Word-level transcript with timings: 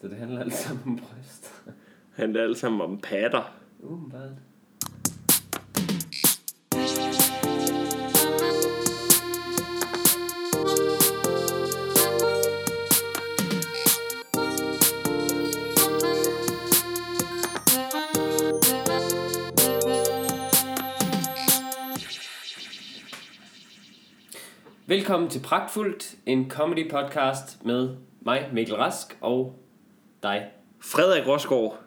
Så 0.00 0.08
det 0.08 0.16
handler 0.16 0.40
alt 0.40 0.54
sammen 0.54 0.82
om 0.86 0.96
bryst. 0.96 1.62
handler 2.16 2.42
alt 2.42 2.58
sammen 2.58 2.80
om 2.80 2.98
patter. 2.98 3.56
Umiddelbart. 3.80 4.30
Velkommen 24.86 25.30
til 25.30 25.40
Pragtfuldt, 25.42 26.14
en 26.26 26.50
comedy 26.50 26.90
podcast 26.90 27.64
med 27.64 27.96
mig, 28.20 28.50
Mikkel 28.52 28.76
Rask, 28.76 29.18
og 29.20 29.60
dig. 30.22 30.46
Frederik 30.80 31.26
Rosgaard. 31.28 31.78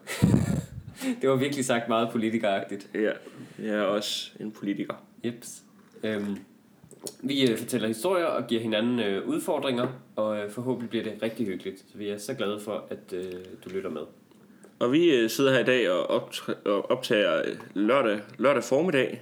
Det 1.22 1.30
var 1.30 1.36
virkelig 1.36 1.66
sagt 1.66 1.88
meget 1.88 2.10
politikeragtigt. 2.12 2.90
Ja, 2.94 3.12
jeg 3.60 3.76
er 3.76 3.82
også 3.82 4.32
en 4.40 4.52
politiker. 4.52 4.94
Jeps. 5.26 5.62
Øhm, 6.04 6.38
vi 7.22 7.52
øh, 7.52 7.58
fortæller 7.58 7.88
historier 7.88 8.26
og 8.26 8.48
giver 8.48 8.62
hinanden 8.62 9.00
øh, 9.00 9.28
udfordringer, 9.28 9.88
og 10.16 10.38
øh, 10.38 10.52
forhåbentlig 10.52 10.90
bliver 10.90 11.04
det 11.04 11.14
rigtig 11.22 11.46
hyggeligt. 11.46 11.80
Så 11.80 11.98
vi 11.98 12.10
er 12.10 12.18
så 12.18 12.34
glade 12.34 12.60
for, 12.60 12.86
at 12.90 13.14
øh, 13.14 13.32
du 13.66 13.70
lytter 13.70 13.90
med. 13.90 14.02
Og 14.80 14.92
vi 14.92 15.16
øh, 15.16 15.30
sidder 15.30 15.52
her 15.54 15.60
i 15.60 15.64
dag 15.64 15.92
og, 15.92 16.22
optr- 16.22 16.68
og 16.68 16.92
optager 16.92 17.38
øh, 17.46 17.56
lørdag, 17.74 18.20
lørdag 18.38 18.64
formiddag. 18.64 19.22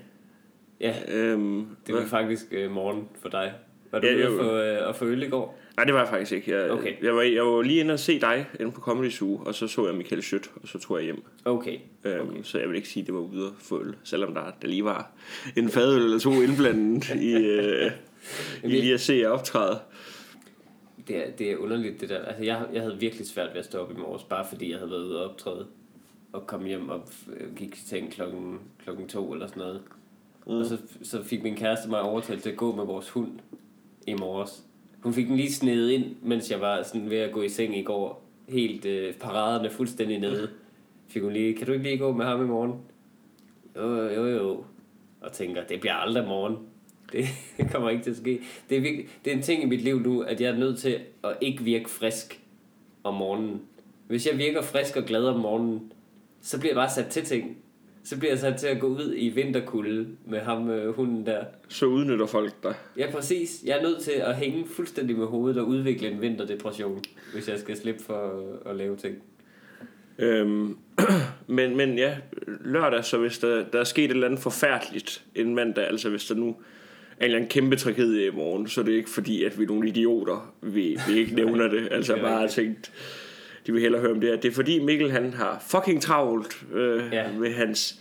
Ja, 0.81 0.95
Øhm, 1.07 1.67
det 1.87 1.93
var 1.95 1.99
hvad? 2.01 2.09
faktisk 2.09 2.45
øh, 2.51 2.71
morgen 2.71 3.07
for 3.21 3.29
dig. 3.29 3.53
Var 3.91 3.99
du 3.99 4.07
Ja, 4.07 4.27
ude 4.29 4.37
få, 4.39 4.55
øh, 4.57 4.89
at 4.89 4.95
få 4.95 5.05
øl 5.05 5.23
i 5.23 5.29
går? 5.29 5.57
Nej, 5.77 5.85
det 5.85 5.93
var 5.93 5.99
jeg 5.99 6.09
faktisk 6.09 6.31
ikke. 6.31 6.51
Jeg, 6.51 6.71
Okay. 6.71 7.03
jeg, 7.03 7.15
var, 7.15 7.21
jeg 7.21 7.45
var 7.45 7.61
lige 7.61 7.79
inde 7.79 7.93
og 7.93 7.99
se 7.99 8.19
dig 8.21 8.47
inde 8.59 8.71
på 8.71 8.81
Comedy 8.81 9.09
Zoo, 9.09 9.41
og 9.45 9.55
så 9.55 9.67
så 9.67 9.85
jeg 9.87 9.95
Michael 9.95 10.21
Schødt, 10.23 10.51
og 10.61 10.67
så 10.67 10.79
tog 10.79 10.97
jeg 10.97 11.05
hjem. 11.05 11.23
Okay. 11.45 11.77
Øhm, 12.03 12.29
okay. 12.29 12.43
Så 12.43 12.59
jeg 12.59 12.69
vil 12.69 12.75
ikke 12.75 12.89
sige, 12.89 13.01
at 13.01 13.07
det 13.07 13.15
var 13.15 13.21
ude 13.21 13.45
at 13.45 13.53
få 13.59 13.81
øl, 13.81 13.95
selvom 14.03 14.33
der, 14.33 14.51
der 14.61 14.67
lige 14.67 14.83
var 14.85 15.11
en 15.57 15.69
fadøl 15.69 16.01
eller 16.01 16.19
to 16.19 16.31
indblandet 16.31 17.09
i, 17.09 17.33
øh, 17.55 17.91
i 18.63 18.67
lige 18.67 18.93
at 18.93 19.01
se 19.01 19.13
jer 19.13 19.29
optræde. 19.29 19.79
Det 21.07 21.17
er, 21.17 21.31
det 21.31 21.51
er 21.51 21.57
underligt 21.57 22.01
det 22.01 22.09
der. 22.09 22.19
Altså, 22.25 22.43
jeg, 22.43 22.65
jeg 22.73 22.81
havde 22.81 22.97
virkelig 22.99 23.27
svært 23.27 23.49
ved 23.53 23.59
at 23.59 23.65
stå 23.65 23.77
op 23.77 23.91
i 23.91 23.95
morges, 23.95 24.23
bare 24.23 24.45
fordi 24.49 24.71
jeg 24.71 24.77
havde 24.77 24.91
været 24.91 25.03
ude 25.03 25.23
og 25.23 25.29
optræde. 25.31 25.67
Og 26.33 26.47
kom 26.47 26.65
hjem 26.65 26.89
og 26.89 27.01
øh, 27.37 27.55
gik 27.55 27.75
til 27.75 27.87
seng 27.87 28.11
klokken, 28.11 28.59
klokken 28.83 29.07
to 29.07 29.33
eller 29.33 29.47
sådan 29.47 29.61
noget. 29.61 29.81
Mm. 30.47 30.53
Og 30.53 30.65
så, 30.65 30.77
så 31.03 31.23
fik 31.23 31.43
min 31.43 31.55
kæreste 31.55 31.89
mig 31.89 32.01
overtalt 32.01 32.43
til 32.43 32.49
at 32.49 32.57
gå 32.57 32.75
med 32.75 32.85
vores 32.85 33.09
hund 33.09 33.31
i 34.07 34.13
morges. 34.13 34.63
Hun 35.03 35.13
fik 35.13 35.27
den 35.27 35.35
lige 35.35 35.51
snedet 35.51 35.91
ind, 35.91 36.15
mens 36.21 36.51
jeg 36.51 36.61
var 36.61 36.83
sådan 36.83 37.09
ved 37.09 37.17
at 37.17 37.31
gå 37.31 37.41
i 37.41 37.49
seng 37.49 37.77
i 37.77 37.83
går. 37.83 38.23
Helt 38.49 38.85
øh, 38.85 39.13
paraderne 39.13 39.69
fuldstændig 39.69 40.19
nede. 40.19 40.49
Fik 41.07 41.21
hun 41.21 41.33
lige, 41.33 41.53
kan 41.53 41.67
du 41.67 41.73
ikke 41.73 41.83
lige 41.83 41.97
gå 41.97 42.13
med 42.13 42.25
ham 42.25 42.43
i 42.43 42.47
morgen? 42.47 42.73
Jo, 43.75 43.95
jo, 43.95 44.25
jo. 44.25 44.63
Og 45.21 45.31
tænker, 45.31 45.63
det 45.63 45.79
bliver 45.79 45.93
aldrig 45.93 46.27
morgen. 46.27 46.57
Det 47.57 47.71
kommer 47.71 47.89
ikke 47.89 48.03
til 48.03 48.11
at 48.11 48.17
ske. 48.17 48.41
Det 48.69 48.77
er, 48.77 48.81
virkelig, 48.81 49.07
det 49.25 49.33
er 49.33 49.37
en 49.37 49.43
ting 49.43 49.63
i 49.63 49.65
mit 49.65 49.81
liv 49.81 49.99
nu, 49.99 50.21
at 50.21 50.41
jeg 50.41 50.49
er 50.49 50.57
nødt 50.57 50.79
til 50.79 50.99
at 51.23 51.37
ikke 51.41 51.63
virke 51.63 51.89
frisk 51.89 52.41
om 53.03 53.13
morgenen. 53.13 53.61
Hvis 54.07 54.27
jeg 54.27 54.37
virker 54.37 54.61
frisk 54.61 54.97
og 54.97 55.03
glad 55.03 55.23
om 55.25 55.39
morgenen, 55.39 55.91
så 56.41 56.59
bliver 56.59 56.71
jeg 56.71 56.75
bare 56.75 56.89
sat 56.89 57.07
til 57.07 57.25
ting. 57.25 57.57
Så 58.03 58.19
bliver 58.19 58.31
jeg 58.31 58.39
sat 58.39 58.55
til 58.55 58.67
at 58.67 58.79
gå 58.79 58.87
ud 58.87 59.13
i 59.17 59.29
vinterkulde 59.29 60.07
med 60.27 60.39
ham, 60.39 60.69
øh, 60.69 60.95
hunden 60.95 61.25
der. 61.25 61.43
Så 61.67 61.85
udnytter 61.85 62.25
folk 62.25 62.63
dig. 62.63 62.75
Ja, 62.97 63.11
præcis. 63.11 63.63
Jeg 63.65 63.77
er 63.77 63.81
nødt 63.81 64.01
til 64.01 64.11
at 64.11 64.35
hænge 64.35 64.65
fuldstændig 64.67 65.17
med 65.17 65.25
hovedet 65.25 65.61
og 65.61 65.67
udvikle 65.67 66.11
en 66.11 66.21
vinterdepression, 66.21 67.03
hvis 67.33 67.49
jeg 67.49 67.59
skal 67.59 67.77
slippe 67.77 68.03
for 68.03 68.13
at, 68.13 68.71
at 68.71 68.77
lave 68.77 68.95
ting. 68.95 69.15
Øhm, 70.19 70.77
men, 71.47 71.77
men 71.77 71.97
ja, 71.97 72.17
lørdag, 72.47 73.05
så 73.05 73.17
hvis 73.17 73.39
der, 73.39 73.65
der 73.73 73.79
er 73.79 73.83
sket 73.83 74.05
et 74.05 74.11
eller 74.11 74.27
andet 74.27 74.39
forfærdeligt 74.39 75.23
en 75.35 75.55
mandag, 75.55 75.87
altså 75.87 76.09
hvis 76.09 76.25
der 76.25 76.35
nu 76.35 76.47
er 76.47 76.53
en 76.53 76.55
eller 77.25 77.35
anden 77.35 77.49
kæmpe 77.49 77.75
tragedie 77.75 78.27
i 78.27 78.31
morgen, 78.31 78.67
så 78.67 78.81
er 78.81 78.85
det 78.85 78.91
ikke 78.91 79.09
fordi, 79.09 79.43
at 79.43 79.59
vi 79.59 79.63
er 79.63 79.67
nogle 79.67 79.87
idioter, 79.87 80.53
vi, 80.61 80.97
vi 81.07 81.17
ikke 81.19 81.35
nævner 81.35 81.67
det. 81.67 81.87
Altså 81.91 82.15
bare 82.15 82.47
tænkt, 82.47 82.91
de 83.67 83.71
vil 83.73 83.81
hellere 83.81 84.01
høre 84.01 84.11
om 84.11 84.19
det 84.21 84.29
her. 84.29 84.35
Det 84.37 84.49
er 84.51 84.55
fordi 84.55 84.79
Mikkel 84.79 85.11
han 85.11 85.33
har 85.33 85.63
fucking 85.67 86.01
travlt 86.01 86.63
øh, 86.73 87.03
Ja. 87.11 87.23
med 87.39 87.53
hans 87.53 87.99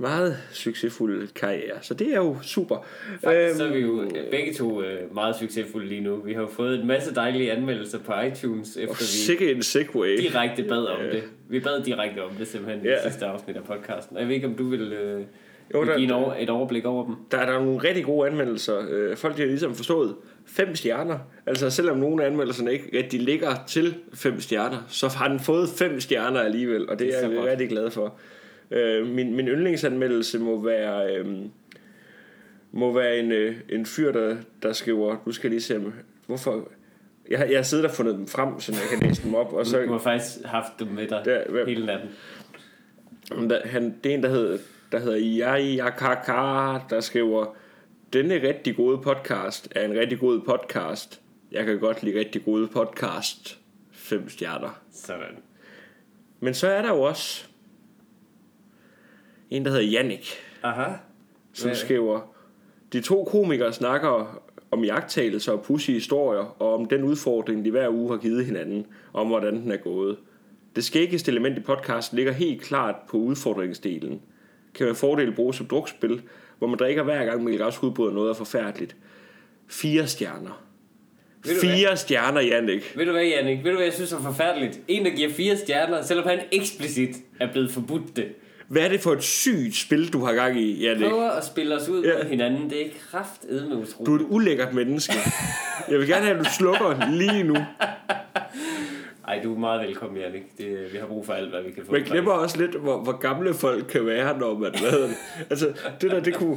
meget 0.00 0.36
succesfulde 0.52 1.26
karriere. 1.34 1.76
Så 1.82 1.94
det 1.94 2.08
er 2.12 2.16
jo 2.16 2.36
super. 2.42 2.86
Faktisk 3.24 3.56
så 3.56 3.64
er 3.64 3.72
vi 3.72 3.78
jo 3.80 4.10
begge 4.30 4.54
to 4.54 4.82
øh, 4.82 5.14
meget 5.14 5.36
succesfulde 5.36 5.86
lige 5.88 6.00
nu. 6.00 6.16
Vi 6.16 6.32
har 6.32 6.40
jo 6.40 6.46
fået 6.48 6.80
en 6.80 6.86
masse 6.86 7.14
dejlige 7.14 7.52
anmeldelser 7.52 7.98
på 7.98 8.12
iTunes, 8.20 8.76
efter 8.76 8.88
og 8.90 8.96
vi 9.00 9.04
sikke 9.04 9.50
en 9.52 9.62
segway. 9.62 10.16
direkte 10.20 10.62
bad 10.62 10.84
om 10.86 11.00
det. 11.12 11.22
Vi 11.48 11.60
bad 11.60 11.84
direkte 11.84 12.24
om 12.24 12.30
det 12.38 12.48
simpelthen 12.48 12.84
i 12.84 12.88
Ja. 12.88 12.94
det 12.94 13.02
sidste 13.02 13.26
afsnit 13.26 13.56
af 13.56 13.64
podcasten. 13.64 14.16
Og 14.16 14.20
jeg 14.22 14.28
ved 14.28 14.34
ikke, 14.34 14.46
om 14.46 14.54
du 14.54 14.68
vil, 14.68 14.92
øh, 14.92 15.22
Jo, 15.74 15.84
der- 15.84 15.98
give 15.98 16.14
over, 16.14 16.34
et 16.38 16.50
overblik 16.50 16.84
over 16.84 17.04
dem. 17.06 17.14
Der 17.30 17.38
er 17.38 17.46
der 17.52 17.64
nogle 17.64 17.78
rigtig 17.78 18.04
gode 18.04 18.28
anmeldelser. 18.30 18.78
Øh, 18.90 19.16
Folk 19.16 19.36
de 19.36 19.40
har 19.42 19.46
ligesom 19.48 19.74
forstået 19.74 20.14
fem 20.46 20.74
stjerner. 20.74 21.18
Altså 21.46 21.70
selvom 21.70 21.96
nogle 21.98 22.22
af 22.22 22.26
anmeldelserne 22.30 22.72
ikke 22.72 22.98
rigtig 22.98 23.20
ligger 23.20 23.54
til 23.66 23.94
fem 24.14 24.40
stjerner, 24.40 24.84
så 24.88 25.08
har 25.08 25.28
den 25.28 25.40
fået 25.40 25.68
fem 25.68 26.00
stjerner 26.00 26.40
alligevel, 26.40 26.88
og 26.90 26.98
det, 26.98 27.06
Det 27.06 27.14
er 27.14 27.18
er 27.22 27.28
jeg 27.28 27.36
godt. 27.36 27.50
rigtig 27.50 27.68
glad 27.68 27.90
for. 27.90 28.14
Øh, 28.70 29.06
min, 29.06 29.36
min 29.36 29.48
yndlingsanmeldelse 29.48 30.38
må 30.38 30.64
være... 30.64 31.16
Øh, 31.16 31.26
må 32.72 32.92
være 32.92 33.18
en, 33.18 33.32
øh, 33.32 33.56
en 33.68 33.86
fyr, 33.86 34.12
der, 34.12 34.36
der 34.62 34.72
skriver, 34.72 35.16
nu 35.26 35.32
skal 35.32 35.48
jeg 35.48 35.50
lige 35.50 35.60
se, 35.62 35.80
hvorfor... 36.26 36.68
Jeg, 37.30 37.38
har- 37.38 37.46
jeg 37.46 37.58
har 37.58 37.62
siddet 37.62 37.84
og 37.86 37.90
fundet 37.90 38.14
dem 38.14 38.26
frem, 38.26 38.60
så 38.60 38.72
jeg 38.72 38.98
kan 38.98 39.08
læse 39.08 39.22
dem 39.22 39.34
op, 39.34 39.52
og 39.52 39.66
så, 39.66 39.82
Du 39.82 39.92
har 39.92 39.98
faktisk 39.98 40.44
haft 40.44 40.72
dem 40.78 40.88
med 40.88 41.06
dig 41.08 41.22
Der- 41.24 41.66
hele 41.66 41.86
natten. 41.86 42.08
Der, 43.50 43.58
han, 43.64 43.94
det 44.04 44.10
er 44.12 44.16
en, 44.16 44.22
der 44.22 44.28
hedder, 44.28 44.58
der 44.92 44.98
hedder 44.98 45.58
Yakaka, 45.78 46.78
der 46.90 47.00
skriver, 47.00 47.46
denne 48.12 48.34
rigtig 48.34 48.76
gode 48.76 48.98
podcast 48.98 49.68
er 49.70 49.84
en 49.84 49.98
rigtig 49.98 50.18
god 50.18 50.40
podcast. 50.40 51.20
Jeg 51.52 51.64
kan 51.66 51.78
godt 51.78 52.02
lide 52.02 52.18
rigtig 52.18 52.44
gode 52.44 52.68
podcast. 52.68 53.60
Fem 53.92 54.28
stjerner. 54.28 54.80
Sådan. 54.92 55.36
Men 56.40 56.54
så 56.54 56.68
er 56.68 56.82
der 56.82 56.88
jo 56.88 57.02
også 57.02 57.46
en, 59.50 59.64
der 59.64 59.70
hedder 59.70 59.84
Jannik, 59.84 60.34
Aha. 60.62 60.92
som 61.52 61.74
skriver, 61.74 62.34
de 62.92 63.00
to 63.00 63.24
komikere 63.24 63.72
snakker 63.72 64.42
om 64.70 64.84
jagttagelser 64.84 65.52
og 65.52 65.62
pussy 65.62 65.90
historier, 65.90 66.62
og 66.62 66.74
om 66.74 66.84
den 66.84 67.04
udfordring, 67.04 67.64
de 67.64 67.70
hver 67.70 67.88
uge 67.88 68.10
har 68.10 68.16
givet 68.16 68.46
hinanden, 68.46 68.86
om 69.12 69.26
hvordan 69.26 69.54
den 69.62 69.72
er 69.72 69.76
gået. 69.76 70.16
Det 70.76 70.84
skæggeste 70.84 71.30
element 71.30 71.58
i 71.58 71.60
podcasten 71.60 72.16
ligger 72.16 72.32
helt 72.32 72.62
klart 72.62 72.96
på 73.08 73.16
udfordringsdelen. 73.16 74.22
Kan 74.78 74.86
med 74.86 74.94
fordel 74.94 75.32
bruges 75.32 75.56
som 75.56 75.66
drukspil, 75.66 76.22
hvor 76.58 76.66
man 76.66 76.78
drikker 76.78 77.02
hver 77.02 77.24
gang 77.24 77.44
Mikkel 77.44 77.64
Rask 77.64 77.82
udbryder 77.82 78.12
noget 78.12 78.30
er 78.30 78.34
forfærdeligt. 78.34 78.96
Fire 79.68 80.06
stjerner. 80.06 80.64
Du 81.44 81.48
hvad? 81.48 81.56
Fire 81.60 81.96
stjerner, 81.96 82.40
Jannik. 82.40 82.92
Ved 82.96 83.06
du 83.06 83.12
hvad, 83.12 83.24
Jannik? 83.24 83.58
Ved 83.64 83.70
du 83.70 83.76
hvad, 83.76 83.84
jeg 83.86 83.94
synes 83.94 84.12
er 84.12 84.20
forfærdeligt? 84.22 84.80
En, 84.88 85.04
der 85.04 85.10
giver 85.10 85.30
fire 85.30 85.56
stjerner, 85.56 86.02
selvom 86.02 86.26
han 86.28 86.38
eksplicit 86.52 87.10
er 87.40 87.52
blevet 87.52 87.70
forbudt 87.70 88.16
det. 88.16 88.26
Hvad 88.68 88.82
er 88.82 88.88
det 88.88 89.00
for 89.00 89.12
et 89.12 89.22
sygt 89.22 89.76
spil, 89.76 90.12
du 90.12 90.24
har 90.24 90.32
gang 90.34 90.60
i, 90.60 90.82
Jannik? 90.84 91.08
Prøver 91.10 91.30
at 91.30 91.44
spille 91.46 91.76
os 91.80 91.88
ud 91.88 92.04
Ja. 92.04 92.12
mod 92.16 92.24
hinanden. 92.30 92.70
Det 92.70 92.86
er 92.86 92.90
kraftedme 93.10 93.76
utroligt. 93.76 94.06
Du 94.06 94.14
er 94.14 94.18
et 94.18 94.26
ulækkert 94.28 94.74
menneske. 94.74 95.14
Jeg 95.88 95.98
vil 95.98 96.08
gerne 96.08 96.24
have, 96.24 96.38
at 96.38 96.44
du 96.44 96.50
slukker 96.58 97.06
lige 97.20 97.42
nu. 97.42 97.56
Ej, 99.28 99.40
du 99.44 99.54
er 99.54 99.58
meget 99.58 99.80
velkommen, 99.88 100.20
Jannik. 100.20 100.42
Det, 100.58 100.88
vi 100.92 100.98
har 100.98 101.06
brug 101.06 101.26
for 101.26 101.32
alt, 101.32 101.50
hvad 101.50 101.62
vi 101.62 101.70
kan 101.70 101.82
få. 101.86 101.92
Man 101.92 102.02
glemmer 102.02 102.32
også 102.32 102.58
lidt, 102.60 102.74
hvor, 102.74 102.98
hvor 103.02 103.12
gamle 103.18 103.54
folk 103.54 103.84
kan 103.86 104.06
være, 104.06 104.38
når 104.38 104.58
man... 104.58 104.70
Hvad? 104.82 105.10
Altså, 105.50 105.72
det 106.00 106.10
der, 106.10 106.20
det 106.20 106.34
kunne... 106.34 106.56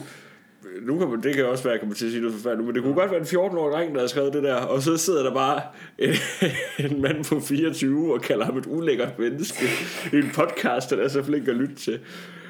Nu 0.81 0.97
kan 0.99 1.07
man, 1.09 1.21
det 1.23 1.35
kan 1.35 1.45
også 1.45 1.63
være, 1.63 1.77
kan 1.77 1.87
man 1.87 1.95
til 1.95 2.05
at 2.05 2.11
sige 2.11 2.21
noget 2.21 2.35
forfærdeligt, 2.35 2.65
men 2.67 2.75
det 2.75 2.83
kunne 2.83 2.93
godt 2.93 3.11
være 3.11 3.19
en 3.19 3.25
14-årig 3.25 3.73
dreng, 3.73 3.93
der 3.95 3.99
har 4.01 4.07
skrevet 4.07 4.33
det 4.33 4.43
der, 4.43 4.55
og 4.55 4.81
så 4.81 4.97
sidder 4.97 5.23
der 5.23 5.33
bare 5.33 5.61
en, 5.99 6.09
en 6.91 7.01
mand 7.01 7.25
på 7.25 7.39
24 7.39 8.13
og 8.13 8.21
kalder 8.21 8.45
ham 8.45 8.57
et 8.57 8.65
ulækkert 8.67 9.19
menneske 9.19 9.65
i 10.13 10.15
en 10.15 10.31
podcast, 10.35 10.89
der 10.89 10.97
er 10.97 11.07
så 11.07 11.23
flink 11.23 11.47
at 11.47 11.55
lytte 11.55 11.75
til. 11.75 11.99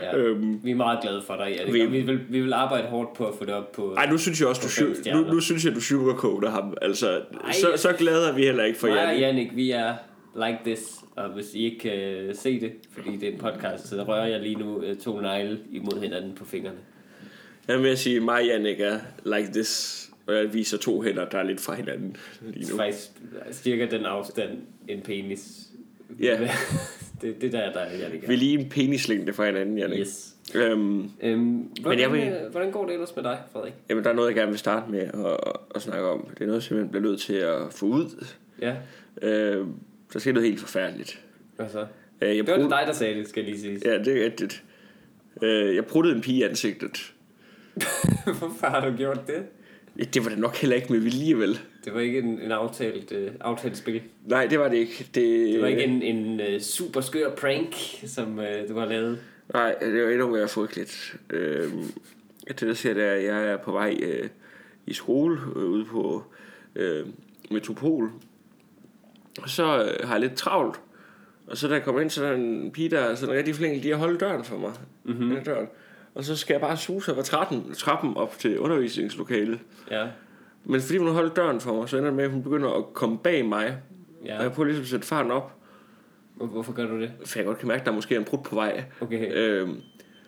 Ja. 0.02 0.18
Øhm, 0.18 0.60
Vi 0.64 0.72
er 0.72 0.76
meget 0.76 1.00
glade 1.02 1.22
for 1.28 1.36
dig, 1.36 1.56
Jannik. 1.58 1.74
vi- 1.74 1.86
Vi, 1.86 1.86
vi, 1.86 2.02
vil, 2.02 2.20
vi 2.30 2.42
vil 2.42 2.54
arbejde 2.54 2.88
hårdt 2.88 3.14
på 3.14 3.26
at 3.26 3.34
få 3.40 3.46
det 3.46 3.54
op 3.54 3.72
på... 3.72 3.94
ej, 3.98 4.06
nu 4.10 4.18
synes 4.18 4.40
jeg 4.42 4.48
også, 4.48 4.84
du, 5.14 5.18
nu, 5.18 5.34
nu 5.34 5.40
synes 5.40 5.66
jeg, 5.66 5.76
du 5.76 5.82
sugarcoater 5.82 6.50
ham. 6.50 6.74
Altså, 6.82 7.10
Ej, 7.44 7.52
så, 7.52 7.70
jeg 7.70 7.80
så 7.80 7.94
glade 7.98 8.28
er 8.30 8.34
vi 8.34 8.44
heller 8.46 8.64
ikke 8.64 8.80
for 8.80 8.88
Nej, 8.88 8.98
jer. 8.98 9.12
Jannik, 9.14 9.56
vi 9.56 9.72
er 9.72 9.94
like 10.36 10.60
this. 10.66 10.96
Og 11.16 11.30
hvis 11.30 11.54
I 11.56 11.64
ikke 11.64 11.80
kan 11.80 12.36
se 12.36 12.60
det, 12.62 12.72
fordi 12.92 13.18
det 13.18 13.30
er 13.30 13.32
en 13.34 13.38
podcast, 13.40 13.88
så 13.88 14.04
rører 14.04 14.28
jeg 14.28 14.40
lige 14.42 14.56
nu 14.56 14.82
øh, 14.84 14.96
to 14.98 15.20
negle 15.22 15.60
imod 15.72 16.02
hinanden 16.02 16.36
på 16.36 16.46
fingrene. 16.46 16.78
Jeg 17.68 17.80
vil 17.84 17.98
sige, 17.98 18.20
mig 18.20 18.46
Jannik 18.46 18.80
er 18.80 19.00
like 19.26 19.50
this, 19.54 20.10
og 20.28 20.36
jeg 20.36 20.54
viser 20.54 20.78
to 20.78 21.02
hænder, 21.02 21.26
der 21.30 21.38
er 21.38 21.44
lidt 21.44 21.62
fra 21.62 21.76
hinanden 21.76 22.18
lige 22.42 22.72
nu. 22.72 22.78
Faktisk 22.78 23.10
cirka 23.52 23.86
den 23.86 24.06
afstand, 24.06 24.50
en 24.88 25.02
penis. 25.02 25.68
Ja. 26.20 26.50
det, 27.22 27.42
det 27.42 27.52
der, 27.52 27.72
der 27.74 27.80
er 27.80 27.98
Jannik. 27.98 28.28
Vi 28.28 28.34
er 28.34 28.38
lige 28.38 28.60
en 28.60 28.70
penislængde 28.70 29.34
fra 29.34 29.46
hinanden, 29.46 29.78
Jannik. 29.78 30.00
Yes. 30.00 30.36
Øhm, 30.56 31.10
Øhm, 31.22 31.70
hvordan, 31.82 32.00
jeg 32.00 32.12
vil- 32.12 32.22
øh, 32.22 32.52
hvordan 32.52 32.72
går 32.72 32.86
det 32.86 32.94
ellers 32.94 33.16
med 33.16 33.24
dig, 33.24 33.38
Frederik? 33.54 33.74
jamen, 33.90 34.04
der 34.04 34.10
er 34.10 34.14
noget, 34.14 34.28
jeg 34.28 34.36
gerne 34.36 34.50
vil 34.50 34.60
starte 34.60 34.92
med 34.92 35.00
at, 35.00 35.38
at 35.76 35.82
snakke 35.82 36.08
om. 36.08 36.28
Det 36.34 36.42
er 36.42 36.46
noget, 36.46 36.54
jeg 36.60 36.64
simpelthen 36.64 36.92
bliver 36.92 37.04
nødt 37.04 37.22
til 37.22 37.34
at 37.34 37.58
få 37.72 37.86
ud. 37.86 38.26
Ja, 38.62 38.76
Øh, 39.22 39.66
Der 40.14 40.20
skete 40.20 40.34
noget 40.34 40.50
helt 40.50 40.60
forfærdeligt. 40.60 41.20
Hvad 41.56 41.70
så? 41.70 41.80
Øh, 42.22 42.38
Jeg 42.38 42.46
Det 42.46 42.48
var 42.48 42.54
det 42.58 42.64
prut- 42.66 42.70
dig, 42.72 42.84
der 42.88 42.94
sagde 42.94 43.16
det, 43.20 43.30
skal 43.30 43.44
jeg 43.44 43.52
lige 43.52 43.62
sige. 43.62 43.92
Ja, 43.92 43.98
det 44.04 44.22
er 44.22 44.26
rigtigt. 44.26 44.64
Øh, 45.44 45.76
Jeg 45.76 45.86
pruttede 45.86 46.16
en 46.16 46.22
pige 46.22 46.38
i 46.38 46.42
ansigtet. 46.44 47.14
Hvorfor 48.40 48.68
har 48.68 48.90
du 48.90 48.98
gjort 48.98 49.28
det? 49.28 49.44
Ja, 50.00 50.04
Det 50.04 50.24
var 50.24 50.30
det 50.30 50.40
nok 50.40 50.56
heller 50.56 50.76
ikke 50.76 50.94
med 50.94 51.00
vilje, 51.00 51.38
vel? 51.38 51.60
Det 51.86 51.94
var 51.94 52.00
ikke 52.00 52.20
en, 52.20 52.40
en 52.40 52.52
aftalt, 52.52 53.12
uh, 53.12 53.28
aftalt 53.40 53.78
spil. 53.78 54.02
Nej, 54.26 54.46
det 54.48 54.60
var 54.60 54.68
det 54.70 54.78
ikke. 54.78 55.08
Det, 55.16 55.24
Det 55.54 55.62
var 55.62 55.68
ikke 55.68 55.84
en, 55.84 56.02
en 56.02 56.40
uh, 56.56 56.62
super 56.62 57.02
skør 57.02 57.30
prank, 57.36 57.76
som 58.06 58.40
uh, 58.40 58.46
du 58.70 58.80
har 58.80 58.86
lavet. 58.86 59.20
Nej, 59.54 59.76
det 59.82 60.04
var 60.04 60.10
endnu 60.10 60.30
mere 60.30 60.48
frygteligt. 60.48 61.16
Øh, 61.30 61.72
det 62.48 62.62
der 62.62 62.74
ser, 62.74 62.94
det 62.94 63.04
er, 63.04 63.12
at 63.12 63.24
jeg 63.24 63.46
er 63.52 63.58
på 63.58 63.72
vej 63.72 63.98
øh, 64.04 64.30
i 64.88 64.94
skole 64.94 65.38
øh, 65.56 65.64
ude 65.64 65.86
på 65.86 66.24
øh, 66.76 67.06
Metropol. 67.52 68.12
Og 69.42 69.50
så 69.50 69.64
øh, 69.84 70.08
har 70.08 70.14
jeg 70.16 70.22
lidt 70.22 70.34
travlt. 70.36 70.82
Og 71.48 71.58
så 71.58 71.68
da 71.68 71.74
jeg 71.74 71.84
kommer 71.84 72.02
ind, 72.02 72.10
så 72.10 72.24
er 72.26 72.30
der 72.30 72.38
en 72.38 72.72
pige, 72.72 72.90
der 72.90 73.00
er 73.00 73.16
sådan 73.16 73.36
rigtig 73.36 73.56
flink 73.56 73.82
lige 73.82 73.94
at 73.94 74.00
holde 74.00 74.18
døren 74.20 74.44
for 74.44 74.58
mig. 74.58 74.72
Mm-hmm. 75.04 75.44
Døren. 75.46 75.68
Og 76.16 76.24
så 76.24 76.36
skal 76.36 76.54
jeg 76.54 76.62
bare 76.62 76.78
suse 76.78 77.14
over 77.14 77.22
trappen, 77.24 77.74
trappen 77.74 78.18
op 78.18 78.40
til 78.40 78.60
undervisningslokalet. 78.60 79.60
Ja. 79.92 80.08
Men 80.66 80.82
fordi 80.82 80.98
hun 80.98 81.08
har 81.08 81.14
holdt 81.14 81.36
døren 81.36 81.60
for 81.62 81.74
mig, 81.76 81.90
så 81.90 81.98
ender 81.98 82.10
det 82.10 82.16
med, 82.18 82.24
at 82.24 82.32
hun 82.32 82.44
begynder 82.44 82.70
at 82.78 82.84
komme 82.94 83.18
bag 83.18 83.46
mig. 83.46 83.78
Ja. 84.26 84.38
Og 84.38 84.44
jeg 84.44 84.52
prøver 84.52 84.66
ligesom 84.68 84.82
at 84.84 84.88
sætte 84.88 85.08
farten 85.08 85.32
op, 85.32 85.54
Hvor- 86.36 86.46
Hvorfor 86.48 86.74
gør 86.74 86.88
du 86.88 87.02
det? 87.02 87.12
for 87.26 87.40
jeg 87.40 87.46
godt 87.46 87.58
kan 87.58 87.68
mærke, 87.68 87.80
at 87.80 87.86
der 87.86 87.92
er 87.92 87.96
måske 87.96 88.16
en 88.16 88.24
brud 88.24 88.40
på 88.46 88.56
vej. 88.56 88.84
Okay. 89.02 89.32
Øhm, 89.34 89.82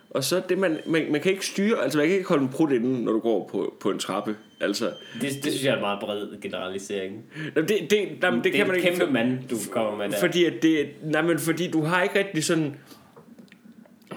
og 0.09 0.23
så 0.23 0.41
det, 0.49 0.57
man, 0.57 0.77
man, 0.87 1.11
man 1.11 1.21
kan 1.21 1.31
ikke 1.31 1.45
styre, 1.45 1.83
altså 1.83 1.97
man 1.97 2.07
kan 2.07 2.15
ikke 2.15 2.29
holde 2.29 2.43
en 2.43 2.49
brud 2.49 2.71
inden, 2.71 3.03
når 3.03 3.11
du 3.11 3.19
går 3.19 3.49
på, 3.51 3.73
på 3.79 3.89
en 3.91 3.99
trappe. 3.99 4.35
Altså, 4.63 4.85
Det, 5.13 5.21
det 5.21 5.43
synes 5.43 5.63
jeg 5.65 5.71
er 5.71 5.75
en 5.75 5.81
meget 5.81 5.99
bred 5.99 6.41
generalisering. 6.41 7.23
Jamen, 7.55 7.69
det, 7.69 7.77
det, 7.89 7.97
jamen, 8.23 8.37
det, 8.37 8.43
det 8.43 8.51
kan 8.53 8.61
er 8.61 8.67
man 8.67 8.75
ikke. 8.75 8.87
kæmpe 8.89 9.13
mand, 9.13 9.47
du 9.49 9.55
kommer 9.71 9.95
med 9.97 10.09
der. 10.09 10.19
Fordi, 10.19 10.45
at 10.45 10.53
det, 10.61 10.89
nej, 11.03 11.21
men 11.21 11.39
fordi 11.39 11.71
du 11.71 11.81
har 11.81 12.03
ikke 12.03 12.19
rigtig 12.19 12.43
sådan... 12.43 12.75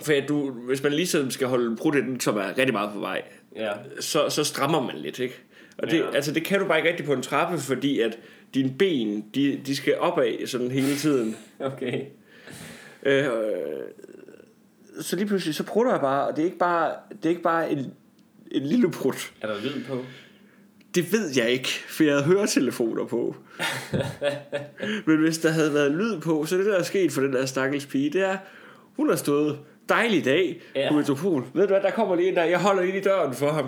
For 0.02 0.12
at 0.12 0.28
du, 0.28 0.50
hvis 0.50 0.82
man 0.82 0.92
lige 0.92 1.06
skal 1.30 1.46
holde 1.46 1.76
inden, 1.98 2.20
som 2.20 2.36
er 2.36 2.48
rigtig 2.58 2.72
meget 2.72 2.90
på 2.94 3.00
vej, 3.00 3.22
Ja. 3.56 3.72
så, 4.00 4.28
så 4.28 4.44
strammer 4.44 4.82
man 4.86 4.96
lidt, 4.96 5.18
ikke? 5.18 5.34
Og 5.78 5.90
det, 5.90 5.98
Ja. 5.98 6.14
altså, 6.14 6.32
det 6.32 6.44
kan 6.44 6.60
du 6.60 6.66
bare 6.66 6.78
ikke 6.78 6.90
rigtig 6.90 7.06
på 7.06 7.12
en 7.12 7.22
trappe, 7.22 7.58
fordi 7.58 8.00
at 8.00 8.18
dine 8.54 8.74
ben, 8.78 9.24
de, 9.34 9.60
de 9.66 9.76
skal 9.76 9.98
opad 9.98 10.46
sådan 10.46 10.70
hele 10.70 10.94
tiden. 10.96 11.36
Okay. 11.60 12.00
Øh, 13.02 13.24
så 15.00 15.16
lige 15.16 15.26
pludselig, 15.26 15.54
så 15.54 15.62
prutter 15.64 15.92
jeg 15.92 16.00
bare, 16.00 16.26
og 16.28 16.36
det 16.36 16.42
er 16.42 16.46
ikke 16.46 16.58
bare, 16.58 16.92
det 17.10 17.24
er 17.24 17.28
ikke 17.28 17.42
bare 17.42 17.70
en, 17.72 17.78
en 18.50 18.62
lille 18.62 18.90
prut. 18.90 19.32
Er 19.40 19.46
der 19.46 19.54
lyd 19.62 19.84
på? 19.88 20.04
Det 20.96 21.12
ved 21.12 21.30
jeg 21.36 21.50
ikke, 21.50 21.68
for 21.88 22.04
jeg 22.04 22.12
havde 22.12 22.24
høretelefoner 22.24 23.04
på. 23.04 23.36
Men 25.06 25.16
hvis 25.18 25.38
der 25.38 25.48
havde 25.50 25.74
været 25.74 25.92
lyd 25.92 26.20
på, 26.20 26.44
så 26.44 26.56
det 26.56 26.66
der 26.66 26.76
er 26.78 26.82
sket 26.82 27.12
for 27.12 27.20
den 27.20 27.32
der 27.32 27.46
stakkels 27.46 27.86
pige, 27.86 28.10
det 28.10 28.22
er, 28.22 28.36
hun 28.96 29.08
har 29.08 29.16
stået 29.16 29.58
dejlig 29.88 30.24
dag 30.24 30.60
Ja. 30.74 30.88
på 30.90 30.96
Metropol. 30.96 31.44
Ved 31.54 31.62
du 31.62 31.68
hvad, 31.68 31.80
der 31.80 31.90
kommer 31.90 32.14
lige 32.16 32.28
en 32.28 32.36
der, 32.36 32.44
jeg 32.44 32.58
holder 32.58 32.82
ind 32.82 32.96
i 32.96 33.00
døren 33.00 33.34
for 33.34 33.50
ham. 33.50 33.64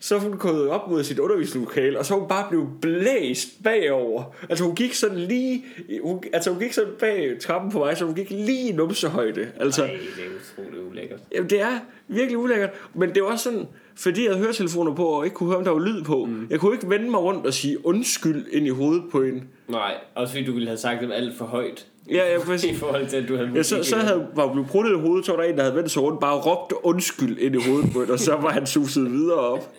Så 0.00 0.18
hun 0.18 0.32
gået 0.38 0.68
op 0.68 0.90
mod 0.90 1.04
sit 1.04 1.18
undervisningslokale, 1.18 1.98
og 1.98 2.06
så 2.06 2.14
hun 2.14 2.28
bare 2.28 2.46
blevet 2.48 2.68
blæst 2.80 3.48
bagover. 3.64 4.34
Altså 4.48 4.64
hun 4.64 4.74
gik 4.74 4.94
sådan 4.94 5.18
lige, 5.18 5.64
hun, 6.02 6.22
altså 6.32 6.50
hun 6.50 6.60
gik 6.62 6.72
sådan 6.72 6.90
bag 7.00 7.36
trappen 7.40 7.70
på 7.72 7.78
vej, 7.78 7.94
så 7.94 8.04
hun 8.04 8.14
gik 8.14 8.30
lige 8.30 8.68
i 8.68 8.72
numsehøjde. 8.72 9.48
Altså, 9.60 9.82
Nej, 9.82 9.90
det 10.16 10.24
er 10.24 10.62
utroligt 10.64 10.82
ulækkert. 10.90 11.20
Jamen, 11.34 11.50
det 11.50 11.60
er 11.60 11.78
virkelig 12.08 12.38
ulækkert. 12.38 12.70
Men 12.94 13.14
det 13.14 13.22
var 13.22 13.28
også 13.28 13.44
sådan, 13.44 13.66
fordi 13.96 14.22
jeg 14.24 14.30
havde 14.30 14.42
høretelefoner 14.44 14.94
på, 14.94 15.04
og 15.06 15.24
ikke 15.24 15.34
kunne 15.34 15.48
høre, 15.48 15.58
om 15.58 15.64
der 15.64 15.70
var 15.70 15.80
lyd 15.80 16.02
på. 16.04 16.24
Mm. 16.24 16.46
Jeg 16.50 16.60
kunne 16.60 16.74
ikke 16.74 16.90
vende 16.90 17.10
mig 17.10 17.20
rundt 17.20 17.46
og 17.46 17.54
sige 17.54 17.86
undskyld 17.86 18.46
ind 18.52 18.66
i 18.66 18.70
hovedet 18.70 19.04
på 19.12 19.22
en. 19.22 19.48
Nej, 19.68 19.94
også 20.14 20.32
fordi 20.32 20.44
du 20.44 20.52
ville 20.52 20.68
have 20.68 20.78
sagt 20.78 21.00
det 21.02 21.12
alt 21.12 21.36
for 21.38 21.44
højt. 21.44 21.86
Ja, 22.10 22.14
ja, 22.14 22.36
I 22.38 22.40
præcis. 22.40 22.78
forhold 22.78 23.06
til, 23.08 23.16
at 23.16 23.28
du 23.28 23.36
havde 23.36 23.50
Ja, 23.54 23.62
så, 23.62 23.82
så 23.82 23.96
havde, 23.96 24.26
var 24.34 24.52
blevet 24.52 24.68
pruttet 24.68 24.92
i 24.92 25.00
hovedet, 25.00 25.26
så 25.26 25.32
var 25.32 25.42
der 25.42 25.48
en, 25.50 25.56
der 25.56 25.62
havde 25.62 25.76
vendt 25.76 25.90
sig 25.90 26.02
rundt, 26.02 26.20
bare 26.20 26.36
råbt 26.40 26.72
undskyld 26.82 27.38
ind 27.38 27.54
i 27.56 27.58
hovedet 27.70 27.92
på 27.92 28.02
en, 28.02 28.10
og 28.10 28.18
så 28.18 28.36
var 28.36 28.50
han 28.50 28.66
suset 28.66 29.12
videre 29.12 29.38
op. 29.38 29.72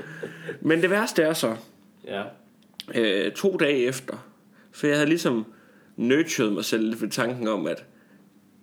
Men 0.60 0.82
det 0.82 0.90
værste 0.90 1.22
er 1.22 1.32
så, 1.32 1.56
Ja. 2.06 2.22
øh, 2.94 3.32
to 3.32 3.56
dage 3.56 3.78
efter, 3.78 4.14
for 4.72 4.86
jeg 4.86 4.96
havde 4.96 5.08
ligesom 5.08 5.44
nurtured 5.96 6.50
mig 6.50 6.64
selv 6.64 6.82
lidt 6.88 7.02
ved 7.02 7.08
tanken 7.08 7.48
om, 7.48 7.66
at 7.66 7.84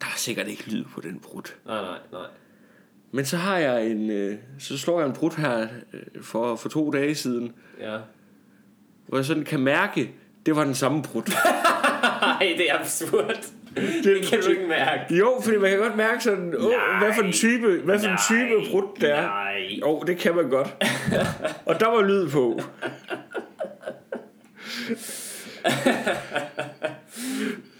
der 0.02 0.06
er 0.06 0.18
sikkert 0.18 0.48
ikke 0.48 0.70
lyd 0.70 0.84
på 0.94 1.02
den 1.02 1.20
brud. 1.20 1.42
Nej, 1.66 1.82
nej, 1.82 1.98
nej. 2.12 2.22
Men 3.16 3.26
så 3.26 3.38
har 3.38 3.58
jeg 3.58 3.88
en, 3.88 4.10
øh, 4.10 4.36
så 4.60 4.78
slår 4.78 5.00
jeg 5.00 5.08
en 5.08 5.14
brud 5.16 5.32
her 5.38 5.68
øh, 5.94 6.24
for, 6.24 6.56
for 6.56 6.70
to 6.70 6.92
dage 6.92 7.16
siden, 7.16 7.52
Ja. 7.80 7.98
hvor 9.08 9.18
jeg 9.18 9.26
sådan 9.26 9.44
kan 9.44 9.60
mærke, 9.60 10.12
det 10.46 10.56
var 10.56 10.64
den 10.64 10.76
samme 10.76 11.04
brud. 11.04 11.24
Nej, 12.22 12.54
det 12.58 12.72
er 12.72 12.80
absurd. 12.80 13.46
Det 14.04 14.26
kan 14.30 14.42
du 14.42 14.50
ikke 14.50 14.68
mærke. 14.68 15.16
jo, 15.16 15.34
fordi 15.44 15.58
man 15.58 15.70
kan 15.70 15.80
godt 15.80 15.96
mærke 15.98 16.24
sådan, 16.24 16.54
åh, 16.58 16.72
hvad 17.00 17.14
for 17.16 17.22
en 17.24 17.32
type, 17.32 17.82
hvad 17.84 18.00
for 18.00 18.08
en 18.08 18.18
type 18.30 18.72
brud 18.72 18.84
det 19.02 19.12
er. 19.12 19.22
Nej. 19.22 19.80
Jo, 19.82 20.00
det 20.08 20.18
kan 20.18 20.36
man 20.36 20.50
godt. 20.50 20.76
Og 21.66 21.80
der 21.80 21.88
var 21.88 22.02
lyd 22.04 22.30
på. 22.30 22.62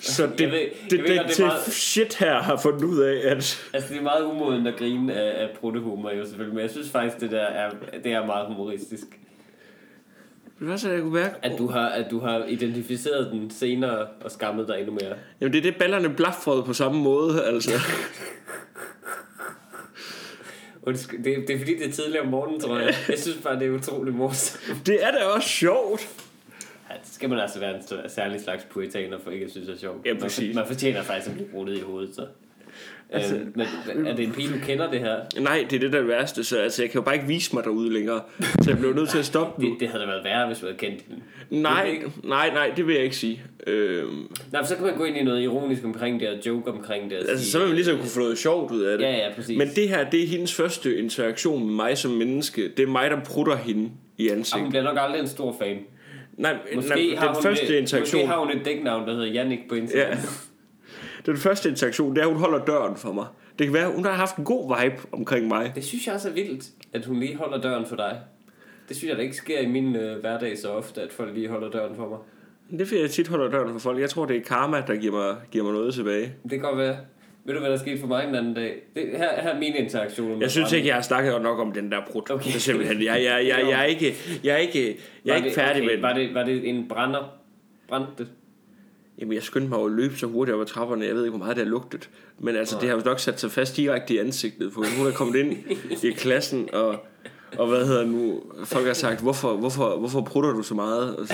Så 0.06 0.28
det, 0.28 0.42
Jeg 0.42 0.52
ved- 0.52 0.60
jeg 0.60 0.70
det, 0.90 1.00
ved 1.00 1.08
det, 1.08 1.10
det 1.10 1.18
er 1.20 1.28
det, 1.28 1.40
meget- 1.40 1.62
shit 1.74 2.16
her 2.16 2.42
har 2.42 2.58
fundet 2.58 2.84
ud 2.84 3.00
af, 3.00 3.22
at 3.24 3.68
Altså, 3.74 3.90
det 3.90 3.98
er 3.98 4.02
meget 4.02 4.24
umoden 4.26 4.68
at 4.68 4.76
grine 4.78 5.14
af, 5.14 5.44
af 5.44 5.50
bruttehumor, 5.60 6.12
jo 6.12 6.26
selvfølgelig. 6.26 6.56
Men 6.56 6.62
jeg 6.62 6.70
synes 6.72 6.90
faktisk, 6.90 7.22
det 7.22 7.32
der 7.32 7.42
er, 7.42 7.70
det 8.04 8.12
er 8.12 8.26
meget 8.26 8.48
humoristisk. 8.48 9.04
hvad 10.58 10.78
så 10.78 10.92
jeg 10.92 11.02
kunne 11.02 11.14
mærke? 11.14 11.36
At 11.44 11.52
du, 11.58 11.68
har, 11.68 11.90
at 11.90 12.06
du 12.12 12.20
har 12.20 12.44
identificeret 12.48 13.32
den 13.32 13.52
senere 13.52 14.08
og 14.22 14.32
skammet 14.32 14.68
dig 14.68 14.80
endnu 14.80 14.94
mere. 14.94 15.14
Jamen 15.42 15.54
det 15.54 15.58
er 15.58 15.64
det, 15.64 15.76
ballerne 15.76 16.10
blafrede 16.10 16.64
på 16.64 16.74
samme 16.74 17.02
måde, 17.02 17.44
altså. 17.46 17.72
Undskyld, 20.84 21.24
det, 21.24 21.48
det 21.48 21.54
er 21.56 21.58
fordi, 21.60 21.78
det 21.78 21.88
er 21.88 21.92
tidligere 21.92 22.22
om 22.24 22.28
morgenen, 22.30 22.60
tror 22.62 22.78
jeg. 22.80 22.96
Jeg 23.10 23.20
synes 23.20 23.38
bare, 23.44 23.60
det 23.60 23.68
er 23.68 23.72
utrolig 23.72 24.14
morsomt. 24.14 24.86
Det 24.86 25.04
er 25.04 25.12
da 25.12 25.18
også 25.26 25.50
sjovt. 25.50 26.10
Skal 27.16 27.30
man 27.30 27.40
altså 27.40 27.60
være 27.60 27.76
en 27.76 27.82
særlig 28.10 28.42
slags 28.42 28.64
puritaner 28.64 29.18
for 29.24 29.32
ikke 29.32 29.46
at 29.46 29.52
synes 29.52 29.68
det 29.68 29.76
er 29.76 29.80
sjovt. 29.80 30.06
Ja, 30.06 30.14
man, 30.14 30.22
præcis. 30.22 30.56
man 30.56 30.68
fortjener 30.68 31.02
faktisk 31.04 31.28
at 31.30 31.34
blive 31.34 31.50
bruttet 31.50 31.78
i 31.78 31.82
hovedet, 31.82 32.16
så. 32.16 32.22
Altså- 33.10 33.36
Altså, 33.36 33.40
men 33.96 34.08
er 34.08 34.16
det 34.16 34.26
en 34.26 34.32
pige, 34.32 34.48
du 34.48 34.60
kender 34.66 34.92
det 34.92 35.00
her? 35.00 35.16
Nej, 35.40 35.66
det 35.70 35.76
er 35.76 35.80
det, 35.80 35.92
der 35.92 35.98
er 35.98 36.02
det 36.02 36.08
værste, 36.10 36.44
så 36.44 36.58
altså, 36.60 36.84
jeg 36.84 36.92
kan 36.92 37.00
jo 37.00 37.06
bare 37.06 37.16
ikke 37.16 37.28
vise 37.28 37.56
mig 37.56 37.64
derude 37.64 37.94
længere. 37.94 38.22
Så 38.62 38.70
jeg 38.70 38.78
blev 38.78 38.94
nødt 38.94 39.10
til 39.10 39.18
at 39.18 39.26
stoppe 39.26 39.62
nu. 39.64 39.70
Det, 39.72 39.80
det 39.80 39.88
havde 39.88 40.02
da 40.04 40.08
været 40.10 40.24
værre, 40.24 40.48
hvis 40.48 40.60
du 40.60 40.66
havde 40.66 40.78
kendt. 40.78 41.00
Det 41.10 41.18
Nej, 41.50 41.98
nej, 42.24 42.50
nej, 42.54 42.72
det 42.78 42.88
vil 42.88 42.96
jeg 42.96 43.04
ikke 43.04 43.16
sige. 43.16 43.42
Øhm, 43.68 44.08
Nej, 44.52 44.62
men 44.62 44.66
så 44.68 44.76
kan 44.76 44.86
man 44.86 44.98
gå 44.98 45.04
ind 45.04 45.18
i 45.18 45.24
noget 45.24 45.42
ironisk 45.44 45.84
omkring 45.86 46.20
det, 46.20 46.30
og 46.30 46.46
joke 46.46 46.72
omkring 46.72 47.10
det. 47.10 47.16
Altså, 47.18 47.38
sige, 47.38 47.52
så 47.52 47.58
vil 47.60 47.68
man 47.68 47.76
ligesom 47.76 47.98
kunne 47.98 48.10
få 48.10 48.20
noget 48.20 48.38
sjovt 48.38 48.72
ud 48.72 48.82
af 48.82 48.98
det. 48.98 49.06
Ja, 49.06 49.12
ja, 49.12 49.34
præcis. 49.36 49.58
Men 49.58 49.68
det 49.76 49.90
her, 49.90 50.10
det 50.10 50.24
er 50.24 50.28
hendes 50.28 50.54
første 50.54 50.98
interaktion 50.98 51.66
med 51.66 51.74
mig 51.74 51.98
som 51.98 52.12
menneske. 52.12 52.70
Det 52.78 52.84
er 52.84 52.88
mig, 52.88 53.10
der 53.12 53.20
prutter 53.26 53.56
hende 53.56 53.90
i 54.18 54.28
Og 54.28 54.32
hun 54.34 54.40
ansigtet. 54.40 54.70
bliver 54.70 54.84
nok 54.84 54.98
aldrig 55.00 55.22
en 55.22 55.28
stor 55.28 55.56
fan. 55.60 55.78
Nej, 56.38 56.58
Måske, 56.76 56.90
nej 56.90 57.16
har 57.18 57.26
den 57.26 57.36
hun 57.36 57.44
første 57.44 57.64
et, 57.76 57.80
interaktion... 57.82 58.22
måske 58.22 58.28
har 58.34 58.40
hun 58.40 58.58
et 58.58 58.66
dæknavn, 58.66 59.08
der 59.08 59.14
hedder 59.14 59.28
Jannik 59.28 59.60
på 59.70 59.76
Instagram. 59.76 60.12
Ja. 60.12 60.18
Den 61.26 61.38
første 61.38 61.70
interaktion, 61.70 62.16
det 62.16 62.22
er, 62.22 62.26
at 62.26 62.32
hun 62.34 62.42
holder 62.42 62.66
døren 62.66 62.96
for 62.96 63.14
mig. 63.14 63.26
Det 63.60 63.68
kan 63.68 63.74
være, 63.74 63.92
hun 63.92 64.06
har 64.06 64.12
haft 64.12 64.38
en 64.38 64.46
god 64.46 64.82
vibe 64.82 64.96
omkring 65.12 65.48
mig. 65.48 65.72
Det 65.76 65.84
synes 65.84 66.08
jeg 66.08 66.16
også 66.16 66.30
er 66.30 66.34
vildt, 66.34 66.66
at 66.94 67.06
hun 67.06 67.20
lige 67.20 67.36
holder 67.36 67.62
døren 67.62 67.86
for 67.86 67.96
dig. 67.96 68.20
Det 68.90 68.98
synes 68.98 69.10
jeg, 69.10 69.18
der 69.18 69.24
ikke 69.24 69.36
sker 69.36 69.60
i 69.60 69.66
min 69.66 69.96
øh, 69.96 70.20
hverdag 70.20 70.58
så 70.58 70.70
ofte, 70.70 71.02
at 71.02 71.14
folk 71.14 71.34
lige 71.34 71.50
holder 71.50 71.70
døren 71.70 71.96
for 71.96 72.10
mig. 72.10 72.18
Det 72.72 72.82
er 72.82 72.86
fordi, 72.86 73.02
jeg 73.02 73.10
tit 73.10 73.28
holder 73.28 73.50
døren 73.50 73.74
for 73.74 73.80
folk. 73.80 74.00
Jeg 74.00 74.10
tror, 74.10 74.26
det 74.26 74.38
er 74.38 74.42
karma, 74.42 74.84
der 74.88 74.96
giver 74.96 75.14
mig, 75.14 75.36
giver 75.52 75.64
mig 75.64 75.74
noget 75.74 75.94
tilbage. 75.94 76.34
Det 76.44 76.52
kan 76.52 76.60
godt 76.60 76.78
være. 76.78 76.98
Ved 77.46 77.54
du, 77.54 77.60
hvad 77.60 77.70
der 77.72 77.78
skete 77.78 78.00
for 78.00 78.08
mig 78.08 78.28
den 78.28 78.36
anden 78.36 78.54
dag? 78.54 78.76
Det, 78.96 79.04
her, 79.12 79.42
her 79.42 79.50
er 79.50 79.60
mine 79.60 79.78
interaktioner. 79.78 80.34
med 80.34 80.42
Jeg 80.42 80.52
synes 80.52 80.72
ikke, 80.72 80.88
jeg 80.88 80.96
har 80.96 81.02
snakket 81.02 81.42
nok 81.42 81.60
om 81.60 81.72
den 81.72 81.92
der 81.92 82.02
brud. 82.12 82.22
Okay. 82.22 82.34
Okay. 82.34 82.50
Simpelthen. 82.60 83.04
Jeg, 83.04 83.24
jeg, 83.24 83.48
jeg, 83.48 83.66
jeg, 83.70 83.80
er 83.80 83.84
ikke, 83.84 84.16
jeg 84.44 84.54
er 84.54 84.58
ikke, 84.58 84.98
jeg 85.26 85.32
er 85.32 85.36
ikke 85.36 85.48
det- 85.50 85.56
færdig 85.56 85.82
okay, 85.82 85.86
med 85.86 85.94
den. 85.94 86.02
Var 86.02 86.14
det, 86.14 86.34
var 86.34 86.44
det 86.44 86.70
en 86.70 86.88
brænder? 86.88 87.34
Brændte 87.88 88.12
det? 88.18 88.28
Jamen, 89.20 89.34
jeg 89.34 89.44
skyndte 89.44 89.70
mig 89.70 89.80
at 89.86 89.92
løbe 89.92 90.16
så 90.18 90.28
hurtigt 90.28 90.56
over 90.56 90.66
trapperne. 90.66 91.06
Jeg 91.06 91.16
ved 91.16 91.24
ikke, 91.26 91.38
hvor 91.38 91.46
meget 91.46 91.58
det 91.58 91.64
har 91.66 91.72
lugtet. 91.72 92.10
Men 92.40 92.56
altså, 92.56 92.78
det 92.82 92.90
har 92.90 92.96
jo 92.96 93.02
nok 93.06 93.20
sat 93.20 93.40
sig 93.40 93.52
fast 93.52 93.78
direkte 93.78 94.14
i 94.14 94.18
ansigtet 94.18 94.74
på 94.74 94.82
hende. 94.82 94.98
Hun 94.98 95.08
er 95.08 95.12
kommet 95.12 95.36
ind 95.40 95.54
i 96.04 96.12
klassen, 96.12 96.70
og, 96.74 97.06
og 97.60 97.68
hvad 97.68 97.86
hedder 97.86 98.06
nu, 98.06 98.42
folk 98.66 98.86
har 98.86 98.94
sagt, 98.94 99.22
hvorfor, 99.22 99.56
hvorfor, 99.58 99.98
hvorfor 100.00 100.22
prutter 100.22 100.54
du 100.54 100.62
så 100.64 100.74
meget? 100.76 101.16
Og 101.16 101.28
så, 101.28 101.34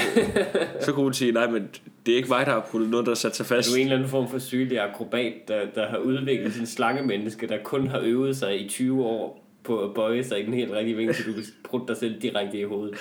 så 0.81 0.91
kunne 0.91 1.03
hun 1.03 1.13
sige, 1.13 1.31
nej, 1.31 1.49
men 1.51 1.67
det 2.05 2.11
er 2.11 2.15
ikke 2.15 2.29
mig, 2.29 2.45
der 2.45 2.51
har 2.51 2.67
pruttet 2.71 2.89
noget, 2.89 3.05
der 3.05 3.13
sat 3.13 3.35
sig 3.35 3.43
Er 3.43 3.47
fast. 3.47 3.69
du 3.69 3.75
en 3.75 3.81
eller 3.81 3.95
anden 3.95 4.09
form 4.09 4.29
for 4.29 4.39
sygelig 4.39 4.79
akrobat, 4.79 5.33
der, 5.47 5.59
der 5.75 5.87
har 5.87 5.97
udviklet 5.97 6.59
en 6.59 6.65
slangemenneske, 6.65 7.47
der 7.47 7.57
kun 7.63 7.87
har 7.87 7.99
øvet 8.03 8.37
sig 8.37 8.61
i 8.65 8.69
20 8.69 9.03
år 9.05 9.45
på 9.63 9.83
at 9.83 9.93
bøje 9.93 10.23
sig 10.23 10.41
i 10.41 10.45
den 10.45 10.53
helt 10.53 10.71
rigtige 10.71 10.97
vinkel, 10.97 11.15
så 11.15 11.23
du 11.27 11.33
kan 11.33 11.43
prutte 11.63 11.87
dig 11.87 11.97
selv 11.97 12.21
direkte 12.21 12.59
i 12.59 12.63
hovedet? 12.63 12.97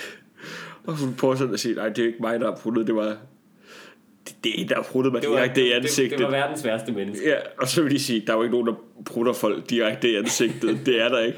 Og 0.87 0.97
hun 0.97 1.37
sådan 1.37 1.53
at 1.53 1.59
sige, 1.59 1.75
nej, 1.75 1.89
det 1.89 1.99
er 1.99 2.05
ikke 2.05 2.17
mig, 2.21 2.39
der 2.39 2.45
har 2.45 2.55
pruttet, 2.55 2.87
det 2.87 2.95
var... 2.95 3.17
Det, 4.27 4.35
det 4.43 4.61
er 4.61 4.67
der 4.67 4.75
har 4.75 4.83
pruttet 4.83 5.13
mig 5.13 5.21
Det 5.21 5.29
direkte 5.29 5.61
i 5.61 5.69
det, 5.69 5.73
ansigtet. 5.73 6.17
det 6.19 6.25
var 6.25 6.31
verdens 6.31 6.65
værste 6.65 6.91
menneske. 6.91 7.29
Ja, 7.29 7.35
og 7.57 7.67
så 7.67 7.81
vil 7.83 7.91
de 7.91 7.99
sige, 7.99 8.23
der 8.27 8.33
er 8.33 8.37
jo 8.37 8.43
ikke 8.43 8.53
nogen, 8.53 8.67
der 8.67 8.73
prutter 9.05 9.33
folk 9.33 9.69
direkte 9.69 10.11
i 10.11 10.15
ansigtet. 10.15 10.79
det 10.85 11.01
er 11.01 11.09
der 11.09 11.19
ikke. 11.19 11.37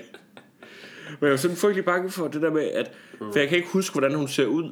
Men 1.20 1.27
jeg 1.27 1.34
er 1.34 1.38
sådan 1.38 1.58
frygtelig 1.58 1.86
bange 1.86 2.10
for 2.10 2.27
det 2.27 2.41
der 2.41 2.51
med, 2.51 2.62
at... 2.63 2.91
For 3.17 3.39
jeg 3.39 3.48
kan 3.50 3.58
ikke 3.58 3.70
huske, 3.70 3.93
hvordan 3.93 4.13
hun 4.13 4.27
ser 4.27 4.46
ud. 4.46 4.70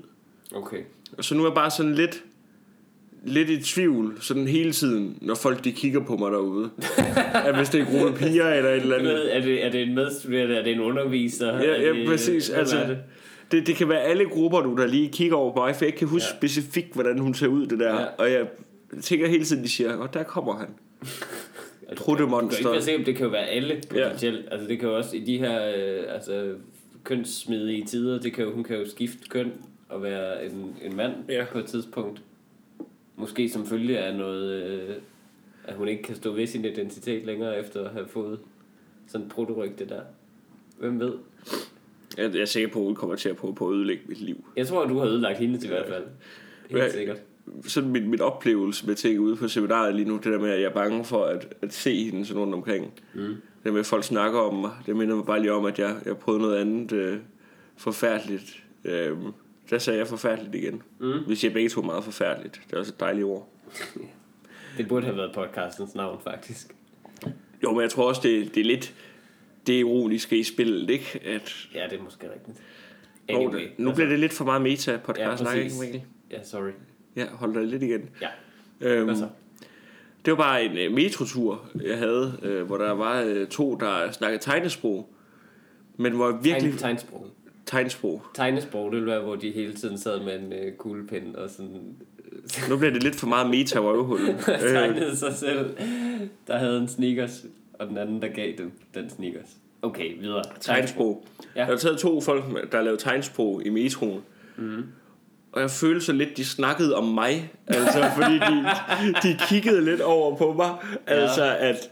Okay. 0.55 0.77
Og 1.17 1.23
så 1.23 1.35
nu 1.35 1.43
er 1.43 1.47
jeg 1.47 1.55
bare 1.55 1.71
sådan 1.71 1.95
lidt... 1.95 2.23
lidt 3.25 3.49
i 3.49 3.61
tvivl 3.63 4.17
sådan 4.21 4.47
hele 4.47 4.71
tiden, 4.71 5.17
når 5.21 5.35
folk 5.35 5.63
de 5.63 5.71
kigger 5.71 5.99
på 5.99 6.17
mig 6.17 6.31
derude. 6.31 6.69
at 7.47 7.55
hvis 7.57 7.69
det 7.69 7.81
er 7.81 7.85
en 7.85 7.91
gruppe 7.99 8.17
piger 8.19 8.47
eller 8.53 8.69
et 8.69 8.81
eller 8.81 8.97
andet. 8.97 9.35
er, 9.35 9.41
det, 9.41 9.65
er 9.65 9.69
det 9.71 9.81
en 9.81 9.95
medstuderende? 9.95 10.55
Er 10.55 10.63
det 10.63 10.73
en 10.73 10.79
underviser? 10.79 11.53
Ja, 11.53 11.81
ja 11.81 11.93
det, 11.93 12.07
præcis. 12.07 12.49
Altså, 12.49 12.77
det? 12.77 12.97
det, 13.51 13.67
det 13.67 13.75
kan 13.75 13.89
være 13.89 14.01
alle 14.01 14.25
grupper, 14.25 14.61
du 14.61 14.75
der 14.77 14.87
lige 14.87 15.09
kigger 15.09 15.35
over 15.35 15.53
på 15.53 15.59
mig, 15.59 15.75
for 15.75 15.85
jeg 15.85 15.87
ikke 15.87 15.99
kan 15.99 16.07
huske 16.07 16.27
Ja. 16.31 16.37
specifikt, 16.37 16.93
hvordan 16.93 17.19
hun 17.19 17.33
ser 17.33 17.47
ud, 17.47 17.67
det 17.67 17.79
der. 17.79 17.99
Ja. 18.01 18.05
Og 18.17 18.31
jeg 18.31 18.47
tænker 19.01 19.27
hele 19.27 19.45
tiden, 19.45 19.63
de 19.63 19.69
siger, 19.69 19.95
og 19.95 20.13
der 20.13 20.23
kommer 20.23 20.57
han. 20.57 20.67
Truttemonster. 21.97 22.63
Du 22.63 22.69
kan 22.69 22.73
ikke 22.73 22.85
sikker, 22.85 22.99
på, 22.99 23.05
det 23.05 23.15
kan 23.15 23.25
jo 23.25 23.31
være 23.31 23.45
alle 23.47 23.81
potentielt. 23.89 24.45
Ja. 24.45 24.51
Altså 24.51 24.67
det 24.67 24.79
kan 24.79 24.89
jo 24.89 24.97
også 24.97 25.15
i 25.15 25.19
de 25.19 25.37
her 25.37 25.73
øh, 25.75 26.03
altså, 26.15 26.55
kønssmidige 27.03 27.85
tider, 27.85 28.19
det 28.19 28.33
kan 28.33 28.43
jo, 28.45 28.53
hun 28.53 28.63
kan 28.63 28.77
jo 28.77 28.89
skifte 28.89 29.29
køn 29.29 29.51
og 29.89 30.03
være 30.03 30.45
en, 30.45 30.75
en 30.81 30.95
mand 30.95 31.13
Ja. 31.29 31.45
på 31.51 31.59
et 31.59 31.65
tidspunkt. 31.65 32.21
Måske 33.15 33.49
som 33.49 33.65
følge 33.65 33.99
af 33.99 34.15
noget, 34.15 34.63
øh, 34.63 34.95
at 35.65 35.75
hun 35.75 35.87
ikke 35.87 36.03
kan 36.03 36.15
stå 36.15 36.31
ved 36.31 36.47
sin 36.47 36.65
identitet 36.65 37.25
længere 37.25 37.59
efter 37.59 37.83
at 37.85 37.91
have 37.91 38.07
fået 38.07 38.39
sådan 39.07 39.27
et 39.27 39.31
protorygte 39.33 39.85
der. 39.89 40.01
Hvem 40.79 40.99
ved? 40.99 41.13
Jeg, 42.17 42.33
jeg 42.33 42.41
er 42.41 42.45
sikker 42.45 42.69
på, 42.69 42.79
at 42.79 42.85
hun 42.85 42.95
kommer 42.95 43.15
til 43.15 43.29
at 43.29 43.35
prøve 43.35 43.55
på 43.55 43.69
at 43.69 43.73
ødelægge 43.75 44.03
mit 44.07 44.21
liv. 44.21 44.45
Jeg 44.57 44.67
tror, 44.67 44.83
at 44.83 44.89
du 44.89 44.97
har 44.97 45.05
ødelagt 45.05 45.37
hende 45.39 45.57
til 45.59 45.69
hvert 45.69 45.87
fald. 45.87 46.03
Helt 46.69 46.91
sikkert. 46.91 47.17
Sådan 47.63 47.89
min, 47.89 48.09
min 48.09 48.21
oplevelse 48.21 48.87
med 48.87 48.95
ting 48.95 49.19
ude 49.19 49.35
på 49.35 49.47
seminaret 49.47 49.95
lige 49.95 50.07
nu, 50.07 50.15
det 50.15 50.25
der 50.25 50.39
med, 50.39 50.49
at 50.49 50.61
jeg 50.61 50.69
er 50.69 50.73
bange 50.73 51.05
for 51.05 51.25
at, 51.25 51.53
at 51.61 51.73
se 51.73 52.03
hende 52.03 52.25
sådan 52.25 52.39
rundt 52.41 52.53
omkring. 52.53 52.93
Mm. 53.13 53.35
Det 53.63 53.73
med, 53.73 53.79
at 53.79 53.85
folk 53.85 54.03
snakker 54.03 54.39
om 54.39 54.55
mig, 54.55 54.71
det 54.85 54.95
minder 54.95 55.15
mig 55.15 55.25
bare 55.25 55.39
lige 55.41 55.53
om, 55.53 55.65
at 55.65 55.79
jeg, 55.79 55.95
jeg 56.05 56.17
prøvede 56.17 56.41
noget 56.41 56.57
andet 56.57 56.91
øh, 56.91 57.17
forfærdeligt. 57.77 58.63
Øh, 58.85 59.17
der 59.69 59.77
sagde 59.77 59.99
jeg 59.99 60.07
forfærdeligt 60.07 60.55
igen. 60.55 60.81
Mm. 60.99 61.13
Vi 61.27 61.35
siger 61.35 61.53
begge 61.53 61.69
to 61.69 61.81
meget 61.81 62.03
forfærdeligt. 62.03 62.61
Det 62.67 62.73
er 62.73 62.79
også 62.79 62.93
et 62.95 62.99
dejligt 62.99 63.25
ord. 63.25 63.49
Det 64.77 64.87
burde 64.87 65.05
have 65.05 65.17
været 65.17 65.31
podcastens 65.33 65.95
navn, 65.95 66.19
faktisk. 66.23 66.75
Jo, 67.63 67.71
men 67.71 67.81
jeg 67.81 67.89
tror 67.89 68.07
også, 68.07 68.21
det, 68.23 68.55
det 68.55 68.61
er 68.61 68.65
lidt 68.65 68.93
det 69.67 69.73
ironiske 69.73 70.37
i 70.39 70.43
spillet, 70.43 70.89
ikke? 70.89 71.19
At, 71.25 71.55
Ja, 71.75 71.87
det 71.89 71.99
er 71.99 72.03
måske 72.03 72.27
rigtigt. 72.33 72.57
anyway, 73.29 73.67
nu 73.77 73.89
altså- 73.89 73.95
bliver 73.95 74.09
det 74.09 74.19
lidt 74.19 74.33
for 74.33 74.45
meget 74.45 74.61
meta-podcast, 74.61 75.19
ja, 75.19 75.35
præcis. 75.35 75.63
ikke, 75.63 75.75
Mikkel? 75.79 76.01
Ja, 76.31 76.43
sorry. 76.43 76.71
Ja, 77.15 77.25
hold 77.31 77.53
dig 77.53 77.63
lidt 77.63 77.83
igen. 77.83 78.09
Ja, 78.21 78.27
Øhm, 78.81 79.05
hvad 79.05 79.15
så? 79.15 79.27
det 80.25 80.31
var 80.31 80.37
bare 80.37 80.63
en 80.63 80.77
øh, 80.77 80.91
metrotur, 80.91 81.69
jeg 81.83 81.97
havde, 81.97 82.37
øh, 82.41 82.63
hvor 82.63 82.77
der 82.77 82.91
var 82.91 83.21
øh, 83.21 83.47
to, 83.47 83.75
der 83.75 84.11
snakkede 84.11 84.43
tegnesprog. 84.43 85.09
Men 85.97 86.13
hvor 86.13 86.25
jeg 86.29 86.39
virkelig... 86.43 86.71
Tegne, 86.71 86.77
tegnsprog. 86.77 87.27
Tegnsprog. 87.65 88.23
Tegnesprog, 88.33 88.91
det 88.91 88.95
ville 88.99 89.11
være, 89.11 89.21
hvor 89.21 89.35
de 89.35 89.51
hele 89.51 89.73
tiden 89.73 89.97
sad 89.97 90.19
med 90.19 90.39
en 90.39 90.53
øh, 90.53 90.73
kuglepen 90.73 91.35
og 91.35 91.49
sådan 91.49 91.95
Nu 92.69 92.77
bliver 92.77 92.93
det 92.93 93.03
lidt 93.03 93.15
for 93.15 93.27
meget 93.27 93.49
meta 93.49 93.79
røvhul. 93.79 94.19
øh, 94.29 94.35
tegnede 94.59 95.17
sig 95.17 95.33
selv. 95.33 95.75
Der 96.47 96.57
havde 96.57 96.77
en 96.77 96.87
sneakers, 96.87 97.45
og 97.73 97.87
den 97.87 97.97
anden, 97.97 98.21
der 98.21 98.27
gav 98.27 98.53
dem 98.57 98.71
den 98.93 99.09
sneakers. 99.09 99.57
Okay, 99.81 100.19
videre. 100.19 100.43
tegnsprog. 100.59 101.25
Ja. 101.55 101.65
Der 101.65 101.67
er 101.73 101.77
taget 101.77 101.97
to 101.97 102.21
folk, 102.21 102.71
der 102.71 102.81
lavet 102.81 102.99
tegnsprog 102.99 103.65
i 103.65 103.69
metroen. 103.69 104.21
Mm. 104.57 104.83
Og 105.53 105.61
jeg 105.61 105.71
følte 105.71 106.05
så 106.05 106.13
lidt, 106.13 106.37
de 106.37 106.45
snakkede 106.45 106.95
om 106.95 107.03
mig. 107.03 107.51
Altså, 107.67 108.05
fordi 108.15 108.33
de, 108.33 108.65
de 109.23 109.37
kiggede 109.49 109.85
lidt 109.85 110.01
over 110.01 110.35
på 110.35 110.53
mig. 110.53 110.69
Altså, 111.07 111.55
at... 111.59 111.89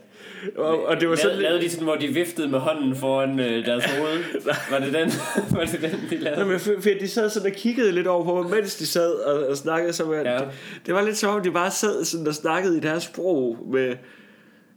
Og, 0.57 0.85
og 0.85 1.01
det 1.01 1.09
var 1.09 1.15
sådan 1.15 1.37
lavede 1.37 1.61
de 1.61 1.69
sådan, 1.69 1.83
hvor 1.83 1.95
de 1.95 2.07
viftede 2.07 2.47
med 2.47 2.59
hånden 2.59 2.95
foran 2.95 3.39
øh, 3.39 3.65
deres 3.65 3.85
hoved? 3.85 4.23
Var 4.71 4.79
det 4.79 4.93
den, 4.93 5.11
var 5.57 5.65
det 5.65 5.81
den 5.81 5.99
de 6.09 6.17
lavede? 6.17 6.39
Jamen, 6.39 6.59
for, 6.59 6.71
for 6.81 6.89
de 6.99 7.07
sad 7.07 7.29
sådan 7.29 7.51
og 7.51 7.57
kiggede 7.57 7.91
lidt 7.91 8.07
over 8.07 8.23
på 8.23 8.41
mig, 8.41 8.51
mens 8.51 8.75
de 8.75 8.87
sad 8.87 9.11
og, 9.11 9.47
og 9.47 9.57
snakkede. 9.57 9.93
Så 9.93 10.05
med, 10.05 10.21
Ja. 10.21 10.31
ja. 10.31 10.37
det, 10.37 10.47
det, 10.85 10.93
var 10.93 11.01
lidt 11.01 11.17
som 11.17 11.35
om, 11.35 11.43
de 11.43 11.51
bare 11.51 11.71
sad 11.71 12.05
sådan 12.05 12.27
og 12.27 12.33
snakkede 12.35 12.77
i 12.77 12.79
deres 12.79 13.03
sprog 13.03 13.57
med... 13.71 13.95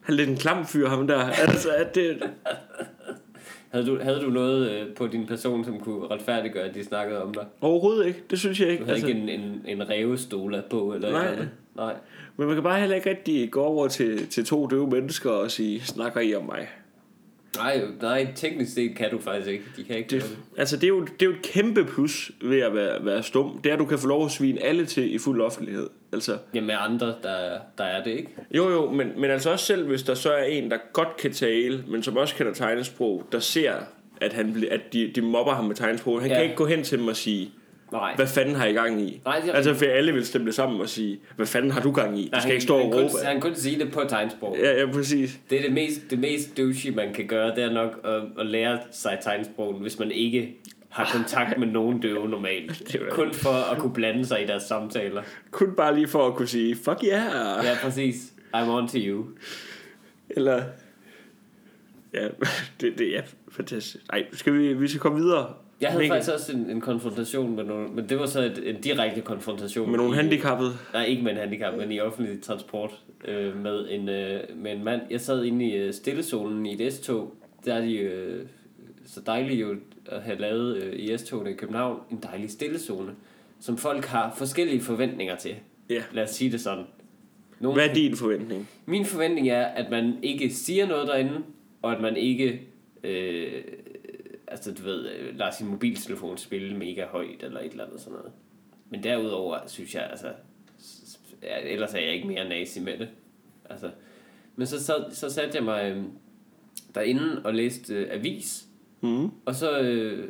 Han 0.03 0.15
er 0.15 0.17
lidt 0.17 0.29
en 0.29 0.37
klam 0.37 0.67
fyr, 0.67 0.89
ham 0.89 1.07
der. 1.07 1.31
Altså, 1.31 1.71
at 1.71 1.95
det, 1.95 2.23
Havde 3.73 3.87
du, 3.87 3.99
havde 4.03 4.21
du 4.21 4.31
noget 4.31 4.71
øh, 4.71 4.95
på 4.95 5.07
din 5.07 5.27
person, 5.27 5.65
som 5.65 5.81
kunne 5.81 6.07
retfærdiggøre, 6.07 6.65
at 6.65 6.75
de 6.75 6.85
snakkede 6.85 7.23
om 7.23 7.35
dig? 7.35 7.47
overhovedet 7.61 8.07
ikke. 8.07 8.23
Det 8.31 8.39
synes 8.39 8.61
jeg 8.61 8.69
ikke. 8.69 8.81
Du 8.81 8.85
havde 8.85 8.95
Altså, 8.95 9.09
ikke 9.09 9.21
en, 9.21 9.29
en, 9.29 9.63
en 9.67 9.91
revestola 9.91 10.61
på? 10.71 10.95
Eller 10.95 11.11
Nej. 11.11 11.31
eller? 11.33 11.47
Nej. 11.77 11.95
Men 12.37 12.47
man 12.47 12.57
kan 12.57 12.63
bare 12.63 12.81
heller 12.81 12.97
ikke 12.97 13.11
rigtig 13.11 13.51
gå 13.51 13.63
over 13.63 13.89
til, 13.89 14.27
til 14.27 14.45
to 14.45 14.67
døve 14.67 14.91
mennesker 14.91 15.31
og 15.31 15.51
sige, 15.51 15.81
snakker 15.81 16.21
I 16.21 16.35
om 16.35 16.45
mig? 16.45 16.69
Nej, 17.57 17.81
nej, 18.03 18.27
teknisk 18.35 18.75
set 18.75 18.97
kan 18.97 19.11
du 19.11 19.19
faktisk 19.19 19.49
ikke. 19.51 19.65
De 19.77 19.85
kan 19.85 19.97
ikke 19.97 20.11
Det, 20.11 20.39
altså, 20.59 20.77
det 20.77 20.85
er, 20.85 20.89
jo, 20.89 21.01
det 21.01 21.23
er 21.23 21.27
jo 21.27 21.33
et 21.33 21.43
kæmpe 21.43 21.85
plus 21.85 22.31
ved 22.43 22.61
at 22.61 22.75
være, 22.75 23.05
være 23.05 23.23
stum. 23.23 23.61
Det 23.65 23.71
er, 23.71 23.75
at 23.75 23.79
du 23.79 23.85
kan 23.85 23.99
få 23.99 24.07
lov 24.09 24.25
at 24.25 24.31
svine 24.31 24.63
alle 24.63 24.87
til 24.87 25.15
i 25.15 25.19
fuld 25.19 25.41
offentlighed. 25.41 25.91
Altså, 26.13 26.39
Jamen 26.55 26.67
med 26.67 26.75
andre, 26.79 27.07
der, 27.07 27.59
der 27.79 27.85
er 27.85 28.05
det 28.05 28.11
ikke. 28.11 28.31
jo 28.55 28.71
jo, 28.71 28.91
men, 28.91 29.13
men 29.17 29.31
altså 29.31 29.51
også 29.51 29.67
selv, 29.67 29.87
hvis 29.87 30.03
der 30.03 30.15
så 30.15 30.33
er 30.33 30.45
en, 30.45 30.71
der 30.71 30.79
godt 30.93 31.17
kan 31.17 31.33
tale, 31.33 31.85
men 31.89 32.03
som 32.03 32.17
også 32.17 32.35
kender 32.35 32.53
tegnesprog, 32.53 33.27
der 33.33 33.39
ser, 33.39 33.73
at, 34.21 34.33
han, 34.33 34.65
at 34.71 34.81
de, 34.93 35.13
de 35.15 35.21
mobber 35.21 35.55
ham 35.55 35.65
med 35.65 35.77
tegnesprog. 35.77 36.21
Han 36.21 36.31
ja. 36.31 36.37
kan 36.37 36.45
ikke 36.45 36.57
gå 36.57 36.67
hen 36.67 36.83
til 36.83 36.99
dem 36.99 37.09
og 37.09 37.17
sige, 37.17 37.51
Nej. 37.93 38.17
hvad 38.17 38.27
fanden 38.27 38.55
har 38.55 38.67
I 38.67 38.73
gang 38.73 39.01
i? 39.01 39.21
Nej, 39.25 39.41
det 39.41 39.51
er 39.51 39.55
altså, 39.55 39.75
for 39.75 39.85
alle 39.85 40.13
vil 40.13 40.27
stemme 40.27 40.53
sammen 40.53 40.81
og 40.81 40.89
sige, 40.89 41.21
hvad 41.37 41.47
fanden 41.47 41.71
har 41.71 41.81
du 41.81 41.93
gang 41.93 42.19
i? 42.19 42.25
Du 42.25 42.31
Nej, 42.31 42.41
skal 42.41 42.49
han, 42.49 42.53
ikke 42.53 42.63
stå 42.63 42.75
og 42.75 42.81
han, 42.83 42.95
råbe. 42.95 43.09
kun, 43.11 43.27
han 43.27 43.41
kun 43.41 43.55
sige 43.55 43.79
det 43.79 43.93
på 43.93 44.05
tegnsprog. 44.09 44.57
Ja, 44.63 44.81
ja, 44.81 44.93
præcis. 44.93 45.39
Det 45.51 45.59
er 45.59 45.63
det 45.63 45.73
mest, 45.73 46.01
det 46.11 46.19
mest 46.19 46.57
douchey, 46.57 46.95
man 46.95 47.15
kan 47.15 47.27
gøre, 47.27 47.55
det 47.55 47.65
er 47.65 47.73
nok 47.73 48.01
at, 48.05 48.23
at 48.39 48.47
lære 48.47 48.79
sig 48.91 49.19
tegnsprog, 49.23 49.75
hvis 49.75 49.99
man 49.99 50.11
ikke 50.11 50.57
har 50.89 51.11
kontakt 51.13 51.59
med 51.59 51.67
nogen 51.67 52.01
døve 52.01 52.29
normalt. 52.29 52.97
Kun 53.11 53.33
for 53.33 53.73
at 53.73 53.79
kunne 53.79 53.93
blande 53.93 54.27
sig 54.27 54.43
i 54.43 54.47
deres 54.47 54.63
samtaler. 54.63 55.23
Kun 55.51 55.75
bare 55.77 55.95
lige 55.95 56.09
for 56.09 56.27
at 56.27 56.35
kunne 56.35 56.49
sige, 56.49 56.77
fuck 56.77 57.05
yeah. 57.05 57.65
Ja, 57.65 57.75
præcis. 57.83 58.33
I'm 58.57 58.69
on 58.69 58.89
to 58.89 58.99
you. 58.99 59.25
Eller... 60.31 60.63
Ja, 62.15 62.29
det, 62.81 62.99
det 62.99 63.17
er 63.17 63.23
fantastisk. 63.53 64.05
Nej, 64.13 64.27
skal 64.33 64.53
vi, 64.53 64.73
vi 64.75 64.89
skal 64.89 65.01
komme 65.01 65.19
videre. 65.19 65.55
Jeg 65.83 65.91
havde 65.91 66.03
Mikkel, 66.03 66.17
faktisk 66.17 66.35
også 66.35 66.53
en, 66.53 66.71
en 66.71 66.81
konfrontation 66.81 67.57
med 67.57 67.65
nogle, 67.65 67.89
men 67.89 68.09
det 68.09 68.19
var 68.19 68.27
så 68.27 68.41
et, 68.43 68.69
en 68.69 68.81
direkte 68.81 69.21
konfrontation. 69.21 69.91
Med 69.91 69.99
nogle 69.99 70.15
handicappede. 70.15 70.73
Nej, 70.93 71.05
ikke 71.05 71.23
med 71.23 71.33
en 71.33 71.39
handicap, 71.39 71.75
men 71.79 71.93
i 71.93 72.01
offentlig 72.01 72.43
transport 72.43 73.01
øh, 73.25 73.63
med, 73.63 73.87
en, 73.91 74.09
øh, 74.09 74.41
med 74.57 74.73
en 74.73 74.85
mand. 74.85 75.01
Jeg 75.11 75.21
sad 75.21 75.45
inde 75.45 75.67
i 75.67 75.77
øh, 75.77 75.93
stillezonen 75.95 76.67
i 76.67 76.83
et 76.83 76.93
S-tog. 76.93 77.35
Der 77.65 77.75
er 77.75 77.81
de 77.81 77.97
øh, 77.97 78.47
så 79.07 79.21
dejligt 79.27 79.61
jo 79.61 79.77
at 80.07 80.23
have 80.23 80.39
lavet 80.39 80.77
øh, 80.77 80.93
i 80.93 81.19
S-togene 81.19 81.51
i 81.51 81.55
København 81.55 82.01
en 82.11 82.19
dejlig 82.23 82.51
stillezone, 82.51 83.13
som 83.61 83.79
folk 83.79 84.05
har 84.05 84.35
forskellige 84.37 84.81
forventninger 84.81 85.37
til. 85.37 85.55
Ja. 85.91 86.03
Lad 86.13 86.25
os 86.25 86.31
sige 86.31 86.53
det 86.53 86.61
sådan. 86.61 86.85
Nogle, 87.61 87.81
Hvad 87.81 87.89
er 87.89 87.95
din 87.95 88.17
forventning? 88.17 88.69
Min 88.87 89.05
forventning 89.05 89.49
er, 89.49 89.65
at 89.65 89.91
man 89.91 90.15
ikke 90.23 90.51
siger 90.51 90.87
noget 90.87 91.09
derinde, 91.09 91.43
og 91.83 91.93
at 91.93 92.01
man 92.01 92.17
ikke... 92.17 92.61
Øh, 93.05 93.63
altså, 94.49 94.75
du 94.75 94.83
ved, 94.83 95.09
øh, 95.11 95.39
lader 95.39 95.51
sin 95.51 95.67
mobiltelefon 95.67 96.39
spille 96.39 96.77
mega 96.77 97.05
højt, 97.07 97.43
eller 97.43 97.61
et 97.61 97.71
eller 97.71 97.85
andet 97.85 98.01
sådan 98.01 98.13
noget. 98.13 98.33
Men 98.91 99.03
derudover 99.03 99.59
synes 99.67 99.95
jeg, 99.95 100.09
altså... 100.11 100.33
Ellers 101.63 101.95
er 101.95 101.99
jeg 101.99 102.15
ikke 102.15 102.29
mere 102.29 102.49
nazi 102.49 102.81
med 102.81 102.99
det. 102.99 103.09
Altså, 103.71 103.91
men 104.57 104.67
så, 104.67 104.85
så, 104.85 105.05
så 105.11 105.31
satte 105.31 105.57
jeg 105.57 105.65
mig 105.65 105.91
øh, 105.91 106.03
derinde 106.95 107.43
og 107.45 107.55
læste 107.55 107.95
øh, 107.95 108.09
avis, 108.11 108.67
Mm. 109.01 109.31
og 109.47 109.55
så, 109.55 109.81
øh, 109.81 110.29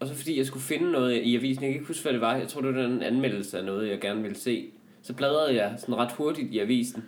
og 0.00 0.08
så 0.08 0.14
fordi 0.14 0.38
jeg 0.38 0.46
skulle 0.46 0.62
finde 0.62 0.92
noget 0.92 1.22
i 1.22 1.36
avisen, 1.36 1.62
jeg 1.62 1.68
kan 1.70 1.74
ikke 1.74 1.86
huske, 1.86 2.02
hvad 2.02 2.12
det 2.12 2.20
var, 2.20 2.36
jeg 2.36 2.48
tror, 2.48 2.60
det 2.60 2.74
var 2.74 2.84
en 2.84 3.02
anmeldelse 3.02 3.58
af 3.58 3.64
noget, 3.64 3.88
jeg 3.88 4.00
gerne 4.00 4.22
ville 4.22 4.36
se, 4.36 4.70
så 5.02 5.14
bladrede 5.14 5.54
jeg 5.54 5.74
sådan 5.78 5.96
ret 5.96 6.12
hurtigt 6.12 6.50
i 6.54 6.58
avisen. 6.58 7.04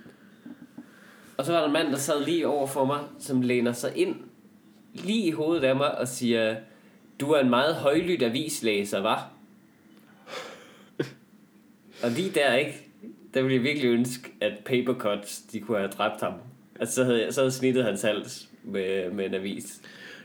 Og 1.36 1.44
så 1.44 1.52
var 1.52 1.58
der 1.60 1.66
en 1.66 1.72
mand, 1.72 1.88
der 1.88 1.96
sad 1.96 2.24
lige 2.24 2.48
over 2.48 2.66
for 2.66 2.84
mig, 2.84 3.00
som 3.18 3.42
læner 3.42 3.72
sig 3.72 3.96
ind 3.96 4.16
lige 4.94 5.26
i 5.26 5.30
hovedet 5.30 5.64
af 5.64 5.76
mig 5.76 5.98
og 5.98 6.08
siger, 6.08 6.56
du 7.20 7.30
er 7.30 7.40
en 7.40 7.50
meget 7.50 7.74
højlydt 7.74 8.22
avislæser, 8.22 9.00
var? 9.00 9.30
Og 12.02 12.10
lige 12.10 12.30
der, 12.30 12.54
ikke? 12.54 12.86
Der 13.34 13.42
ville 13.42 13.54
jeg 13.54 13.62
virkelig 13.62 13.88
ønske, 13.88 14.30
at 14.40 14.52
Papercuts, 14.64 15.40
de 15.40 15.60
kunne 15.60 15.78
have 15.78 15.90
dræbt 15.90 16.20
ham. 16.20 16.32
Altså, 16.80 16.94
så 16.94 17.04
havde, 17.04 17.24
jeg, 17.24 17.34
så 17.34 17.40
havde 17.40 17.52
snittet 17.52 17.84
hans 17.84 18.02
hals 18.02 18.48
med, 18.64 19.10
med 19.10 19.26
en 19.26 19.34
avis. 19.34 19.80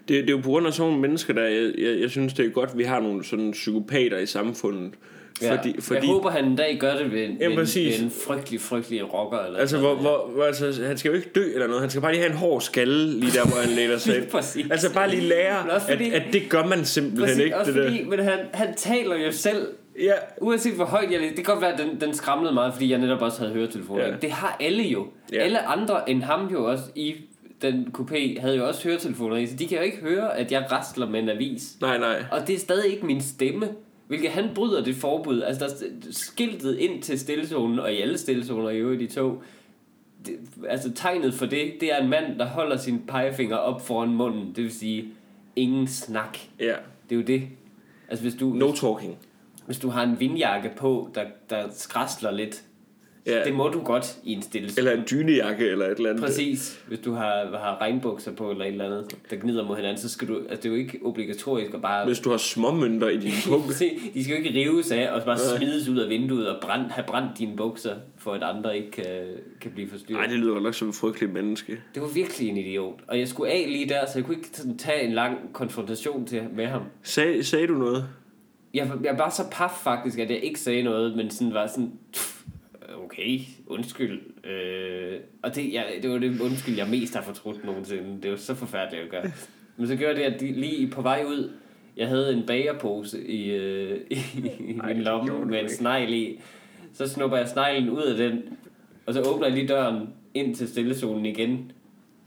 Det, 0.07 0.23
det 0.23 0.29
er 0.29 0.33
jo 0.33 0.41
på 0.41 0.49
grund 0.49 0.67
af 0.67 0.73
sådan 0.73 0.87
nogle 0.87 1.01
mennesker, 1.01 1.33
der 1.33 1.43
jeg, 1.43 1.73
jeg, 1.77 1.99
jeg 1.99 2.09
synes, 2.09 2.33
det 2.33 2.45
er 2.45 2.49
godt, 2.49 2.69
at 2.69 2.77
vi 2.77 2.83
har 2.83 2.99
nogle 2.99 3.23
sådan 3.23 3.51
psykopater 3.51 4.17
i 4.17 4.25
samfundet. 4.25 4.93
Ja, 5.41 5.55
Fordi, 5.55 5.81
fordi, 5.81 5.99
jeg 5.99 6.07
håber, 6.13 6.29
han 6.29 6.45
en 6.45 6.55
dag 6.55 6.77
gør 6.79 6.95
det 6.95 7.11
ved, 7.11 7.23
en- 7.25 7.37
Ja, 7.41 7.47
ved, 7.47 7.55
ved 7.55 7.99
en 8.03 8.11
frygtelig, 8.27 8.61
frygtelig 8.61 9.13
rocker. 9.13 9.39
Eller 9.39 9.59
altså, 9.59 9.77
hvor, 9.77 9.95
hvor, 9.95 10.29
hvor, 10.35 10.43
altså, 10.43 10.83
han 10.85 10.97
skal 10.97 11.09
jo 11.09 11.15
ikke 11.15 11.29
dø 11.35 11.53
eller 11.53 11.67
noget. 11.67 11.81
Han 11.81 11.89
skal 11.89 12.01
bare 12.01 12.11
lige 12.11 12.21
have 12.21 12.31
en 12.31 12.37
hård 12.37 12.61
skalle, 12.61 13.19
lige 13.19 13.31
der, 13.31 13.45
hvor 13.45 13.61
han 13.61 13.69
læner 13.79 13.97
sig 13.97 14.15
ind. 14.17 14.71
Altså 14.71 14.93
bare 14.93 15.09
lige 15.09 15.21
lære, 15.21 15.69
også 15.71 15.87
at, 15.87 15.97
fordi- 15.97 16.11
at 16.11 16.23
det 16.33 16.41
gør 16.49 16.65
man 16.65 16.85
simpelthen 16.85 17.23
Præcis, 17.25 17.39
ikke. 17.43 17.57
også 17.57 17.71
Det 17.71 17.83
fordi, 17.83 18.03
men 18.03 18.19
han, 18.19 18.39
han 18.53 18.75
taler 18.75 19.15
jo 19.25 19.31
selv, 19.31 19.59
der. 19.61 20.03
Ja, 20.03 20.13
uanset 20.41 20.73
hvor 20.73 20.85
højt 20.85 21.11
jeg. 21.11 21.19
Det 21.19 21.35
kan 21.35 21.43
godt 21.43 21.61
være, 21.61 21.73
at 21.73 21.79
den, 21.79 22.01
den 22.01 22.13
skramlede 22.13 22.53
meget, 22.53 22.73
fordi 22.73 22.91
jeg 22.91 22.99
netop 22.99 23.21
også 23.21 23.39
havde 23.39 23.53
høretelefoner. 23.53 24.05
Ja. 24.07 24.13
Det 24.21 24.31
har 24.31 24.57
alle 24.59 24.83
jo. 24.83 25.07
Ja. 25.31 25.37
Ja. 25.37 25.43
Alle 25.43 25.67
andre 25.67 26.09
end 26.09 26.23
ham 26.23 26.47
jo 26.51 26.65
også 26.65 26.83
i 26.95 27.15
den 27.61 27.87
coupé 27.97 28.41
havde 28.41 28.55
jo 28.57 28.67
også 28.67 28.83
høretelefoner 28.87 29.35
i, 29.37 29.45
så 29.47 29.55
de 29.55 29.67
kan 29.67 29.77
jo 29.77 29.83
ikke 29.83 29.97
høre, 29.97 30.37
at 30.37 30.51
jeg 30.51 30.65
rasler 30.71 31.09
med 31.09 31.19
en 31.19 31.29
avis. 31.29 31.63
nej, 31.81 31.97
nej. 31.97 32.23
Og 32.31 32.47
det 32.47 32.55
er 32.55 32.59
stadig 32.59 32.91
ikke 32.93 33.05
min 33.05 33.21
stemme. 33.21 33.67
Hvilket 34.07 34.31
han 34.31 34.49
bryder 34.55 34.83
det 34.83 34.95
forbud. 34.95 35.41
Altså, 35.41 35.65
der 35.65 35.71
er 35.71 36.11
skiltet 36.11 36.77
ind 36.77 37.03
til 37.03 37.19
stillezonen, 37.19 37.79
og 37.79 37.93
i 37.93 38.01
alle 38.01 38.17
stillezoner 38.17 38.69
i 38.69 38.77
øvrigt 38.77 39.01
i 39.01 39.07
tog, 39.07 39.43
det, 40.25 40.39
altså 40.69 40.91
tegnet 40.91 41.33
for 41.33 41.45
det, 41.45 41.73
det 41.79 41.93
er 41.93 41.97
en 42.03 42.09
mand, 42.09 42.39
der 42.39 42.45
holder 42.45 42.77
sin 42.77 42.99
pegefinger 43.07 43.55
op 43.55 43.87
foran 43.87 44.09
munden. 44.09 44.47
Det 44.55 44.63
vil 44.63 44.73
sige, 44.73 45.07
ingen 45.55 45.87
snak. 45.87 46.37
Ja. 46.59 46.75
Det 47.09 47.15
er 47.15 47.19
jo 47.19 47.21
det. 47.21 47.43
Altså, 48.09 48.23
hvis 48.23 48.35
du, 48.35 48.49
No 48.49 48.71
talking. 48.71 49.17
hvis 49.65 49.79
du 49.79 49.89
har 49.89 50.03
en 50.03 50.19
vindjakke 50.19 50.71
på, 50.77 51.09
der, 51.15 51.23
der 51.49 51.67
skræsler 51.71 52.31
lidt, 52.31 52.63
Ja. 53.27 53.43
det 53.43 53.53
må 53.53 53.67
du 53.67 53.81
godt 53.81 54.17
i 54.23 54.33
en 54.33 54.41
stille 54.41 54.69
Eller 54.77 54.91
en 54.91 55.03
dynejakke 55.11 55.65
eller 55.65 55.85
et 55.85 55.97
eller 55.97 56.09
andet. 56.09 56.23
Præcis. 56.25 56.83
Hvis 56.87 56.99
du 56.99 57.11
har, 57.13 57.57
har 57.57 57.77
regnbukser 57.81 58.31
på 58.31 58.51
eller 58.51 58.65
et 58.65 58.71
eller 58.71 58.85
andet, 58.85 59.15
der 59.29 59.35
gnider 59.35 59.63
mod 59.67 59.75
hinanden, 59.75 59.97
så 60.01 60.09
skal 60.09 60.27
du... 60.27 60.35
Altså, 60.37 60.55
det 60.55 60.65
er 60.65 60.69
jo 60.69 60.75
ikke 60.75 60.99
obligatorisk 61.03 61.73
at 61.73 61.81
bare... 61.81 62.05
Hvis 62.05 62.19
du 62.19 62.29
har 62.29 62.37
småmønter 62.37 63.09
i 63.09 63.17
din 63.17 63.31
pung. 63.47 63.71
Se, 63.73 63.89
de 64.13 64.23
skal 64.23 64.37
jo 64.37 64.43
ikke 64.43 64.59
rives 64.59 64.91
af 64.91 65.11
og 65.11 65.23
bare 65.23 65.37
smides 65.57 65.89
ud 65.89 65.97
af 65.97 66.09
vinduet 66.09 66.49
og 66.49 66.61
brand, 66.61 66.91
have 66.91 67.05
brændt 67.07 67.37
dine 67.39 67.55
bukser, 67.57 67.95
for 68.17 68.33
at 68.33 68.43
andre 68.43 68.77
ikke 68.77 68.91
kan, 68.91 69.05
kan 69.61 69.71
blive 69.71 69.89
forstyrret. 69.89 70.19
Nej, 70.19 70.27
det 70.27 70.39
lyder 70.39 70.59
nok 70.59 70.73
som 70.73 70.87
en 70.87 70.93
frygtelig 70.93 71.29
menneske. 71.29 71.79
Det 71.93 72.01
var 72.01 72.07
virkelig 72.07 72.49
en 72.49 72.57
idiot. 72.57 72.99
Og 73.07 73.19
jeg 73.19 73.27
skulle 73.27 73.51
af 73.51 73.65
lige 73.67 73.89
der, 73.89 74.05
så 74.05 74.11
jeg 74.15 74.25
kunne 74.25 74.35
ikke 74.37 74.49
sådan 74.53 74.77
tage 74.77 75.01
en 75.03 75.13
lang 75.13 75.37
konfrontation 75.53 76.25
til, 76.25 76.43
med 76.55 76.65
ham. 76.65 76.81
Sag, 77.03 77.45
sagde 77.45 77.67
du 77.67 77.73
noget? 77.73 78.05
Jeg, 78.73 78.91
jeg 79.03 79.17
var 79.17 79.29
så 79.29 79.43
paf 79.51 79.71
faktisk, 79.83 80.19
at 80.19 80.29
jeg 80.29 80.39
ikke 80.43 80.59
sagde 80.59 80.83
noget, 80.83 81.15
men 81.17 81.29
sådan 81.29 81.53
var 81.53 81.67
sådan... 81.67 81.91
"Pff, 82.13 82.36
Okay, 83.07 83.39
undskyld. 83.67 84.21
Øh, 84.45 85.19
og 85.43 85.55
det, 85.55 85.73
jeg, 85.73 85.85
det 86.01 86.09
var 86.09 86.17
det 86.17 86.41
undskyld, 86.41 86.75
jeg 86.75 86.87
mest 86.89 87.15
har 87.15 87.21
fortrudt 87.21 87.65
nogensinde. 87.65 88.21
Det 88.23 88.31
var 88.31 88.37
så 88.37 88.55
forfærdeligt 88.55 89.03
at 89.03 89.09
gøre. 89.09 89.31
Men 89.77 89.87
så 89.87 89.95
gjorde 89.95 90.15
det, 90.15 90.21
at 90.21 90.39
de, 90.39 90.51
lige 90.51 90.87
på 90.87 91.01
vej 91.01 91.23
ud, 91.27 91.51
jeg 91.97 92.07
havde 92.07 92.33
en 92.33 92.43
bagerpose 92.47 93.27
i, 93.27 93.51
øh, 93.51 93.99
i, 94.09 94.15
i 94.59 94.77
Ej, 94.83 94.93
min 94.93 95.03
lomme 95.03 95.45
med 95.45 95.63
en 95.63 95.69
snegl 95.69 96.13
i. 96.13 96.39
Så 96.93 97.07
snupper 97.07 97.37
jeg 97.37 97.47
sneglen 97.47 97.89
ud 97.89 98.03
af 98.03 98.17
den, 98.17 98.43
og 99.05 99.13
så 99.13 99.21
åbner 99.21 99.47
jeg 99.47 99.55
lige 99.55 99.67
døren 99.67 100.09
ind 100.33 100.55
til 100.55 100.67
stillezonen 100.67 101.25
igen, 101.25 101.71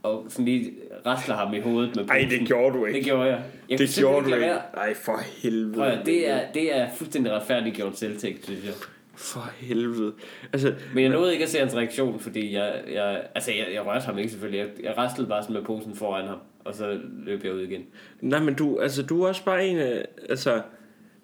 og 0.02 0.24
sådan 0.28 0.44
lige 0.44 0.72
rasler 1.06 1.34
ham 1.34 1.54
i 1.54 1.60
hovedet 1.60 1.96
med 1.96 2.04
Nej, 2.04 2.26
det 2.30 2.46
gjorde 2.46 2.78
du 2.78 2.86
ikke. 2.86 2.98
Det 2.98 3.04
gjorde 3.06 3.24
jeg. 3.24 3.42
jeg 3.68 3.78
Det 3.78 3.96
gjorde 3.98 4.30
du 4.30 4.34
ikke. 4.34 4.46
Nej, 4.74 4.94
for 4.94 5.20
helvede. 5.42 5.74
Prøv 5.74 5.92
det 6.06 6.28
er, 6.28 6.40
det 6.54 6.76
er 6.76 6.88
fuldstændig 6.96 7.32
retfærdigt 7.32 7.76
gjort 7.76 7.98
selvtægt, 7.98 8.44
synes 8.44 8.64
jeg. 8.64 8.74
For 9.20 9.50
helvede. 9.56 10.12
Altså, 10.52 10.74
Men 10.94 11.02
jeg 11.04 11.12
nåede 11.12 11.32
ikke 11.32 11.44
at 11.44 11.50
se 11.50 11.58
hans 11.58 11.76
reaktion, 11.76 12.20
fordi 12.20 12.54
jeg, 12.54 12.82
jeg, 12.92 13.22
altså 13.34 13.52
jeg, 13.52 13.66
jeg 13.74 13.86
rørte 13.86 14.04
ham 14.04 14.18
ikke 14.18 14.30
selvfølgelig. 14.30 14.58
Jeg, 14.58 14.68
jeg 14.84 14.98
raslede 14.98 15.28
bare 15.28 15.42
sådan 15.42 15.54
med 15.54 15.62
posen 15.62 15.96
foran 15.96 16.26
ham, 16.28 16.38
og 16.64 16.74
så 16.74 16.98
løb 17.26 17.44
jeg 17.44 17.54
ud 17.54 17.60
igen. 17.60 17.82
nej, 18.20 18.40
men 18.40 18.54
du, 18.54 18.78
altså, 18.78 19.02
du 19.02 19.22
er 19.22 19.28
også 19.28 19.44
bare 19.44 19.66
en 19.66 19.78
af, 19.78 20.04
altså, 20.28 20.62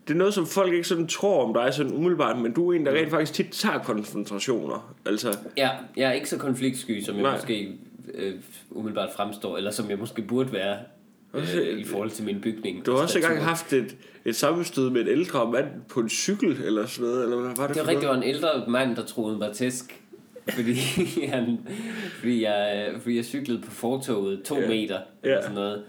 det 0.09 0.15
er 0.15 0.19
noget, 0.19 0.35
som 0.35 0.47
folk 0.47 0.73
ikke 0.73 0.89
sådan 0.89 1.07
tror 1.07 1.45
om 1.45 1.55
dig 1.55 1.75
sådan 1.75 1.93
umiddelbart, 1.93 2.39
men 2.39 2.53
du 2.53 2.71
er 2.73 2.77
en, 2.77 2.87
der 2.87 2.93
rent 2.93 3.11
faktisk 3.11 3.33
tit 3.33 3.47
tager 3.53 3.79
konfrontationer. 3.79 4.95
Altså, 5.07 5.39
Ja, 5.57 5.71
jeg 5.97 6.09
er 6.09 6.13
ikke 6.13 6.29
så 6.29 6.39
konfliktsky, 6.39 7.01
som 7.03 7.15
jeg 7.15 7.23
Nej. 7.23 7.35
måske 7.35 7.73
øh, 8.15 8.35
umiddelbart 8.71 9.11
fremstår, 9.17 9.57
eller 9.57 9.71
som 9.71 9.91
jeg 9.91 9.99
måske 9.99 10.23
burde 10.23 10.53
være 10.53 10.77
Også- 11.41 11.61
øh, 11.61 11.79
i 11.79 11.85
forhold 11.85 12.11
til 12.11 12.25
min 12.25 12.41
bygning. 12.41 12.87
du 12.87 12.93
har 12.93 12.99
også 13.03 13.13
Statur. 13.13 13.29
engang 13.29 13.45
haft 13.47 13.73
et, 13.73 13.97
et 14.25 14.37
sammenstød 14.37 14.91
med 14.91 15.01
en 15.01 15.09
ældre 15.09 15.51
mand 15.53 15.67
på 15.89 16.01
en 16.01 16.09
cykel, 16.09 16.63
eller 16.65 16.87
sådan 16.87 17.11
noget, 17.11 17.23
eller 17.25 17.37
hvad 17.37 17.51
var 17.57 17.67
det, 17.67 17.77
Det 17.77 17.83
var 17.83 17.89
rigtigt, 17.89 18.01
det 18.03 18.09
var 18.09 18.17
en 18.17 18.23
ældre 18.23 18.65
mand, 18.69 18.97
der 18.97 19.05
troede 19.05 19.39
mig 19.39 19.53
tæsk. 19.53 20.03
Fordi, 20.49 20.75
han, 21.35 21.59
fordi, 22.19 22.43
jeg, 22.45 22.91
fordi 23.01 23.17
jeg 23.17 23.25
cyklede 23.25 23.63
på 23.63 23.71
fortoget 23.71 24.43
to 24.43 24.61
Ja. 24.61 24.69
meter, 24.69 24.95
Ja. 25.25 25.29
eller 25.29 25.41
sådan 25.43 25.55
noget. 25.55 25.83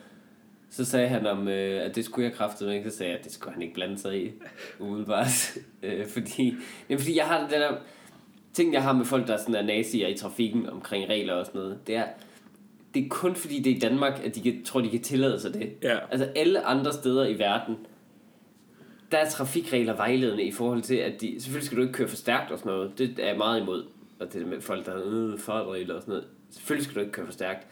Så 0.69 0.85
sagde 0.85 1.07
han 1.07 1.27
om, 1.27 1.47
øh, 1.47 1.85
at 1.85 1.95
det 1.95 2.05
skulle 2.05 2.27
jeg 2.27 2.33
kraftedeme 2.37 2.75
ikke. 2.77 2.91
Så 2.91 2.97
sagde 2.97 3.11
jeg, 3.11 3.19
at 3.19 3.25
det 3.25 3.33
skulle 3.33 3.53
han 3.53 3.61
ikke 3.61 3.73
blande 3.73 3.97
sig 3.97 4.23
i, 4.25 4.31
umiddelbart. 4.79 5.53
øh, 5.83 6.07
fordi, 6.07 6.55
jamen, 6.89 6.99
fordi 6.99 7.17
jeg 7.17 7.25
har 7.25 7.39
den 7.39 7.61
der 7.61 7.71
ting, 8.53 8.73
jeg 8.73 8.83
har 8.83 8.93
med 8.93 9.05
folk, 9.05 9.27
der 9.27 9.37
sådan 9.37 9.55
er 9.55 9.61
nazier 9.61 10.07
i 10.07 10.17
trafikken 10.17 10.69
omkring 10.69 11.09
regler 11.09 11.33
og 11.33 11.45
sådan 11.45 11.61
noget. 11.61 11.77
Det 11.87 11.95
er, 11.95 12.03
det 12.93 13.05
er 13.05 13.09
kun 13.09 13.35
fordi, 13.35 13.59
det 13.59 13.71
er 13.71 13.75
i 13.75 13.79
Danmark, 13.79 14.21
at 14.23 14.35
de 14.35 14.41
kan, 14.41 14.63
tror, 14.65 14.81
de 14.81 14.89
kan 14.89 15.01
tillade 15.01 15.39
sig 15.39 15.53
det. 15.53 15.71
Ja. 15.83 15.97
Altså 16.11 16.29
alle 16.35 16.65
andre 16.65 16.93
steder 16.93 17.25
i 17.27 17.39
verden, 17.39 17.75
der 19.11 19.17
er 19.17 19.29
trafikregler 19.29 19.95
vejledende 19.95 20.43
i 20.43 20.51
forhold 20.51 20.81
til, 20.81 20.95
at 20.95 21.21
de, 21.21 21.41
selvfølgelig 21.41 21.65
skal 21.65 21.77
du 21.77 21.81
ikke 21.81 21.93
køre 21.93 22.07
for 22.07 22.15
stærkt 22.15 22.51
og 22.51 22.59
sådan 22.59 22.71
noget. 22.71 22.97
Det 22.97 23.19
er 23.19 23.27
jeg 23.27 23.37
meget 23.37 23.61
imod. 23.61 23.85
Og 24.19 24.33
det 24.33 24.47
med 24.47 24.61
folk, 24.61 24.85
der 24.85 24.91
har 24.91 25.01
øh, 25.05 25.39
fartregler 25.39 25.95
og 25.95 26.01
sådan 26.01 26.11
noget. 26.11 26.27
Selvfølgelig 26.49 26.85
skal 26.85 26.95
du 26.95 26.99
ikke 26.99 27.11
køre 27.11 27.25
for 27.25 27.33
stærkt. 27.33 27.67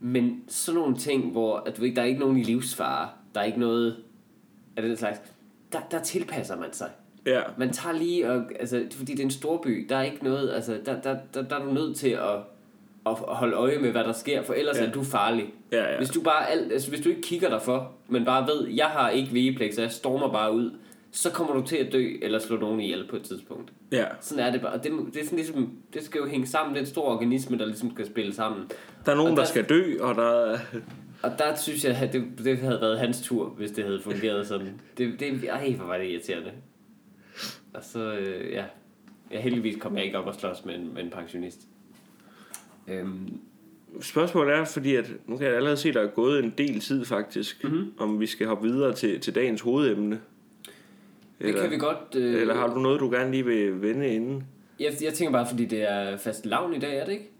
Men 0.00 0.42
sådan 0.48 0.80
nogle 0.80 0.96
ting, 0.96 1.32
hvor 1.32 1.56
at 1.66 1.76
du 1.76 1.82
ikke, 1.82 1.96
der 1.96 2.02
er 2.02 2.06
ikke 2.06 2.20
nogen 2.20 2.36
i 2.36 2.42
livsfare. 2.42 3.08
Der 3.34 3.40
er 3.40 3.44
ikke 3.44 3.60
noget 3.60 3.96
af 4.76 4.82
den 4.82 4.96
slags. 4.96 5.20
Der, 5.72 5.78
der 5.90 6.02
tilpasser 6.02 6.56
man 6.56 6.72
sig. 6.72 6.90
Ja, 7.26 7.42
Man 7.58 7.72
tager 7.72 7.98
lige, 7.98 8.30
og, 8.30 8.44
altså, 8.60 8.86
fordi 8.92 9.12
det 9.12 9.20
er 9.20 9.24
en 9.24 9.30
storby, 9.30 9.86
der 9.88 9.96
er 9.96 10.02
ikke 10.02 10.24
noget, 10.24 10.50
altså, 10.50 10.80
der, 10.86 11.00
der, 11.00 11.18
der, 11.34 11.42
der 11.42 11.56
er 11.56 11.64
du 11.64 11.72
nødt 11.72 11.96
til 11.96 12.08
at, 12.08 12.38
at 13.10 13.16
holde 13.36 13.56
øje 13.56 13.78
med, 13.78 13.90
hvad 13.90 14.04
der 14.04 14.12
sker, 14.12 14.42
for 14.42 14.54
ellers 14.54 14.78
Ja. 14.78 14.86
er 14.86 14.90
du 14.92 15.02
farlig. 15.02 15.46
ja, 15.72 15.90
ja. 15.92 15.96
Hvis 15.98 16.10
du 16.10 16.20
bare 16.22 16.50
alt, 16.50 16.72
altså, 16.72 16.88
hvis 16.90 17.00
du 17.00 17.08
ikke 17.08 17.22
kigger 17.22 17.48
dig 17.48 17.62
for, 17.62 17.92
men 18.08 18.24
bare 18.24 18.46
ved, 18.46 18.68
jeg 18.68 18.86
har 18.86 19.10
ikke 19.10 19.32
vigepligt, 19.32 19.74
så 19.74 19.80
jeg 19.82 19.90
stormer 19.92 20.32
bare 20.32 20.52
ud, 20.54 20.70
så 21.12 21.30
kommer 21.30 21.54
du 21.54 21.62
til 21.62 21.76
at 21.76 21.92
dø 21.92 22.08
eller 22.22 22.38
slå 22.38 22.56
nogen 22.56 22.80
ihjel 22.80 23.06
på 23.10 23.16
et 23.16 23.22
tidspunkt. 23.22 23.72
ja. 23.92 24.04
Sådan 24.20 24.44
er 24.46 24.52
det 24.52 24.60
bare. 24.60 24.74
Det, 24.78 24.92
det, 25.14 25.20
er 25.20 25.24
sådan 25.24 25.36
ligesom, 25.38 25.72
det 25.94 26.02
skal 26.04 26.18
jo 26.18 26.26
hænge 26.26 26.46
sammen. 26.46 26.74
Det 26.74 26.80
er 26.80 26.84
en 26.84 26.90
stor 26.90 27.02
organisme, 27.04 27.58
der 27.58 27.66
ligesom 27.66 27.90
skal 27.94 28.06
spille 28.06 28.34
sammen. 28.34 28.70
Der 29.06 29.12
er 29.12 29.16
nogen, 29.16 29.30
Og 29.30 29.36
der 29.36 29.42
der- 29.42 29.48
skal 29.50 29.64
dø, 29.64 29.82
og 30.00 30.14
der 30.14 30.44
er... 30.44 30.58
Og 31.22 31.30
der 31.38 31.54
synes 31.56 31.84
jeg, 31.84 31.96
at 32.02 32.12
det, 32.12 32.24
det 32.44 32.58
havde 32.58 32.78
været 32.80 32.98
hans 32.98 33.20
tur, 33.22 33.48
hvis 33.48 33.70
det 33.70 33.84
havde 33.84 34.00
fungeret 34.00 34.46
sådan. 34.46 34.80
Det, 34.98 35.20
det, 35.20 35.44
ej, 35.48 35.72
hvor 35.76 35.86
var 35.86 35.98
det 35.98 36.06
irriterende. 36.06 36.50
Og 37.74 37.84
så, 37.84 38.12
øh, 38.12 38.52
ja. 38.52 38.64
ja. 39.32 39.40
heldigvis 39.40 39.76
kom 39.80 39.96
jeg 39.96 40.04
ikke 40.04 40.18
op 40.18 40.26
og 40.26 40.34
slås 40.34 40.64
med 40.64 40.74
en, 40.74 40.94
med 40.94 41.02
en 41.02 41.10
pensionist. 41.10 41.60
Øhm, 42.92 43.28
Spørgsmålet 44.00 44.54
er, 44.54 44.64
fordi 44.64 44.94
at, 44.96 45.10
nu 45.26 45.36
kan 45.36 45.46
jeg 45.46 45.54
allerede 45.56 45.76
se, 45.76 45.88
at 45.88 45.94
der 45.94 46.00
er 46.02 46.06
gået 46.06 46.44
en 46.44 46.54
del 46.58 46.80
tid 46.80 47.04
faktisk, 47.04 47.64
Mhm. 47.64 47.72
mm-hmm. 47.72 47.92
om 47.98 48.20
vi 48.20 48.26
skal 48.26 48.46
hoppe 48.46 48.68
videre 48.68 48.94
til, 48.94 49.20
til 49.20 49.34
dagens 49.34 49.60
hovedemne. 49.60 50.20
det 51.40 51.54
kan 51.54 51.70
vi 51.70 51.76
godt... 51.78 52.14
Øh, 52.16 52.40
Eller 52.40 52.54
har 52.54 52.74
du 52.74 52.80
noget, 52.80 53.00
du 53.00 53.10
gerne 53.10 53.30
lige 53.30 53.44
vil 53.44 53.82
vende 53.82 54.08
inden? 54.08 54.44
jeg, 54.80 54.92
jeg 55.02 55.14
tænker 55.14 55.32
bare, 55.32 55.46
fordi 55.48 55.64
det 55.64 55.90
er 55.90 56.16
fast 56.16 56.46
lavn 56.46 56.74
i 56.74 56.78
dag, 56.78 56.96
er 56.98 57.04
det 57.04 57.12
ikke? 57.12 57.30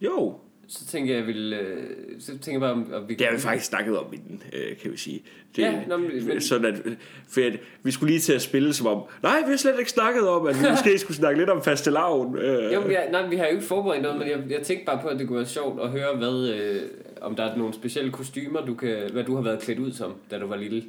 Jo, 0.00 0.34
Så 0.68 0.86
tænker 0.86 1.14
jeg, 1.16 1.26
vil, 1.26 1.52
øh, 1.52 1.82
så 2.20 2.26
tænker 2.38 2.52
jeg 2.52 2.60
bare, 2.60 2.72
om, 2.72 2.92
om 2.94 3.08
vi 3.08 3.14
det 3.14 3.26
har 3.26 3.34
vi 3.34 3.40
faktisk 3.40 3.66
snakket 3.66 3.98
om 3.98 4.06
inden, 4.12 4.42
øh, 4.52 4.76
kan 4.76 4.92
vi 4.92 4.96
sige. 4.96 5.22
Det, 5.56 5.62
Ja, 5.62 5.80
nå, 5.88 5.96
men- 5.96 6.40
sådan 6.40 6.64
at, 6.74 6.80
for 7.28 7.40
at, 7.40 7.58
vi 7.82 7.90
skulle 7.90 8.10
lige 8.10 8.20
til 8.20 8.32
at 8.32 8.42
spille 8.42 8.72
som 8.74 8.86
om, 8.86 9.02
nej, 9.22 9.38
vi 9.44 9.50
har 9.50 9.56
slet 9.56 9.78
ikke 9.78 9.90
snakket 9.90 10.28
om, 10.28 10.46
at 10.46 10.54
vi 10.62 10.68
måske 10.70 10.98
skulle 10.98 11.16
snakke 11.16 11.40
lidt 11.40 11.50
om 11.50 11.62
faste 11.62 11.90
lavn. 11.90 12.38
Øh, 12.38 12.72
Jo, 12.72 12.80
men 12.80 12.90
jeg, 12.90 13.08
nej, 13.10 13.26
vi 13.28 13.36
har 13.36 13.44
jo 13.46 13.50
ikke 13.52 13.64
forberedt 13.64 14.02
noget, 14.02 14.18
men 14.18 14.28
jeg, 14.28 14.38
jeg 14.50 14.62
tænkte 14.62 14.86
bare 14.86 14.98
på, 15.02 15.08
at 15.08 15.18
det 15.18 15.28
kunne 15.28 15.36
være 15.38 15.46
sjovt 15.46 15.82
at 15.82 15.90
høre, 15.90 16.16
hvad, 16.16 16.48
øh, 16.48 16.82
om 17.20 17.34
der 17.36 17.42
er 17.44 17.56
nogle 17.56 17.74
specielle 17.74 18.10
kostymer, 18.12 18.66
du 18.66 18.74
kan, 18.74 19.10
hvad 19.12 19.24
du 19.24 19.34
har 19.34 19.42
været 19.42 19.60
klædt 19.60 19.78
ud 19.78 19.92
som, 19.92 20.14
da 20.30 20.38
du 20.38 20.46
var 20.46 20.56
lille. 20.56 20.82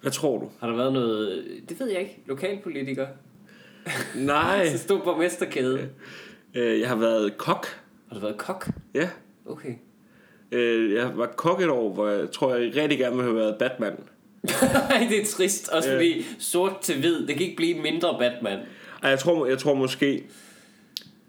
Hvad 0.00 0.12
tror 0.12 0.38
du? 0.38 0.48
Har 0.60 0.68
der 0.68 0.76
været 0.76 0.92
noget, 0.92 1.44
det 1.68 1.80
ved 1.80 1.90
jeg 1.90 2.00
ikke, 2.00 2.18
lokalpolitiker? 2.26 3.06
Nej, 4.16 4.68
Så 4.72 4.78
stod 4.78 5.00
borgmesterkæde. 5.00 5.88
øh, 6.54 6.80
jeg 6.80 6.88
har 6.88 6.96
været 6.96 7.38
kok. 7.38 7.66
Har 8.12 8.20
du 8.20 8.26
været 8.26 8.38
kok? 8.38 8.68
Ja, 8.94 9.08
Okay. 9.46 9.74
øh, 10.52 10.92
jeg 10.92 11.16
var 11.16 11.26
kok 11.26 11.60
et 11.60 11.68
år, 11.68 11.92
hvor 11.92 12.08
jeg 12.08 12.30
tror, 12.30 12.54
jeg 12.54 12.76
rigtig 12.76 12.98
gerne 12.98 13.16
ville 13.16 13.30
have 13.30 13.40
været 13.40 13.56
Batman. 13.58 13.92
Nej, 14.88 15.06
det 15.10 15.20
er 15.20 15.26
trist. 15.26 15.68
Også 15.68 15.90
fordi 15.90 16.24
sort 16.38 16.80
til 16.80 17.00
hvid, 17.00 17.26
det 17.26 17.36
kan 17.36 17.46
ikke 17.46 17.56
blive 17.56 17.82
mindre 17.82 18.16
Batman. 18.18 18.58
Ej, 19.02 19.10
jeg 19.10 19.18
tror, 19.18 19.46
jeg 19.46 19.58
tror 19.58 19.74
måske, 19.74 20.24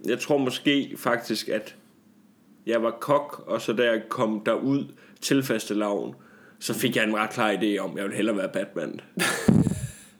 jeg 0.06 0.20
tror 0.20 0.38
måske 0.38 0.96
faktisk, 0.98 1.50
at 1.50 1.76
jeg 2.66 2.84
var 2.84 2.92
kok, 2.92 3.44
og 3.48 3.62
så 3.62 3.74
da 3.74 3.84
jeg 3.84 4.02
kom 4.10 4.42
derud 4.46 4.86
til 5.22 5.44
faste 5.44 5.74
lavn, 5.74 6.16
så 6.60 6.74
fik 6.74 6.96
jeg 6.96 7.04
en 7.04 7.16
ret 7.16 7.30
klar 7.30 7.54
idé 7.54 7.78
om, 7.78 7.92
at 7.92 7.98
jeg 7.98 8.04
ville 8.04 8.16
hellere 8.16 8.38
være 8.38 8.50
Batman. 8.54 9.00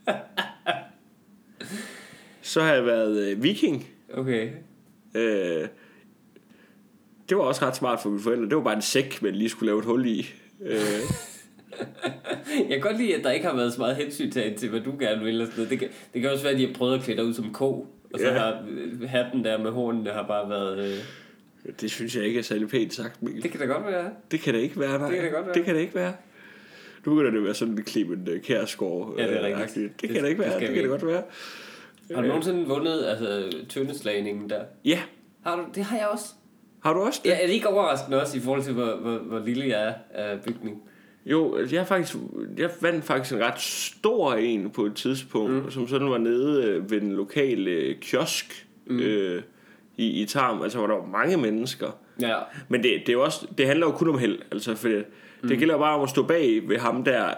så 2.42 2.62
har 2.62 2.74
jeg 2.74 2.86
været 2.86 3.18
øh, 3.18 3.42
viking. 3.42 3.86
Okay. 4.14 4.50
Øh, 5.14 5.68
det 7.28 7.36
var 7.36 7.42
også 7.42 7.64
ret 7.66 7.76
smart 7.76 8.00
for 8.02 8.08
mine 8.08 8.22
forældre. 8.22 8.44
Det 8.48 8.56
var 8.56 8.62
bare 8.62 8.76
en 8.76 8.82
sæk, 8.82 9.22
man 9.22 9.34
lige 9.34 9.48
skulle 9.48 9.66
lave 9.66 9.78
et 9.78 9.84
hul 9.84 10.06
i. 10.06 10.26
Øh, 10.62 10.76
Jeg 12.58 12.66
kan 12.70 12.80
godt 12.80 12.96
lide, 12.96 13.14
at 13.14 13.24
der 13.24 13.30
ikke 13.30 13.46
har 13.46 13.56
været 13.56 13.72
så 13.72 13.78
meget 13.80 13.96
hensyn 13.96 14.30
til, 14.30 14.68
hvad 14.70 14.80
du 14.80 14.94
gerne 15.00 15.24
vil. 15.24 15.40
Og 15.40 15.46
sådan 15.46 15.56
noget. 15.58 15.70
Det, 15.70 15.78
kan, 15.78 15.88
det 16.14 16.22
kan 16.22 16.30
også 16.30 16.44
være, 16.44 16.52
at 16.52 16.58
de 16.58 16.66
har 16.66 16.74
prøvet 16.74 16.94
at 16.98 17.04
klæde 17.04 17.16
dig 17.18 17.24
ud 17.26 17.34
som 17.34 17.52
ko. 17.52 17.86
Og 18.14 18.20
så 18.20 18.26
Ja. 18.26 18.32
har 18.38 18.64
øh, 18.70 19.08
hatten 19.08 19.44
der 19.44 19.58
med 19.58 19.70
hornene 19.70 20.10
har 20.10 20.22
bare 20.26 20.50
været... 20.50 20.78
Øh, 20.86 20.98
det 21.80 21.90
synes 21.90 22.16
jeg 22.16 22.24
ikke 22.24 22.38
er 22.38 22.42
særlig 22.42 22.68
pænt 22.68 22.94
sagt, 22.94 23.22
Mikkel. 23.22 23.42
det 23.42 23.50
kan 23.50 23.60
da 23.60 23.66
godt 23.66 23.86
være. 23.86 24.10
Det 24.30 24.40
kan 24.40 24.54
det 24.54 24.60
ikke 24.60 24.80
være, 24.80 24.98
nej. 24.98 25.08
Det 25.08 25.16
kan 25.16 25.24
det 25.24 25.32
godt 25.32 25.46
være. 25.46 25.54
Det 25.54 25.64
kan 25.64 25.74
det 25.74 25.80
ikke 25.80 25.94
være. 25.94 26.12
Nu 27.06 27.14
begynder 27.14 27.30
det 27.30 27.38
at 27.38 27.44
være 27.44 27.54
sådan 27.54 27.74
en 27.78 27.86
Clement 27.86 28.28
uh, 28.28 28.38
Kjærsgaard. 28.40 29.14
Ja, 29.18 29.22
det 29.26 29.36
er 29.44 29.48
øh, 29.50 29.58
rigtigt. 29.62 29.92
Det, 29.92 30.00
Det- 30.00 30.10
kan 30.10 30.22
det 30.22 30.28
ikke 30.30 30.42
det 30.42 30.50
være. 30.50 30.60
Det, 30.60 30.68
vi 30.68 30.74
kan 30.74 30.82
det 30.82 30.90
godt 30.90 31.06
være. 31.06 31.22
Har 32.14 32.22
du 32.22 32.28
nogensinde 32.28 32.66
vundet 32.66 33.04
altså, 33.04 33.52
tøndeslagningen 33.68 34.50
der? 34.50 34.60
Ja. 34.84 35.00
Har 35.46 35.56
du? 35.56 35.62
Det 35.74 35.84
har 35.84 35.96
jeg 35.96 36.06
også. 36.08 36.24
Har 36.84 36.92
du 36.92 37.00
også 37.00 37.20
det? 37.24 37.30
Ja, 37.30 37.42
er 37.42 37.46
det 37.46 37.52
ikke 37.52 37.68
overraskende 37.68 38.20
også 38.22 38.36
i 38.36 38.40
forhold 38.40 38.62
til, 38.62 38.72
hvor, 38.72 38.96
hvor, 38.96 39.18
hvor 39.18 39.38
lille 39.38 39.68
jeg 39.68 39.94
er 40.10 40.24
af 40.24 40.40
bygning? 40.40 40.82
Jo, 41.26 41.56
altså, 41.56 41.74
jeg, 41.76 41.82
er 41.82 41.86
faktisk, 41.86 42.16
jeg 42.56 42.70
vandt 42.80 43.04
faktisk 43.04 43.34
en 43.34 43.44
ret 43.44 43.60
stor 43.60 44.34
en 44.34 44.70
på 44.70 44.84
et 44.84 44.94
tidspunkt, 44.94 45.64
mm. 45.64 45.70
som 45.70 45.88
sådan 45.88 46.10
var 46.10 46.18
nede 46.18 46.64
øh, 46.64 46.90
ved 46.90 47.00
den 47.00 47.12
lokale 47.12 47.70
øh, 47.70 47.96
kiosk 48.00 48.66
mm. 48.86 49.00
øh, 49.00 49.42
i, 49.96 50.22
i 50.22 50.26
Tarm, 50.26 50.62
altså 50.62 50.78
hvor 50.78 50.86
der 50.86 50.94
var 50.94 51.06
mange 51.06 51.36
mennesker. 51.36 51.98
Ja. 52.20 52.36
Men 52.68 52.82
det, 52.82 53.02
det, 53.06 53.14
er 53.14 53.18
også, 53.18 53.46
det 53.58 53.66
handler 53.66 53.86
jo 53.86 53.92
kun 53.92 54.08
om 54.08 54.18
held, 54.18 54.38
altså 54.52 54.74
for 54.74 54.88
det, 54.88 55.04
mm. 55.42 55.48
det 55.48 55.58
gælder 55.58 55.78
bare 55.78 55.96
om 55.96 56.02
at 56.02 56.10
stå 56.10 56.22
bag 56.22 56.68
ved 56.68 56.78
ham 56.78 57.04
der, 57.04 57.28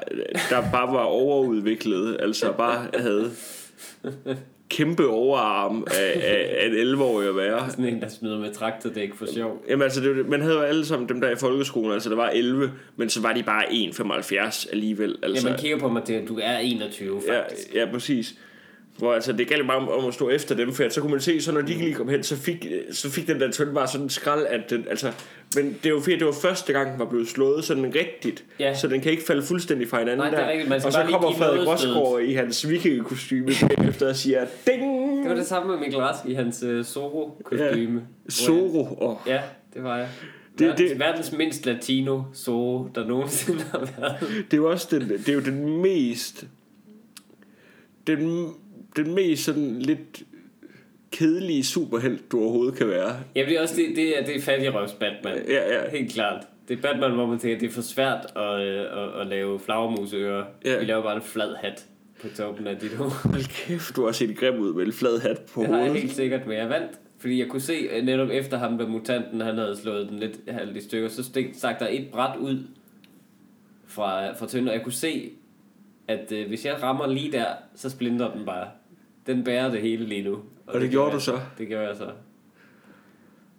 der 0.50 0.70
bare 0.72 0.94
var 0.94 1.04
overudviklet, 1.04 2.16
altså 2.20 2.52
bare 2.52 2.86
havde 2.94 3.30
kæmpe 4.68 5.08
overarm 5.08 5.86
af, 5.90 6.20
af, 6.22 6.56
af 6.60 6.66
en 6.66 6.94
11-årig 6.94 7.28
at 7.28 7.36
være. 7.36 7.70
Sådan 7.70 7.84
en, 7.84 8.00
der 8.00 8.08
smider 8.08 8.38
med 8.38 8.54
traktordæk 8.54 9.14
for 9.14 9.26
sjov. 9.34 9.64
Jamen 9.68 9.82
altså, 9.82 10.00
det, 10.00 10.28
man 10.28 10.40
havde 10.40 10.54
jo 10.54 10.60
alle 10.60 10.86
sammen 10.86 11.08
dem 11.08 11.20
der 11.20 11.30
i 11.30 11.36
folkeskolen, 11.36 11.92
altså 11.92 12.10
der 12.10 12.16
var 12.16 12.28
11, 12.28 12.72
men 12.96 13.10
så 13.10 13.20
var 13.22 13.32
de 13.32 13.42
bare 13.42 13.64
1,75 13.64 14.70
alligevel. 14.72 15.16
Altså, 15.22 15.46
Ja, 15.46 15.52
man 15.52 15.60
kigger 15.60 15.78
på 15.78 15.88
mig 15.88 16.02
til, 16.04 16.12
at 16.12 16.28
du 16.28 16.38
er 16.42 16.58
21, 16.58 17.20
ja, 17.28 17.40
faktisk. 17.42 17.74
ja, 17.74 17.86
præcis. 17.92 18.34
Hvor 18.98 19.12
altså, 19.14 19.32
det 19.32 19.48
galt 19.48 19.66
bare 19.66 19.76
om, 19.76 19.88
om 19.88 20.06
at 20.08 20.14
stå 20.14 20.28
efter 20.28 20.54
dem, 20.54 20.72
for 20.72 20.88
så 20.88 21.00
kunne 21.00 21.10
man 21.10 21.20
se, 21.20 21.40
så 21.40 21.52
når 21.52 21.60
de 21.60 21.66
lige 21.74 21.94
kom 21.94 22.08
hen, 22.08 22.22
så 22.22 22.36
fik, 22.36 22.66
så 22.92 23.10
fik 23.10 23.26
den 23.26 23.40
der 23.40 23.50
tønde 23.50 23.74
bare 23.74 23.86
sådan 23.88 24.02
en 24.04 24.10
skrald, 24.10 24.46
at 24.46 24.70
den, 24.70 24.84
altså, 24.90 25.12
men 25.56 25.76
det 25.84 25.94
var 25.94 26.00
fordi, 26.00 26.16
det 26.16 26.26
var 26.26 26.32
første 26.42 26.72
gang, 26.72 26.90
den 26.90 26.98
var 26.98 27.04
blevet 27.04 27.28
slået 27.28 27.64
sådan 27.64 27.84
rigtigt, 27.94 28.44
Ja. 28.60 28.74
så 28.74 28.88
den 28.88 29.00
kan 29.00 29.10
ikke 29.12 29.22
falde 29.24 29.42
fuldstændig 29.42 29.88
fra 29.88 29.98
hinanden 29.98 30.18
Nej, 30.18 30.30
det 30.30 30.38
er 30.38 30.42
der. 30.42 30.50
rigtigt. 30.50 30.68
Man 30.68 30.80
skal 30.80 30.86
og 30.86 30.92
så 30.92 31.02
kommer 31.10 31.32
Frederik. 31.32 31.68
Rosgaard 31.68 32.20
i 32.22 32.32
hans 32.32 32.68
vikingekostyme 32.68 33.48
bagefter 33.76 34.08
og 34.08 34.16
siger, 34.16 34.46
ding! 34.66 34.82
Det 35.22 35.28
var 35.30 35.36
det 35.36 35.46
samme 35.46 35.72
med 35.72 35.80
Mikkel 35.80 35.98
Rask 36.00 36.26
i 36.28 36.34
hans 36.34 36.62
uh, 36.62 36.82
Zorro-kostyme. 36.84 38.02
Zoro. 38.30 38.96
Oh. 39.00 39.16
Ja, 39.26 39.40
det 39.74 39.82
var 39.82 39.96
jeg. 39.98 40.08
Det- 40.58 40.66
Verdens, 40.68 40.90
det- 40.90 40.98
verdens 40.98 41.32
mindst 41.32 41.66
latino 41.66 42.22
Zorro, 42.34 42.88
der 42.94 43.06
nogensinde 43.06 43.62
har 43.70 43.78
været. 43.98 44.16
Det 44.20 44.52
er 44.52 44.56
jo 44.56 44.70
også 44.70 44.88
den, 44.98 45.08
det 45.08 45.28
er 45.28 45.32
jo 45.32 45.40
den 45.40 45.82
mest 45.82 46.44
den, 48.06 48.52
den 48.96 49.14
mest 49.14 49.44
sådan 49.44 49.78
lidt 49.78 50.22
kedelige 51.10 51.64
superhelt, 51.64 52.32
du 52.32 52.40
overhovedet 52.40 52.74
kan 52.78 52.88
være. 52.88 53.16
Ja, 53.36 53.44
det 53.44 53.56
er 53.56 53.62
også 53.62 53.76
det, 53.76 53.96
det, 53.96 54.18
er, 54.18 54.24
det 54.26 54.36
er 54.36 54.40
fattig 54.40 54.74
røvs 54.74 54.92
Batman. 54.92 55.38
Ja, 55.48 55.74
ja. 55.74 55.90
Helt 55.90 56.12
klart. 56.12 56.44
Det 56.68 56.78
er 56.78 56.82
Batman, 56.82 57.10
hvor 57.12 57.26
man 57.26 57.38
tænker, 57.38 57.58
det 57.58 57.68
er 57.68 57.72
for 57.72 57.82
svært 57.82 58.26
at, 58.36 58.60
øh, 58.60 58.80
at, 58.80 59.20
at 59.20 59.26
lave 59.26 59.60
flagermusører. 59.60 60.44
Ja. 60.64 60.78
Vi 60.78 60.84
laver 60.84 61.02
bare 61.02 61.16
en 61.16 61.22
flad 61.22 61.54
hat 61.54 61.86
på 62.22 62.28
toppen 62.36 62.66
af 62.66 62.76
dit 62.76 62.92
hoved. 62.92 63.10
Hold 63.10 63.48
kæft, 63.66 63.96
du 63.96 64.04
har 64.04 64.12
set 64.12 64.36
grim 64.38 64.60
ud 64.60 64.74
med 64.74 64.86
en 64.86 64.92
flad 64.92 65.20
hat 65.20 65.40
på 65.54 65.60
Det 65.60 65.68
har 65.68 65.76
jeg 65.76 65.84
hovedet. 65.86 66.02
helt 66.02 66.14
sikkert, 66.14 66.46
men 66.46 66.56
jeg 66.56 66.68
vandt. 66.68 66.90
Fordi 67.18 67.38
jeg 67.40 67.48
kunne 67.48 67.60
se, 67.60 67.88
at 67.90 68.04
netop 68.04 68.28
efter 68.32 68.58
ham 68.58 68.72
med 68.72 68.86
mutanten, 68.86 69.40
han 69.40 69.58
havde 69.58 69.76
slået 69.76 70.08
den 70.08 70.18
lidt 70.18 70.38
halvt 70.48 70.76
i 70.76 70.80
stykker, 70.80 71.08
så 71.08 71.24
stak 71.54 71.80
der 71.80 71.88
et 71.90 72.08
bræt 72.12 72.36
ud 72.38 72.58
fra, 73.86 74.32
fra 74.32 74.46
tønden, 74.46 74.68
og 74.68 74.74
jeg 74.74 74.82
kunne 74.82 74.92
se, 74.92 75.30
at 76.08 76.32
øh, 76.32 76.48
hvis 76.48 76.66
jeg 76.66 76.82
rammer 76.82 77.06
lige 77.06 77.32
der, 77.32 77.46
så 77.74 77.90
splinter 77.90 78.32
den 78.32 78.44
bare. 78.46 78.66
Den 79.26 79.44
bærer 79.44 79.70
det 79.70 79.80
hele 79.80 80.04
lige 80.04 80.22
nu. 80.22 80.38
Og 80.66 80.80
det 80.80 80.90
gjorde 80.90 81.10
gør 81.10 81.18
du 81.18 81.24
så? 81.24 81.32
jeg, 81.32 81.40
Det 81.58 81.68
gjorde 81.68 81.86
jeg 81.88 81.96
så. 81.96 82.10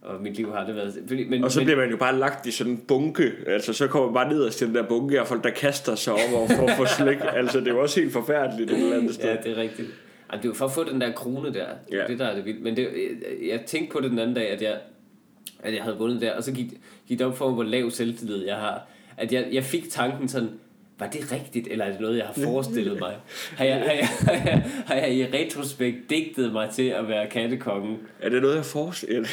Og 0.01 0.21
mit 0.21 0.37
liv 0.37 0.51
har 0.53 0.65
det 0.65 0.75
været... 0.75 0.93
Fordi, 1.07 1.23
men, 1.29 1.43
Og 1.43 1.51
så 1.51 1.59
men, 1.59 1.65
bliver 1.65 1.77
man 1.77 1.89
jo 1.89 1.97
bare 1.97 2.17
lagt 2.19 2.45
i 2.45 2.51
sådan 2.51 2.73
en 2.73 2.77
bunke. 2.87 3.31
Altså, 3.47 3.73
så 3.73 3.87
kommer 3.87 4.07
man 4.07 4.13
bare 4.13 4.29
ned 4.33 4.49
til 4.49 4.67
den 4.67 4.75
der 4.75 4.87
bunke 4.87 5.19
af 5.19 5.27
folk, 5.27 5.43
der 5.43 5.49
kaster 5.49 5.95
sig 5.95 6.13
over 6.13 6.41
og 6.41 6.49
får 6.57 6.69
for 6.77 6.85
slik. 6.85 7.17
altså, 7.39 7.59
det 7.59 7.67
er 7.67 7.71
jo 7.71 7.81
også 7.81 7.99
helt 7.99 8.13
forfærdeligt 8.13 8.71
et 8.71 8.77
eller 8.77 8.97
andet 8.97 9.13
sted. 9.15 9.25
Ja, 9.29 9.35
det 9.43 9.51
er 9.51 9.57
rigtigt. 9.61 9.87
Ej, 10.29 10.35
det 10.37 10.45
er 10.45 10.49
jo 10.49 10.53
for 10.53 10.65
at 10.65 10.71
få 10.71 10.83
den 10.83 11.01
der 11.01 11.11
krone 11.11 11.47
der. 11.53 11.65
Det 11.89 11.97
er 11.97 12.01
Ja. 12.01 12.07
det, 12.07 12.19
der 12.19 12.25
er 12.25 12.35
det 12.35 12.45
vildt. 12.45 12.61
Men 12.63 12.75
det, 12.77 12.81
jeg, 12.83 13.49
jeg 13.49 13.61
tænkte 13.65 13.93
på 13.93 13.99
det 14.01 14.11
den 14.11 14.19
anden 14.19 14.35
dag, 14.35 14.49
at 14.51 14.61
jeg, 14.61 14.77
at 15.59 15.73
jeg 15.75 15.83
havde 15.83 15.97
vundet 15.97 16.21
der, 16.21 16.33
og 16.35 16.43
så 16.43 16.51
gik, 16.51 16.67
gik 17.07 17.19
det 17.19 17.27
op 17.27 17.37
for 17.37 17.45
mig, 17.45 17.53
hvor 17.53 17.63
lav 17.63 17.89
selvtillid 17.89 18.45
jeg 18.45 18.55
har. 18.55 18.87
At 19.17 19.33
jeg, 19.33 19.47
jeg 19.51 19.63
fik 19.63 19.89
tanken 19.89 20.27
sådan, 20.27 20.49
var 20.99 21.07
det 21.07 21.31
rigtigt, 21.31 21.67
eller 21.67 21.85
er 21.85 21.91
det 21.91 22.01
noget, 22.01 22.17
jeg 22.17 22.25
har 22.25 22.33
forestillet 22.47 22.99
mig? 22.99 23.15
Har 23.57 23.65
jeg, 23.65 23.75
har 23.75 23.91
jeg, 23.91 24.07
har 24.07 24.33
jeg, 24.33 24.63
har 24.85 24.95
jeg 24.95 25.13
i 25.13 25.25
retrospekt 25.25 26.09
digtet 26.09 26.51
mig 26.53 26.69
til 26.69 26.83
at 26.83 27.07
være 27.07 27.27
kattekongen? 27.27 27.97
Er 28.21 28.29
det 28.29 28.41
noget, 28.41 28.55
jeg 28.55 28.65
forestiller? 28.65 29.27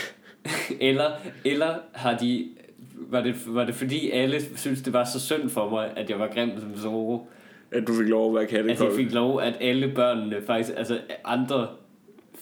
Eller, 0.81 1.11
eller 1.45 1.75
har 1.93 2.17
de, 2.19 2.49
var, 2.95 3.21
det, 3.21 3.35
var 3.47 3.65
det 3.65 3.75
fordi 3.75 4.11
alle 4.11 4.41
synes 4.57 4.83
det 4.83 4.93
var 4.93 5.05
så 5.05 5.21
synd 5.21 5.51
for 5.51 5.71
mig, 5.71 5.91
at 5.97 6.11
jeg 6.11 6.19
var 6.19 6.29
grim 6.35 6.61
som 6.61 6.77
Zorro? 6.77 7.29
At 7.71 7.87
du 7.87 7.95
fik 7.95 8.09
lov 8.09 8.39
at 8.39 8.51
være 8.51 8.61
At 8.71 8.81
jeg 8.81 8.93
fik 8.97 9.13
lov, 9.13 9.41
at 9.41 9.55
alle 9.61 9.93
børnene 9.95 10.37
faktisk, 10.47 10.73
altså 10.77 11.01
andre 11.25 11.69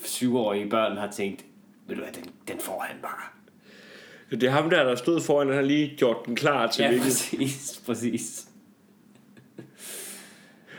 syvårige 0.03 0.69
børn 0.69 0.97
har 0.97 1.11
tænkt, 1.11 1.45
ved 1.87 1.95
du 1.95 2.01
hvad, 2.01 2.13
den, 2.13 2.31
den 2.47 2.59
får 2.59 2.85
han 2.87 2.97
bare. 3.01 3.33
Det 4.31 4.43
er 4.43 4.51
ham 4.51 4.69
der, 4.69 4.83
der 4.83 4.95
stod 4.95 5.21
foran, 5.21 5.47
han 5.47 5.55
har 5.55 5.63
lige 5.63 5.95
gjort 5.97 6.17
den 6.25 6.35
klar 6.35 6.67
til 6.67 6.83
Ja, 6.83 6.89
hvilket. 6.89 7.05
præcis, 7.09 7.81
præcis. 7.85 8.47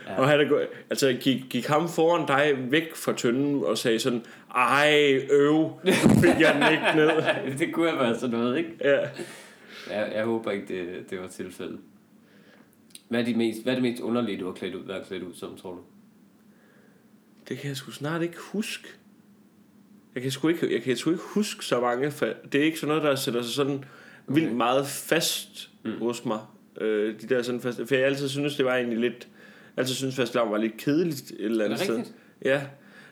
Ja. 0.07 0.21
Og 0.21 0.29
han 0.29 0.41
er 0.41 0.49
gået, 0.49 0.67
altså 0.91 1.17
gik, 1.21 1.45
gik 1.51 1.67
ham 1.67 1.89
foran 1.89 2.27
dig 2.27 2.71
væk 2.71 2.95
fra 2.95 3.13
tønden 3.13 3.65
og 3.65 3.79
sagde 3.79 3.99
sådan, 3.99 4.23
ej, 4.55 5.21
øv, 5.31 5.71
fik 6.23 6.41
jeg 6.41 6.55
den 6.55 6.73
ikke 6.73 6.97
ned. 6.97 7.11
det 7.59 7.75
kunne 7.75 7.89
have 7.91 8.01
været 8.01 8.21
sådan 8.21 8.39
noget, 8.39 8.59
ikke? 8.59 8.71
Ja. 8.81 9.01
Jeg, 9.91 10.13
jeg 10.15 10.25
håber 10.25 10.51
ikke, 10.51 10.67
det, 10.69 11.11
det 11.11 11.21
var 11.21 11.29
tilfældet. 11.29 11.79
Hvad 13.09 13.21
er, 13.21 13.25
de 13.25 13.35
mest, 13.35 13.63
hvad 13.63 13.73
er 13.73 13.77
det 13.77 13.83
mest 13.83 14.03
underlige, 14.03 14.41
du 14.41 14.47
har 14.47 14.53
klædt 14.53 14.75
ud, 14.75 14.87
været 14.87 15.07
klædt 15.07 15.23
ud 15.23 15.35
som, 15.35 15.57
tror 15.57 15.71
du? 15.71 15.81
Det 17.49 17.59
kan 17.59 17.69
jeg 17.69 17.77
sgu 17.77 17.91
snart 17.91 18.23
ikke 18.23 18.37
huske. 18.53 18.89
Jeg 20.15 20.23
kan 20.23 20.31
sgu 20.31 20.49
ikke, 20.49 20.73
jeg 20.75 20.83
kan 20.83 20.97
sgu 20.97 21.11
ikke 21.11 21.23
huske 21.35 21.65
så 21.65 21.81
mange. 21.81 22.11
For 22.11 22.27
det 22.53 22.61
er 22.61 22.65
ikke 22.65 22.79
sådan 22.79 22.89
noget, 22.89 23.03
der 23.03 23.15
sætter 23.15 23.43
sig 23.43 23.55
sådan 23.55 23.85
vildt 24.27 24.57
meget 24.57 24.87
fast 24.87 25.71
mm. 25.85 25.99
hos 25.99 26.25
mig. 26.25 26.41
Øh, 26.81 27.21
de 27.21 27.29
der 27.29 27.43
sådan 27.43 27.61
fast, 27.61 27.81
for 27.89 27.95
jeg 27.95 28.05
altid 28.05 28.29
synes, 28.29 28.57
det 28.57 28.65
var 28.65 28.77
egentlig 28.77 28.99
lidt... 28.99 29.29
Altid 29.77 29.95
synes, 29.95 30.17
fast 30.17 30.35
var 30.35 30.57
lidt 30.57 30.77
kedeligt 30.77 31.31
et 31.31 31.45
eller 31.45 31.65
andet 31.65 31.79
det 31.79 31.87
sted. 31.87 32.03
Ja, 32.45 32.63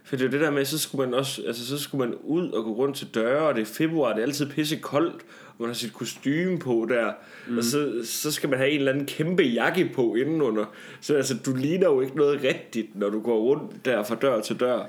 for 0.05 0.17
det 0.17 0.27
er 0.27 0.31
det 0.31 0.41
der 0.41 0.51
med, 0.51 0.65
så 0.65 0.79
skulle 0.79 1.11
man 1.11 1.19
også, 1.19 1.43
altså 1.47 1.67
så 1.67 1.79
skulle 1.79 2.09
man 2.09 2.19
ud 2.25 2.51
og 2.51 2.65
gå 2.65 2.73
rundt 2.73 2.97
til 2.97 3.09
døre, 3.15 3.49
og 3.49 3.55
det 3.55 3.61
er 3.61 3.67
februar, 3.67 4.13
det 4.13 4.19
er 4.19 4.27
altid 4.27 4.51
pisse 4.51 4.77
koldt, 4.77 5.23
og 5.49 5.57
man 5.59 5.69
har 5.69 5.75
sit 5.75 5.93
kostume 5.93 6.59
på 6.59 6.87
der, 6.89 7.13
mm. 7.49 7.59
og 7.59 7.65
så, 7.65 7.93
så 8.05 8.31
skal 8.31 8.51
man 8.51 8.59
have 8.59 8.71
en 8.71 8.79
eller 8.79 8.93
anden 8.93 9.07
kæmpe 9.07 9.43
jakke 9.43 9.91
på 9.95 10.15
indenunder. 10.15 10.65
Så 11.01 11.15
altså, 11.15 11.35
du 11.47 11.55
ligner 11.55 11.87
jo 11.87 12.01
ikke 12.01 12.17
noget 12.17 12.43
rigtigt, 12.43 12.97
når 12.97 13.11
du 13.11 13.21
går 13.21 13.41
rundt 13.41 13.85
der 13.85 14.03
fra 14.03 14.15
dør 14.15 14.41
til 14.41 14.61
dør. 14.61 14.87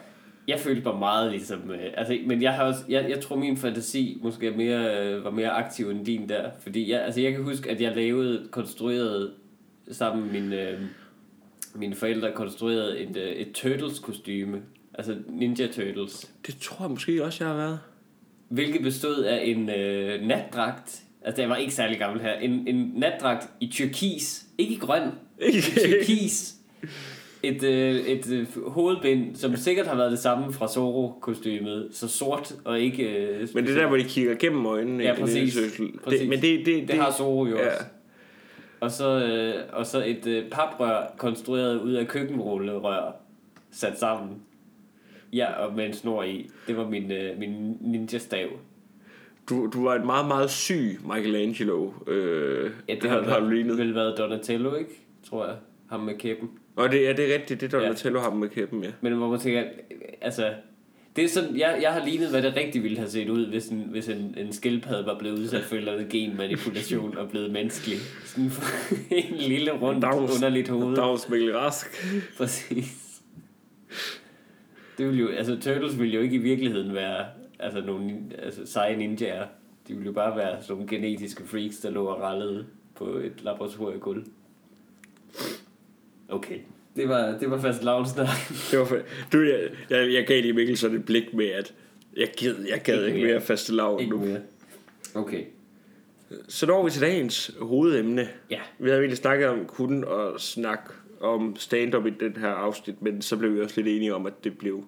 Jeg 0.47 0.59
følte 0.59 0.81
mig 0.85 0.99
meget 0.99 1.31
ligesom... 1.31 1.71
Øh, 1.71 1.79
altså, 1.97 2.17
men 2.25 2.41
jeg 2.41 2.53
har 2.53 2.63
også... 2.63 2.79
Jeg, 2.89 3.05
jeg 3.09 3.21
tror, 3.21 3.35
min 3.35 3.57
fantasi 3.57 4.19
måske 4.23 4.47
er 4.47 4.57
mere, 4.57 5.07
øh, 5.07 5.23
var 5.23 5.31
mere 5.31 5.49
aktiv 5.49 5.89
end 5.89 6.05
din 6.05 6.29
der. 6.29 6.49
Fordi 6.59 6.91
jeg, 6.91 7.01
altså, 7.01 7.21
jeg 7.21 7.31
kan 7.31 7.43
huske, 7.43 7.69
at 7.69 7.81
jeg 7.81 7.95
lavede, 7.95 8.47
konstruerede 8.51 9.31
sammen 9.91 10.23
med 10.23 10.41
mine, 10.41 10.69
øh, 10.69 10.79
mine 11.75 11.95
forældre, 11.95 12.31
konstruerede 12.35 12.99
et, 12.99 13.17
øh, 13.17 13.31
et 13.31 13.51
Turtles-kostyme. 13.53 14.61
Altså 14.93 15.15
Ninja 15.29 15.67
Turtles. 15.67 16.31
Det 16.47 16.57
tror 16.61 16.85
jeg 16.85 16.89
måske 16.89 17.23
også, 17.25 17.43
jeg 17.43 17.51
har 17.51 17.57
været. 17.57 17.79
Hvilket 18.49 18.81
bestod 18.81 19.23
af 19.23 19.41
en 19.43 19.69
øh, 19.69 20.21
natdragt. 20.27 21.01
Altså, 21.21 21.41
jeg 21.41 21.49
var 21.49 21.55
ikke 21.55 21.73
særlig 21.73 21.99
gammel 21.99 22.21
her. 22.21 22.33
En, 22.33 22.67
en 22.67 22.93
natdragt 22.95 23.49
i 23.59 23.67
turkis. 23.67 24.45
Ikke 24.57 24.73
i 24.73 24.77
grøn. 24.77 25.01
I 25.53 25.61
turkis. 25.61 26.55
Et, 27.43 27.63
øh, 27.63 27.95
et 27.95 28.31
øh, 28.31 28.47
hovedbind, 28.67 29.35
som 29.35 29.55
sikkert 29.55 29.87
har 29.87 29.95
været 29.95 30.11
det 30.11 30.19
samme 30.19 30.53
fra 30.53 30.67
Zorro-kostymet. 30.67 31.87
Så 31.91 32.07
sort 32.07 32.55
og 32.65 32.79
ikke... 32.79 33.03
Øh, 33.03 33.47
Men 33.53 33.65
det 33.65 33.75
er 33.75 33.81
der, 33.81 33.87
hvor 33.87 33.97
de 33.97 34.03
kigger 34.03 34.35
gennem 34.35 34.65
øjnene. 34.65 35.03
Ja, 35.03 35.15
præcis. 35.19 35.57
Præcis. 36.03 36.19
Det, 36.19 36.29
men 36.29 36.41
det, 36.41 36.65
det, 36.65 36.87
det 36.87 36.95
har 36.95 37.11
Zorro 37.11 37.45
jo 37.45 37.57
ja. 37.57 37.67
også. 37.67 37.83
Og 38.83 38.91
så, 38.91 39.25
øh, 39.25 39.63
og 39.73 39.85
så 39.85 40.03
et 40.05 40.27
øh, 40.27 40.49
paprør 40.51 41.13
konstrueret 41.17 41.81
ud 41.81 41.91
af 41.93 42.07
køkkenrullerør 42.07 43.11
sat 43.71 43.99
sammen. 43.99 44.35
Ja, 45.33 45.65
og 45.65 45.75
med 45.75 45.85
en 45.85 45.93
snor 45.93 46.23
i. 46.23 46.49
Det 46.67 46.77
var 46.77 46.89
min, 46.89 47.11
øh, 47.11 47.39
min 47.39 47.77
ninja-stav. 47.81 48.47
Du, 49.49 49.69
du 49.73 49.83
var 49.83 49.95
et 49.95 50.05
meget, 50.05 50.27
meget 50.27 50.49
syg 50.49 50.99
Michelangelo. 51.15 51.91
Øh, 52.07 52.71
Ja, 52.89 52.95
det 53.01 53.09
har, 53.09 53.21
har 53.21 53.39
du 53.39 53.49
lignet. 53.49 53.77
vel 53.77 53.95
været 53.95 54.17
Donatello, 54.17 54.75
ikke? 54.75 54.91
Tror 55.29 55.45
jeg. 55.45 55.55
Ham 55.89 55.99
med 55.99 56.17
kæben. 56.17 56.49
Og 56.75 56.91
det, 56.91 57.01
ja, 57.01 57.13
det 57.13 57.29
er 57.29 57.33
rigtigt, 57.33 57.61
det 57.61 57.73
er 57.73 57.77
Ja. 57.77 57.83
Donatello 57.83 58.19
ham 58.19 58.33
med 58.37 58.49
kæppen, 58.49 58.83
ja. 58.83 58.89
Men 59.01 59.13
hvor 59.13 59.29
man 59.29 59.39
tænker, 59.39 59.63
altså... 60.21 60.53
Det 61.15 61.23
er 61.23 61.27
sådan, 61.27 61.57
jeg, 61.57 61.79
jeg 61.81 61.93
har 61.93 62.05
lignet, 62.05 62.29
hvad 62.29 62.41
det 62.41 62.55
rigtig 62.55 62.83
ville 62.83 62.97
have 62.97 63.09
set 63.09 63.29
ud, 63.29 63.47
hvis 63.47 63.67
en, 63.67 63.79
hvis 63.79 64.09
en, 64.09 64.35
en 64.37 64.53
skildpadde 64.53 65.05
var 65.05 65.19
blevet 65.19 65.39
udsat 65.39 65.63
for 65.63 65.75
et 65.75 65.79
eller 65.79 65.93
andet 65.93 66.09
genmanipulation 66.09 67.17
og 67.17 67.29
blevet 67.29 67.51
menneskelig. 67.51 67.97
Sådan 68.25 68.51
en 69.31 69.35
lille 69.35 69.71
rundt 69.71 70.05
Dags- 70.05 70.35
underligt 70.35 70.69
hoved. 70.69 70.95
Dags 70.95 71.29
Mikkel 71.29 71.57
Rask. 71.57 71.87
Præcis. 72.37 73.21
Det 74.97 75.07
ville 75.07 75.21
jo, 75.21 75.27
altså 75.27 75.55
Turtles 75.55 75.99
ville 75.99 76.13
jo 76.13 76.21
ikke 76.21 76.35
i 76.35 76.39
virkeligheden 76.39 76.93
være 76.93 77.25
altså 77.59 77.81
nogle 77.81 78.13
altså, 78.39 78.65
seje 78.65 78.95
ninjaer. 78.97 79.47
De 79.87 79.93
ville 79.93 80.05
jo 80.05 80.11
bare 80.11 80.37
være 80.37 80.61
sådan 80.61 80.75
nogle 80.75 80.87
genetiske 80.87 81.47
freaks, 81.47 81.77
der 81.77 81.89
lå 81.89 82.05
og 82.05 82.21
rallede 82.21 82.65
på 82.95 83.05
et 83.05 83.43
laboratoriegulv. 83.43 84.25
Okay. 86.29 86.59
Det 86.95 87.09
var, 87.09 87.37
det 87.39 87.51
var 87.51 87.59
fast 87.61 87.83
lavnsnak. 87.83 88.27
Det 88.71 88.79
var 88.79 88.85
for, 88.85 88.97
du, 89.33 89.41
jeg, 89.41 89.69
jeg, 89.89 90.13
jeg 90.13 90.25
gav 90.27 90.41
lige 90.41 90.53
Mikkel 90.53 90.77
sådan 90.77 90.97
et 90.97 91.05
blik 91.05 91.33
med, 91.33 91.45
at 91.47 91.73
jeg 92.17 92.27
gad, 92.39 92.55
jeg 92.69 92.81
gad 92.83 93.05
Ikke 93.05 93.17
ikke 93.17 93.27
mere. 93.31 93.41
faste 93.41 93.73
lav 93.75 93.97
Ikke 94.01 94.11
nu. 94.11 94.25
mere. 94.25 94.39
Okay. 95.15 95.43
Så 96.47 96.65
når 96.65 96.83
vi 96.83 96.89
til 96.91 97.01
dagens 97.01 97.51
hovedemne. 97.61 98.27
Ja. 98.49 98.59
Vi 98.79 98.89
havde 98.89 98.99
egentlig 99.01 99.17
snakket 99.17 99.47
om 99.47 99.65
kun 99.65 100.03
at 100.03 100.41
snakke 100.41 100.83
om 101.21 101.55
stand-up 101.55 102.05
i 102.05 102.09
den 102.09 102.37
her 102.37 102.47
afsnit, 102.47 103.01
men 103.01 103.21
så 103.21 103.37
blev 103.37 103.55
vi 103.55 103.61
også 103.61 103.81
lidt 103.81 103.95
enige 103.95 104.15
om, 104.15 104.25
at 104.25 104.43
det 104.43 104.57
blev 104.57 104.83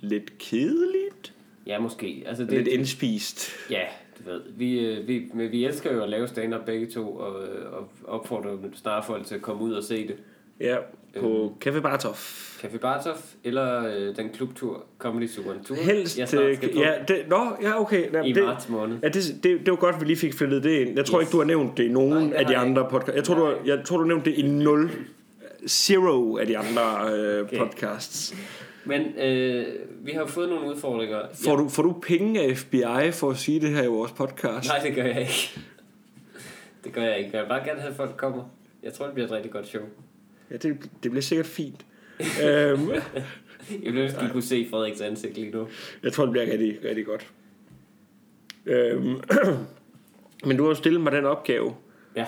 lidt 0.00 0.38
kedeligt. 0.38 1.34
Ja, 1.66 1.78
måske. 1.80 2.22
Altså, 2.26 2.44
det, 2.44 2.52
Lidt 2.52 2.68
indspist. 2.68 3.50
Ja, 3.70 3.82
du 4.18 4.30
ved. 4.30 4.40
Vi, 4.56 4.86
øh, 4.86 5.08
vi, 5.08 5.30
men 5.34 5.52
vi 5.52 5.64
elsker 5.64 5.92
jo 5.94 6.02
at 6.02 6.08
lave 6.10 6.28
stand-up 6.28 6.64
begge 6.66 6.86
to, 6.86 7.16
og, 7.16 7.42
øh, 7.48 7.72
og 7.72 7.90
opfordrer 8.04 8.56
snart 8.74 9.04
folk 9.04 9.26
til 9.26 9.34
at 9.34 9.42
komme 9.42 9.62
ud 9.62 9.72
og 9.72 9.84
se 9.84 10.08
det. 10.08 10.16
Ja, 10.60 10.76
på 11.18 11.56
Café 11.66 11.80
Bartof. 11.80 12.46
Café 12.62 12.78
Bartov 12.78 13.14
eller 13.44 13.86
øh, 13.86 14.16
den 14.16 14.28
klubtur 14.28 14.84
Comedy 14.98 15.28
Turen. 15.30 15.64
Turen, 15.64 15.82
Helst, 15.84 16.18
jeg 16.18 16.28
snart 16.28 16.56
skal 16.56 16.68
øh, 16.68 16.74
på 16.74 16.80
ja, 16.80 16.92
det, 17.08 17.24
nå, 17.28 17.56
ja, 17.62 17.80
okay. 17.80 18.12
Jamen, 18.12 18.26
i 18.26 18.32
det, 18.32 18.42
marts 18.44 18.68
måned. 18.68 18.98
Ja, 19.02 19.08
det, 19.08 19.24
det, 19.42 19.60
det 19.60 19.70
var 19.70 19.76
godt, 19.76 19.94
at 19.94 20.00
vi 20.00 20.06
lige 20.06 20.16
fik 20.16 20.34
fældet 20.34 20.62
det 20.62 20.70
ind. 20.80 20.96
Jeg 20.96 21.04
tror 21.04 21.20
Yes. 21.20 21.26
ikke, 21.28 21.32
du 21.32 21.38
har 21.38 21.44
nævnt 21.44 21.76
det 21.76 21.84
i 21.84 21.88
nogen 21.88 22.26
Nej, 22.28 22.36
af 22.36 22.46
de 22.46 22.56
andre 22.56 22.86
podcasts. 22.90 23.16
Jeg 23.16 23.24
tror, 23.24 23.34
du 23.34 23.44
har, 23.44 23.50
Nej. 23.52 23.60
jeg 23.76 23.84
tror, 23.84 23.98
du 23.98 24.04
nævnte 24.04 24.30
det 24.30 24.38
i 24.38 24.42
0, 24.42 24.90
zero 25.68 26.36
af 26.36 26.46
de 26.46 26.58
andre 26.58 27.12
øh, 27.14 27.44
Okay. 27.44 27.58
podcasts. 27.58 28.34
Men 28.84 29.00
øh, 29.18 29.66
vi 30.00 30.10
har 30.12 30.26
fået 30.26 30.48
nogle 30.48 30.68
udfordringer. 30.74 31.18
Får, 31.44 31.56
du, 31.56 31.68
får 31.68 31.82
du 31.82 31.92
penge 32.06 32.40
af 32.40 32.56
FBI 32.56 33.10
for 33.12 33.30
at 33.30 33.36
sige 33.36 33.60
det 33.60 33.70
her 33.70 33.82
i 33.82 33.86
vores 33.86 34.12
podcast? 34.12 34.68
Nej, 34.68 34.78
det 34.78 34.94
gør 34.94 35.04
jeg 35.04 35.20
ikke. 35.20 35.60
Det 36.84 36.92
gør 36.92 37.02
jeg 37.02 37.18
ikke. 37.18 37.30
Jeg 37.32 37.42
vil 37.42 37.48
bare 37.48 37.64
gerne 37.64 37.80
have, 37.80 37.90
at 37.90 37.96
folk 37.96 38.16
kommer. 38.16 38.42
Jeg 38.82 38.92
tror, 38.92 39.04
det 39.04 39.14
bliver 39.14 39.26
et 39.26 39.32
rigtig 39.32 39.50
godt 39.52 39.68
show. 39.68 39.82
Ja, 40.50 40.56
det, 40.56 40.90
det 41.02 41.10
bliver 41.10 41.22
sikkert 41.22 41.46
fint. 41.46 41.86
øhm, 42.44 42.90
Jeg 43.70 43.80
ville 43.82 44.00
ønske, 44.00 44.18
at 44.20 44.26
I 44.28 44.32
kunne 44.32 44.42
se 44.42 44.66
Frederiks 44.70 45.00
ansigt 45.00 45.34
lige 45.34 45.50
nu. 45.50 45.68
jeg 46.02 46.12
tror, 46.12 46.24
det 46.24 46.32
bliver 46.32 46.46
rigtig, 46.46 46.78
rigtig 46.84 47.06
godt. 47.06 47.30
Øhm, 48.66 49.14
men 50.46 50.56
du 50.56 50.62
har 50.62 50.68
jo 50.70 50.74
stillet 50.74 51.00
mig 51.00 51.12
den 51.12 51.24
opgave 51.24 51.74
Ja. 52.16 52.26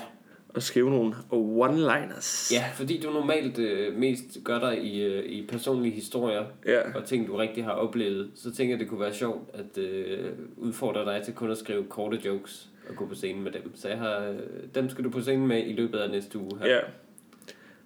at 0.55 0.63
skrive 0.63 0.91
nogle 0.91 1.15
one-liners. 1.33 2.55
ja, 2.55 2.65
fordi 2.75 3.01
du 3.01 3.11
normalt 3.11 3.59
øh, 3.59 3.97
mest 3.97 4.39
gør 4.45 4.59
dig 4.59 4.85
i, 4.85 5.03
øh, 5.05 5.25
i 5.25 5.47
personlige 5.47 5.95
historier 5.95 6.45
Ja. 6.67 6.81
og 6.99 7.05
ting, 7.05 7.27
du 7.27 7.37
rigtig 7.37 7.65
har 7.65 7.71
oplevet, 7.73 8.31
så 8.35 8.53
tænker 8.55 8.75
jeg, 8.75 8.81
det 8.81 8.89
kunne 8.89 9.01
være 9.01 9.15
sjovt 9.15 9.51
at 9.55 9.79
øh, 9.79 10.31
udfordre 10.57 11.05
dig 11.15 11.23
til 11.25 11.35
kun 11.35 11.51
at 11.51 11.59
skrive 11.59 11.85
korte 11.85 12.21
jokes 12.25 12.69
og 12.89 12.97
gå 12.97 13.07
på 13.07 13.15
scenen 13.15 13.45
med 13.45 13.53
dem. 13.53 13.73
Så 13.77 13.89
jeg 13.89 13.99
har, 13.99 14.19
øh, 14.29 14.37
dem 14.75 14.89
skal 14.89 15.05
du 15.05 15.11
på 15.11 15.21
scenen 15.21 15.47
med 15.47 15.67
i 15.67 15.73
løbet 15.73 15.99
af 15.99 16.11
næste 16.11 16.39
uge 16.39 16.59
her. 16.61 16.67
Ja. 16.75 16.81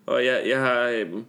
Og 0.07 0.25
jeg, 0.25 0.43
jeg 0.49 0.61
har... 0.61 0.89
Øhm, 0.89 1.25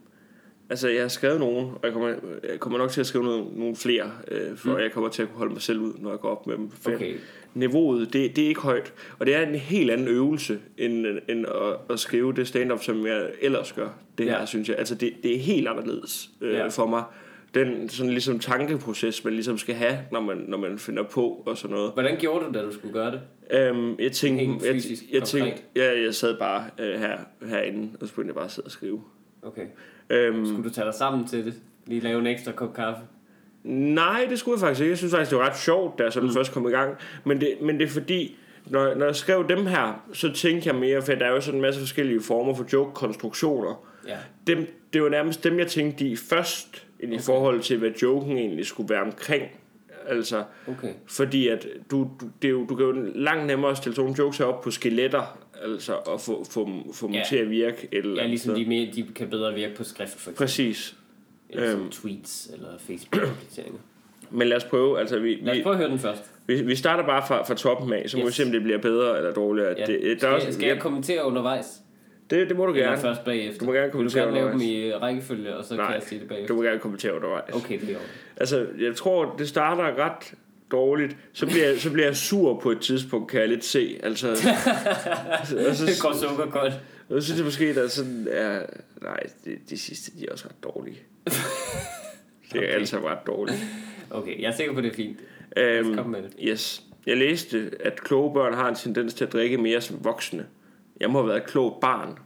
altså, 0.69 0.87
jeg 0.89 1.01
har 1.01 1.07
skrevet 1.07 1.39
nogle, 1.39 1.59
og 1.59 1.79
jeg 1.83 1.91
kommer, 1.93 2.07
jeg 2.49 2.59
kommer 2.59 2.79
nok 2.79 2.91
til 2.91 2.99
at 3.01 3.07
skrive 3.07 3.23
nogle, 3.23 3.45
nogle 3.59 3.75
flere, 3.75 4.11
øh, 4.27 4.57
for 4.57 4.69
mm. 4.69 4.79
jeg 4.79 4.91
kommer 4.91 5.09
til 5.09 5.21
at 5.21 5.27
kunne 5.27 5.37
holde 5.37 5.53
mig 5.53 5.61
selv 5.61 5.79
ud, 5.79 5.93
når 5.99 6.09
jeg 6.09 6.19
går 6.19 6.29
op 6.29 6.47
med 6.47 6.57
dem. 6.57 6.69
For 6.81 6.91
Okay. 6.91 7.15
Niveauet, 7.53 8.13
det, 8.13 8.35
det 8.35 8.43
er 8.43 8.47
ikke 8.47 8.61
højt. 8.61 8.93
Og 9.19 9.25
det 9.25 9.35
er 9.35 9.47
en 9.47 9.55
helt 9.55 9.91
anden 9.91 10.07
øvelse, 10.07 10.59
end, 10.77 11.05
end 11.29 11.45
at, 11.45 11.75
at 11.89 11.99
skrive 11.99 12.33
det 12.33 12.47
stand-up, 12.47 12.83
som 12.83 13.05
jeg 13.05 13.29
ellers 13.41 13.73
gør. 13.73 13.89
Det 14.17 14.25
her, 14.25 14.39
Ja. 14.39 14.45
synes 14.45 14.69
jeg. 14.69 14.77
Altså, 14.77 14.95
det, 14.95 15.13
det 15.23 15.35
er 15.35 15.39
helt 15.39 15.67
anderledes 15.67 16.29
øh, 16.41 16.53
Ja. 16.53 16.67
for 16.67 16.85
mig. 16.87 17.03
Den 17.57 17.89
sådan 17.89 18.11
ligesom 18.11 18.39
tankeproces, 18.39 19.23
man 19.23 19.33
ligesom 19.33 19.57
skal 19.57 19.75
have, 19.75 19.97
når 20.11 20.19
man, 20.19 20.37
når 20.37 20.57
man 20.57 20.79
finder 20.79 21.03
på 21.03 21.43
og 21.45 21.57
sådan 21.57 21.75
noget. 21.75 21.91
Hvordan 21.93 22.17
gjorde 22.19 22.45
du, 22.45 22.51
da 22.53 22.61
du 22.65 22.73
skulle 22.73 22.93
gøre 22.93 23.11
det? 23.11 23.21
Øhm, 23.51 23.99
jeg 23.99 24.11
tænkte, 24.11 24.45
Helt 24.45 24.65
jeg, 24.65 24.73
fysisk, 24.73 25.03
jeg, 25.11 25.21
konkret. 25.21 25.43
tænkte, 25.43 25.63
ja, 25.75 26.01
jeg 26.01 26.15
sad 26.15 26.37
bare 26.39 26.65
øh, 26.79 26.99
her, 26.99 27.17
herinde, 27.49 27.89
og 28.01 28.07
så 28.07 28.13
begyndte 28.13 28.27
jeg 28.27 28.35
bare 28.35 28.45
at 28.45 28.51
sidde 28.51 28.65
og 28.65 28.71
skrive. 28.71 29.01
Okay. 29.41 29.65
Øhm, 30.09 30.45
Skulle 30.45 30.63
du 30.63 30.69
tage 30.69 30.85
dig 30.85 30.93
sammen 30.93 31.27
til 31.27 31.45
det? 31.45 31.53
Lige 31.85 32.01
lave 32.01 32.19
en 32.19 32.27
ekstra 32.27 32.51
kop 32.51 32.73
kaffe? 32.73 33.01
nej, 33.63 34.27
det 34.29 34.39
skulle 34.39 34.55
jeg 34.55 34.59
faktisk 34.59 34.81
ikke. 34.81 34.89
Jeg 34.89 34.97
synes 34.97 35.13
faktisk, 35.13 35.31
det 35.31 35.39
var 35.39 35.49
ret 35.49 35.57
sjovt, 35.57 35.99
da 35.99 36.03
jeg 36.03 36.13
sådan 36.13 36.29
mm. 36.29 36.35
først 36.35 36.51
kom 36.53 36.67
i 36.67 36.71
gang. 36.71 36.95
Men 37.23 37.41
det, 37.41 37.57
men 37.61 37.79
det 37.79 37.85
er 37.85 37.89
fordi, 37.89 38.37
når, 38.65 38.95
når 38.95 39.05
jeg 39.05 39.15
skrev 39.15 39.45
dem 39.49 39.65
her, 39.65 40.03
så 40.13 40.33
tænkte 40.33 40.69
jeg 40.69 40.75
mere, 40.75 41.01
for 41.01 41.13
der 41.13 41.25
er 41.25 41.29
jo 41.31 41.41
sådan 41.41 41.57
en 41.57 41.61
masse 41.61 41.79
forskellige 41.79 42.21
former 42.21 42.53
for 42.55 42.65
joke-konstruktioner. 42.73 43.83
Ja. 44.07 44.17
Dem, 44.47 44.67
det 44.93 45.03
var 45.03 45.09
nærmest 45.09 45.43
dem, 45.43 45.59
jeg 45.59 45.67
tænkte 45.67 46.05
i 46.05 46.15
først, 46.15 46.85
okay. 47.03 47.13
i 47.13 47.19
forhold 47.19 47.61
til, 47.61 47.77
hvad 47.77 47.91
joken 48.01 48.37
egentlig 48.37 48.65
skulle 48.65 48.89
være 48.89 49.01
omkring. 49.01 49.43
Altså, 50.07 50.43
Okay. 50.67 50.93
fordi 51.07 51.47
at 51.47 51.67
du, 51.91 51.97
du, 52.21 52.29
det 52.41 52.47
er 52.47 52.51
jo, 52.51 52.65
du 52.65 52.75
kan 52.75 52.85
jo 52.85 52.91
langt 53.15 53.45
nemmere 53.47 53.75
stille 53.75 53.95
sådan 53.95 54.11
jokes 54.13 54.39
op 54.39 54.61
på 54.61 54.71
skeletter, 54.71 55.37
altså, 55.63 55.93
og 55.93 56.21
få, 56.21 56.45
få, 56.51 56.69
få 56.93 57.07
dem 57.07 57.15
Ja. 57.15 57.23
til 57.29 57.35
at 57.37 57.49
virke. 57.49 57.87
Eller 57.91 58.21
Ja, 58.21 58.27
ligesom 58.27 58.55
de, 58.55 58.65
mere, 58.65 58.91
de 58.95 59.05
kan 59.15 59.29
bedre 59.29 59.53
virke 59.53 59.75
på 59.75 59.83
skrift, 59.83 60.11
for 60.11 60.17
eksempel. 60.17 60.37
Præcis. 60.37 60.95
Eller 61.49 61.75
Øhm. 61.75 61.89
tweets 61.89 62.49
eller 62.53 62.67
Facebook-opdateringer. 62.79 63.79
Men 64.31 64.47
lad 64.47 64.57
os 64.57 64.63
prøve, 64.63 64.99
altså 64.99 65.19
vi, 65.19 65.35
Lad 65.41 65.57
os 65.57 65.63
prøve 65.63 65.73
at 65.73 65.79
høre 65.79 65.89
den 65.89 65.99
først. 65.99 66.23
vi, 66.47 66.61
vi 66.61 66.75
starter 66.75 67.05
bare 67.05 67.23
fra, 67.27 67.43
fra 67.43 67.53
toppen 67.55 67.93
af, 67.93 68.09
så 68.09 68.17
må 68.17 68.23
Yes. 68.23 68.27
vi 68.27 68.33
se, 68.33 68.43
om 68.45 68.51
det 68.51 68.63
bliver 68.63 68.77
bedre 68.77 69.17
eller 69.17 69.33
dårligere. 69.33 69.75
Ja. 69.77 69.85
Det, 69.85 70.01
der 70.03 70.17
skal, 70.17 70.29
er 70.29 70.33
også, 70.33 70.51
skal 70.51 70.67
jeg 70.67 70.79
kommentere 70.79 71.25
undervejs? 71.25 71.81
Det, 72.29 72.49
det 72.49 72.57
må 72.57 72.65
du 72.65 72.73
Eller 72.73 72.85
gerne. 72.87 73.01
først 73.01 73.23
bagefter? 73.25 73.59
Du 73.59 73.65
må 73.65 73.71
gerne 73.73 73.83
Vil 73.83 73.91
du 73.91 73.97
kommentere 73.97 74.23
gerne 74.23 74.35
lave 74.37 74.51
dem 74.51 74.61
i 74.61 74.91
rækkefølge, 74.93 75.55
og 75.57 75.65
så 75.65 75.75
Nej, 75.75 75.85
kan 75.85 75.93
jeg 75.95 76.03
sige 76.03 76.19
det 76.19 76.27
bagefter? 76.27 76.47
Du 76.47 76.55
må 76.55 76.61
gerne 76.67 76.79
kommentere 76.79 77.15
undervejs. 77.15 77.53
Okay, 77.55 77.79
det 77.79 77.89
er 77.89 77.93
jo. 77.93 77.99
Altså, 78.37 78.67
jeg 78.79 78.95
tror, 78.95 79.35
det 79.37 79.49
starter 79.49 79.83
ret 80.05 80.33
dårligt. 80.71 81.17
Så 81.33 81.45
bliver, 81.45 81.65
jeg, 81.69 81.79
så 81.79 81.91
bliver 81.91 82.05
jeg 82.07 82.15
sur 82.17 82.59
på 82.59 82.71
et 82.71 82.79
tidspunkt, 82.81 83.31
kan 83.31 83.39
jeg 83.39 83.49
lidt 83.49 83.65
se. 83.65 83.99
Altså, 84.03 84.29
og 85.39 85.47
så, 85.75 85.85
Det 85.85 86.01
går 86.01 86.13
sukker 86.29 86.45
godt. 86.51 86.73
Jeg 87.09 87.23
synes 87.23 87.37
jeg 87.37 87.45
måske, 87.45 87.75
der 87.75 87.83
er 87.83 87.87
sådan... 87.87 88.27
Ja, 88.33 88.59
nej, 89.01 89.19
de, 89.45 89.57
de 89.69 89.77
sidste, 89.77 90.11
de 90.19 90.25
er 90.27 90.31
også 90.31 90.45
ret 90.47 90.63
dårlige. 90.63 90.97
Det 92.53 92.55
er 92.55 92.67
Okay. 92.67 92.67
altså 92.79 92.97
ret 93.07 93.27
dårligt. 93.27 93.57
Okay, 94.11 94.41
jeg 94.41 94.47
er 94.51 94.55
sikker 94.55 94.73
på, 94.73 94.81
det 94.81 94.91
er 94.91 94.95
fint. 94.95 95.17
komme 95.97 96.11
med 96.11 96.21
det. 96.21 96.33
yes. 96.43 96.83
Jeg 97.05 97.17
læste, 97.17 97.71
at 97.79 98.03
kloge 98.03 98.33
børn 98.33 98.53
har 98.53 98.69
en 98.69 98.75
tendens 98.75 99.13
til 99.13 99.25
at 99.25 99.33
drikke 99.33 99.57
mere 99.57 99.81
som 99.81 100.03
voksne. 100.03 100.45
Jeg 100.99 101.09
må 101.09 101.19
have 101.19 101.27
været 101.29 101.37
et 101.41 101.47
klogt 101.47 101.79
barn. 101.79 102.17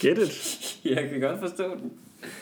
Get 0.00 0.18
it? 0.18 0.78
Jeg 0.94 1.08
kan 1.10 1.20
godt 1.20 1.40
forstå 1.40 1.74
den. 1.74 1.92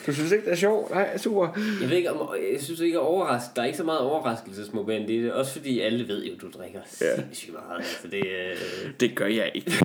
Du 0.07 0.13
synes 0.15 0.33
ikke, 0.33 0.45
det 0.45 0.53
er 0.53 0.57
sjovt? 0.57 0.91
Nej, 0.91 1.17
super. 1.19 1.49
Jeg 1.81 1.91
ved 1.91 1.97
ikke, 1.97 2.13
om, 2.13 2.35
jeg 2.53 2.61
synes 2.63 2.81
ikke, 2.81 2.97
at 2.99 3.03
overrask, 3.03 3.57
der 3.57 3.63
er 3.63 3.67
ikke 3.67 3.79
så 3.79 3.85
meget 3.85 4.01
overraskelsesmoment 4.01 5.11
i 5.11 5.23
det. 5.23 5.33
Også 5.33 5.53
fordi 5.53 5.81
alle 5.81 6.09
ved 6.09 6.25
jo, 6.25 6.35
at 6.35 6.41
du 6.41 6.51
drikker 6.51 6.81
Ja. 7.01 7.17
sindssygt 7.17 7.53
meget. 7.53 7.77
Altså, 7.79 8.09
det, 8.09 8.27
øh, 8.27 8.57
Det 9.01 9.15
gør 9.17 9.27
jeg 9.27 9.51
ikke. 9.55 9.71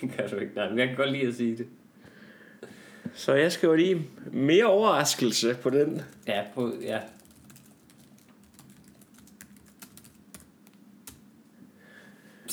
det 0.00 0.10
gør 0.16 0.26
du 0.28 0.36
ikke. 0.36 0.52
Nej, 0.54 0.68
men 0.68 0.78
jeg 0.78 0.88
kan 0.88 0.96
godt 0.96 1.12
lide 1.12 1.26
at 1.26 1.34
sige 1.34 1.56
det. 1.56 1.66
Så 3.14 3.34
jeg 3.34 3.52
skriver 3.52 3.76
lige 3.76 4.06
mere 4.32 4.64
overraskelse 4.64 5.56
på 5.62 5.70
den. 5.70 6.02
Ja, 6.28 6.42
på, 6.54 6.72
ja. 6.82 6.98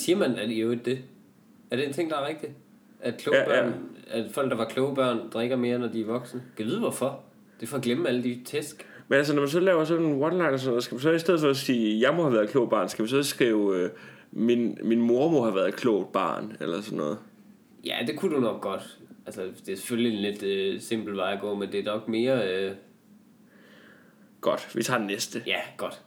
Siger 0.00 0.16
man 0.16 0.36
at 0.36 0.50
i 0.50 0.60
øvrigt 0.60 0.84
det? 0.84 0.98
Er 1.70 1.76
det 1.76 1.86
en 1.86 1.92
ting, 1.92 2.10
der 2.10 2.16
er 2.16 2.28
rigtigt? 2.28 2.52
At, 3.00 3.16
kloge 3.16 3.36
Ja, 3.38 3.56
ja. 3.56 3.62
børn, 3.62 3.74
at 4.10 4.30
folk, 4.32 4.50
der 4.50 4.56
var 4.56 4.64
kloge 4.64 4.94
børn, 4.94 5.20
drikker 5.32 5.56
mere, 5.56 5.78
når 5.78 5.88
de 5.88 6.00
er 6.00 6.04
voksne? 6.06 6.42
Kan 6.56 6.66
vide 6.66 6.78
hvorfor? 6.78 7.20
Det 7.60 7.66
er 7.66 7.70
for 7.70 7.76
at 7.76 7.82
glemme 7.82 8.08
alle 8.08 8.22
de 8.22 8.40
tæsk. 8.44 8.86
Men 9.08 9.16
altså, 9.18 9.34
når 9.34 9.40
man 9.42 9.48
så 9.48 9.60
laver 9.60 9.84
sådan 9.84 10.04
en 10.04 10.22
one-liner, 10.22 10.56
så 10.56 10.80
skal 10.80 10.94
man 10.94 11.00
så 11.02 11.10
i 11.10 11.18
stedet 11.18 11.40
for 11.40 11.48
at 11.50 11.56
sige, 11.56 12.00
jeg 12.00 12.14
må 12.14 12.22
have 12.22 12.32
været 12.32 12.44
et 12.44 12.50
klogt 12.50 12.70
barn, 12.70 12.88
skal 12.88 13.02
man 13.02 13.08
så 13.08 13.22
skrive, 13.22 13.76
øh, 13.76 13.90
min, 14.32 14.78
min 14.82 15.00
mor 15.00 15.28
må 15.30 15.42
have 15.42 15.54
været 15.54 15.68
et 15.68 15.76
klogt 15.76 16.12
barn, 16.12 16.56
eller 16.60 16.80
sådan 16.80 16.98
noget. 16.98 17.18
Ja, 17.84 17.96
det 18.06 18.16
kunne 18.18 18.34
du 18.36 18.40
nok 18.40 18.60
godt. 18.60 18.98
Altså, 19.26 19.42
det 19.66 19.72
er 19.72 19.76
selvfølgelig 19.76 20.16
en 20.16 20.22
lidt 20.32 20.42
øh, 20.42 20.80
simpel 20.80 21.16
vej 21.16 21.32
at 21.32 21.40
gå, 21.40 21.54
men 21.54 21.72
det 21.72 21.80
er 21.80 21.84
nok 21.92 22.08
mere... 22.08 22.48
Øh, 22.54 22.72
Godt, 24.40 24.70
vi 24.76 24.82
tager 24.82 24.98
den 24.98 25.06
næste. 25.06 25.42
ja, 25.46 25.60
godt. 25.76 26.02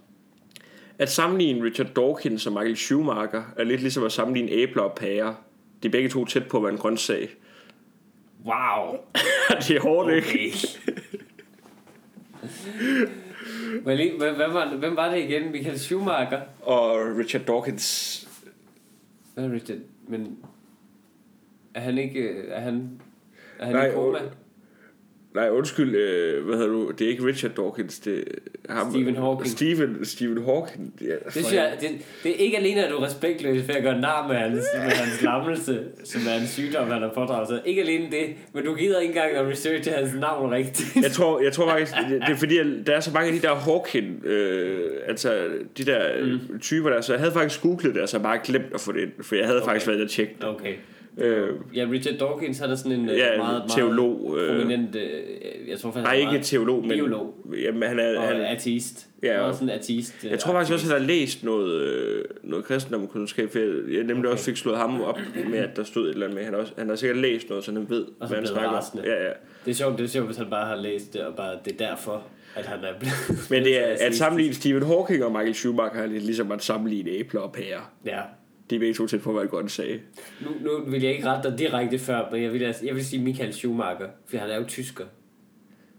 At 1.03 1.11
sammenligne 1.11 1.63
Richard 1.63 1.87
Dawkins 1.87 2.47
og 2.47 2.53
Michael 2.53 2.77
Schumacher 2.77 3.43
er 3.57 3.63
lidt 3.63 3.81
ligesom 3.81 4.03
at 4.03 4.11
sammenligne 4.11 4.51
æbler 4.51 4.83
og 4.83 4.95
pærer. 4.95 5.33
De 5.83 5.87
er 5.87 5.91
begge 5.91 6.09
to 6.09 6.25
tæt 6.25 6.47
på 6.47 6.57
at 6.57 6.63
være 6.63 6.71
en 6.71 6.77
grøntsag. 6.77 7.29
Wow! 8.45 8.97
det 9.67 9.75
er 9.75 9.81
hårdt, 9.81 10.13
ikke? 10.13 10.29
Okay. 10.29 10.51
Men 13.85 13.97
lige, 13.97 14.17
hvem, 14.17 14.35
hvem, 14.35 14.53
var, 14.53 14.75
hvem 14.75 14.95
var 14.95 15.11
det 15.11 15.19
igen? 15.19 15.51
Michael 15.51 15.79
Schumacher? 15.79 16.41
Og 16.61 17.17
Richard 17.17 17.43
Dawkins... 17.43 18.27
Hvad 19.33 19.45
er 19.45 19.51
Richard? 19.51 19.77
Men 20.07 20.37
er 21.73 21.79
han 21.79 21.97
ikke... 21.97 22.47
Er 22.47 22.61
han, 22.61 23.01
er 23.59 23.65
han 23.65 23.75
Nej, 23.75 23.87
i 23.87 23.91
koma? 23.93 24.19
Nej, 25.35 25.49
undskyld, 25.49 25.95
øh, 25.95 26.45
hvad 26.45 26.55
hedder 26.57 26.71
du? 26.71 26.91
Det 26.91 27.05
er 27.05 27.09
ikke 27.09 27.25
Richard 27.25 27.51
Dawkins, 27.51 27.99
det 27.99 28.23
er 28.69 28.73
ham. 28.73 28.91
Stephen 28.91 29.15
Hawking. 29.15 29.47
Stephen, 29.47 30.05
Stephen 30.05 30.45
Hawking. 30.45 30.93
Ja, 31.01 31.07
Det, 31.25 31.31
synes 31.31 31.53
jeg, 31.53 31.77
det, 31.81 31.89
det 32.23 32.31
er 32.31 32.35
ikke 32.35 32.57
alene, 32.57 32.85
at 32.85 32.91
du 32.91 32.95
er 32.95 33.05
respektløs 33.05 33.67
ved 33.67 33.75
at 33.75 33.83
gøre 33.83 34.01
nar 34.01 34.27
med 34.27 34.35
hans, 34.35 34.65
med 34.73 34.81
hans 34.81 35.21
lammelse, 35.21 35.83
som 36.03 36.21
er 36.29 36.41
en 36.41 36.47
sygdom, 36.47 36.87
han 36.87 37.01
har 37.01 37.11
pådraget 37.15 37.47
sig. 37.47 37.61
Ikke 37.65 37.81
alene 37.81 38.05
det, 38.11 38.25
men 38.53 38.65
du 38.65 38.75
gider 38.75 38.99
ikke 38.99 39.11
engang 39.11 39.31
at 39.31 39.47
researche 39.47 39.91
hans 39.91 40.13
navn 40.19 40.51
rigtigt. 40.51 40.95
Jeg 41.03 41.11
tror, 41.11 41.41
jeg 41.41 41.53
tror 41.53 41.69
faktisk, 41.69 41.91
det, 42.09 42.21
det 42.21 42.29
er 42.29 42.35
fordi, 42.35 42.57
at 42.57 42.67
der 42.87 42.95
er 42.95 42.99
så 42.99 43.11
mange 43.13 43.27
af 43.27 43.33
de 43.41 43.47
der 43.47 43.55
Hawking, 43.55 44.25
øh, 44.25 44.89
altså 45.07 45.47
de 45.77 45.83
der 45.83 46.25
mm. 46.25 46.59
typer 46.59 46.89
der, 46.89 47.01
så 47.01 47.13
jeg 47.13 47.19
havde 47.19 47.33
faktisk 47.33 47.61
googlet 47.61 47.95
det, 47.95 48.01
og 48.01 48.09
så 48.09 48.19
bare 48.19 48.39
glemt 48.43 48.73
at 48.73 48.81
få 48.81 48.91
det 48.91 49.01
ind, 49.01 49.11
for 49.21 49.35
jeg 49.35 49.45
havde 49.45 49.61
okay. 49.61 49.69
faktisk 49.69 49.87
været 49.87 49.99
der 49.99 50.07
tjekket 50.07 50.35
det. 50.41 50.49
Okay. 50.49 50.73
Øh, 51.17 51.49
Ja, 51.75 51.87
Richard 51.91 52.15
Dawkins, 52.19 52.59
han 52.59 52.69
er 52.69 52.75
sådan 52.75 52.91
en 52.91 53.09
øh, 53.09 53.17
ja, 53.17 53.37
meget, 53.37 53.63
teolog. 53.75 54.37
Øh, 54.39 54.47
prominent, 54.57 54.95
øh, 54.95 55.03
jeg 55.69 55.79
tror 55.79 55.91
faktisk, 55.91 56.03
nej, 56.03 56.19
han 56.19 56.27
er 56.27 56.33
ikke 56.33 56.45
teolog, 56.45 56.81
men... 56.81 56.89
biolog 56.89 57.35
Jamen, 57.63 57.83
han 57.83 57.99
er, 57.99 58.17
og 58.19 58.23
han, 58.27 58.41
ateist. 58.41 59.07
Ja, 59.23 59.39
og- 59.39 59.47
og 59.47 59.53
sådan 59.53 59.69
en 59.69 59.75
ateist. 59.75 60.15
øh, 60.25 60.31
Jeg 60.31 60.39
tror 60.39 60.53
faktisk 60.53 60.73
også, 60.73 60.85
at 60.85 60.91
han 60.91 61.01
har 61.01 61.07
læst 61.07 61.43
noget, 61.43 61.81
øh, 61.81 62.23
noget 62.43 62.65
kristendomskundskab, 62.65 63.51
for 63.51 63.59
jeg, 63.59 63.67
jeg 63.95 64.03
nemlig 64.03 64.17
okay. 64.17 64.31
også 64.31 64.45
fik 64.45 64.57
slået 64.57 64.77
ham 64.77 65.01
op 65.01 65.19
med, 65.49 65.57
at 65.59 65.75
der 65.75 65.83
stod 65.83 66.07
et 66.07 66.13
eller 66.13 66.25
andet 66.25 66.35
med. 66.37 66.43
Han 66.45 66.53
har, 66.53 66.61
også, 66.61 66.73
han 66.77 66.89
har 66.89 66.95
sikkert 66.95 67.17
læst 67.17 67.49
noget, 67.49 67.63
så 67.63 67.71
han 67.71 67.89
ved, 67.89 68.05
så 68.21 68.27
hvad 68.27 68.37
han 68.37 68.47
snakker 68.47 68.69
om. 68.69 68.83
Ja, 69.05 69.23
ja. 69.23 69.29
Det 69.65 69.71
er 69.71 69.75
sjovt, 69.75 69.97
det 69.97 70.03
er 70.03 70.07
sjovt, 70.07 70.25
hvis 70.25 70.37
han 70.37 70.47
bare 70.49 70.65
har 70.67 70.75
læst 70.75 71.13
det, 71.13 71.21
og 71.21 71.35
bare 71.35 71.55
det 71.65 71.81
er 71.81 71.87
derfor, 71.89 72.23
at 72.55 72.65
han 72.65 72.79
er 72.79 72.99
blevet... 72.99 73.47
Men 73.49 73.63
det 73.63 73.79
er, 73.89 73.95
at 74.07 74.15
sammenligne 74.15 74.53
Stephen 74.53 74.83
Hawking 74.83 75.23
og 75.23 75.31
Michael 75.31 75.53
Schumacher 75.55 76.01
er 76.01 76.05
lidt 76.07 76.23
ligesom 76.23 76.51
at 76.51 76.63
sammenligne 76.63 77.09
æbler 77.09 77.41
og 77.41 77.51
pærer. 77.53 77.91
Ja. 78.05 78.19
De 78.69 78.75
er 78.75 78.79
begge 78.79 78.93
to 78.93 79.07
tæt 79.07 79.21
på, 79.21 79.31
hvad 79.31 79.41
jeg 79.41 79.49
godt 79.49 79.71
sagde. 79.71 79.99
Nu, 80.41 80.49
nu 80.61 80.91
vil 80.91 81.01
jeg 81.01 81.11
ikke 81.11 81.25
rette 81.27 81.49
dig 81.49 81.59
direkte 81.59 81.99
før, 81.99 82.29
men 82.31 82.43
jeg 82.43 82.53
vil, 82.53 82.63
altså- 82.63 82.85
jeg 82.85 82.95
vil 82.95 83.05
sige 83.05 83.23
Michael 83.23 83.53
Schumacher, 83.53 84.07
for 84.25 84.37
han 84.37 84.49
er 84.49 84.55
jo 84.55 84.65
tysker. 84.67 85.05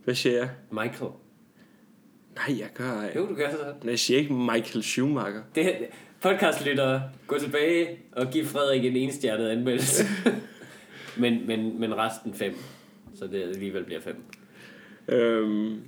Hvad 0.04 0.14
siger 0.14 0.36
jeg? 0.36 0.50
Michael. 0.70 1.10
Nej, 2.34 2.58
jeg 2.58 2.68
gør 2.74 2.90
ej. 2.90 3.12
Jo, 3.16 3.26
du 3.28 3.34
gør 3.34 3.50
så. 3.50 3.56
Men 3.82 3.90
Jeg 3.90 3.98
siger 3.98 4.18
ikke 4.20 4.32
Michael 4.32 4.82
Schumacher. 4.82 5.42
Det, 5.54 5.74
podcastlyttere, 6.20 7.02
gå 7.26 7.38
tilbage 7.38 7.98
og 8.12 8.26
giv 8.32 8.44
Frederik 8.44 8.84
en 8.84 8.96
enstjernet 8.96 9.48
anmeldelse. 9.48 10.04
men, 11.22 11.46
men, 11.46 11.80
men 11.80 11.96
resten 11.96 12.34
fem. 12.34 12.54
Så 13.14 13.26
det 13.26 13.42
alligevel 13.42 13.84
bliver 13.84 14.00
fem. 14.00 14.16
Øhm, 15.08 15.80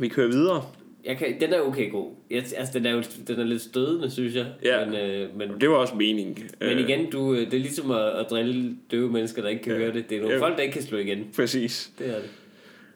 vi 0.00 0.08
kører 0.08 0.28
videre. 0.28 0.64
Jeg 1.06 1.16
kan, 1.18 1.40
den 1.40 1.52
er 1.52 1.60
okay 1.60 1.90
god. 1.90 2.12
Jeg, 2.30 2.36
altså, 2.56 2.78
den 2.78 2.86
er 2.86 2.90
jo 2.90 3.02
den 3.26 3.40
er 3.40 3.44
lidt 3.44 3.62
stødende, 3.62 4.10
synes 4.10 4.34
jeg. 4.34 4.46
Ja. 4.62 4.84
Men, 4.86 4.94
øh, 4.94 5.36
men, 5.38 5.60
Det 5.60 5.70
var 5.70 5.76
også 5.76 5.94
mening. 5.94 6.38
men 6.60 6.78
igen, 6.78 7.10
du, 7.10 7.32
øh, 7.34 7.38
det 7.40 7.54
er 7.54 7.58
ligesom 7.58 7.90
at, 7.90 8.06
at 8.08 8.26
drille 8.30 8.76
døve 8.90 9.10
mennesker, 9.12 9.42
der 9.42 9.48
ikke 9.48 9.62
kan 9.62 9.72
ja. 9.72 9.78
høre 9.78 9.92
det. 9.92 10.10
Det 10.10 10.16
er 10.16 10.20
nogle 10.20 10.34
Ja. 10.36 10.42
folk, 10.42 10.56
der 10.56 10.62
ikke 10.62 10.72
kan 10.72 10.82
slå 10.82 10.98
igen. 10.98 11.26
Præcis. 11.36 11.90
Det 11.98 12.10
er 12.10 12.14
det. 12.20 12.30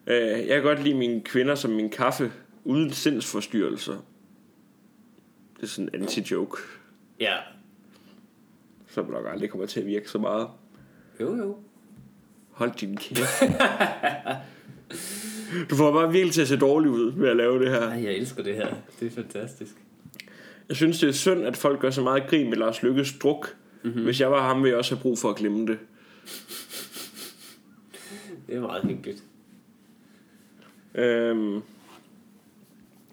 Øh, 0.07 0.47
jeg 0.47 0.47
kan 0.47 0.63
godt 0.63 0.83
lide 0.83 0.95
mine 0.97 1.21
kvinder 1.21 1.55
som 1.55 1.71
min 1.71 1.89
kaffe, 1.89 2.31
uden 2.63 2.91
sindsforstyrrelser. 2.91 4.05
Det 5.57 5.63
er 5.63 5.67
sådan 5.67 5.89
en 5.93 6.01
anti-joke, 6.03 6.57
Ja. 7.19 7.33
som 8.87 9.09
nok 9.11 9.25
aldrig 9.33 9.49
kommer 9.49 9.67
til 9.67 9.79
at 9.79 9.85
virke 9.85 10.09
så 10.09 10.17
meget. 10.17 10.47
Jo, 11.21 11.35
jo. 11.37 11.57
Hold 12.51 12.71
din 12.81 12.97
kæft. 12.97 13.43
Du 15.69 15.75
får 15.75 15.91
bare 15.91 16.11
virkelig 16.11 16.33
til 16.33 16.41
at 16.41 16.47
se 16.47 16.57
dårlig 16.57 16.91
ud 16.91 17.11
ved 17.15 17.29
at 17.29 17.37
lave 17.37 17.59
det 17.59 17.69
her. 17.69 17.81
Ej, 17.81 18.03
jeg 18.03 18.13
elsker 18.13 18.43
det 18.43 18.55
her. 18.55 18.67
Det 18.99 19.07
er 19.07 19.11
fantastisk. 19.11 19.71
Jeg 20.69 20.75
synes, 20.75 20.99
det 20.99 21.09
er 21.09 21.13
synd, 21.13 21.45
at 21.45 21.57
folk 21.57 21.79
gør 21.79 21.89
så 21.89 22.01
meget 22.01 22.27
grin 22.27 22.49
med 22.49 22.57
Lars 22.57 22.83
Lykkes 22.83 23.13
druk. 23.21 23.55
Mm-hmm. 23.83 24.03
Hvis 24.03 24.21
jeg 24.21 24.31
var 24.31 24.47
ham, 24.47 24.57
ville 24.57 24.69
jeg 24.69 24.77
også 24.77 24.95
have 24.95 25.01
brug 25.01 25.19
for 25.19 25.29
at 25.29 25.35
glemme 25.35 25.67
det. 25.67 25.77
Det 28.47 28.55
er 28.55 28.61
meget 28.61 28.83
hyggeligt. 28.83 29.23
Øhm, 30.95 31.61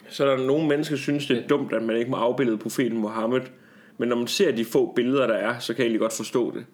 så 0.09 0.27
er 0.27 0.37
der 0.37 0.47
nogle 0.47 0.69
mennesker, 0.69 0.97
synes, 0.97 1.27
det 1.27 1.39
er 1.39 1.47
dumt, 1.47 1.73
at 1.73 1.83
man 1.83 1.97
ikke 1.97 2.11
må 2.11 2.17
afbillede 2.17 2.59
profeten 2.59 2.99
Mohammed. 2.99 3.41
Men 3.99 4.09
når 4.09 4.17
man 4.17 4.27
ser 4.27 4.53
de 4.53 4.65
få 4.65 4.93
billeder, 4.93 5.27
der 5.27 5.35
er, 5.35 5.59
så 5.59 5.75
kan 5.75 5.79
jeg 5.79 5.85
egentlig 5.85 6.01
godt 6.01 6.13
forstå 6.13 6.55
det. 6.55 6.65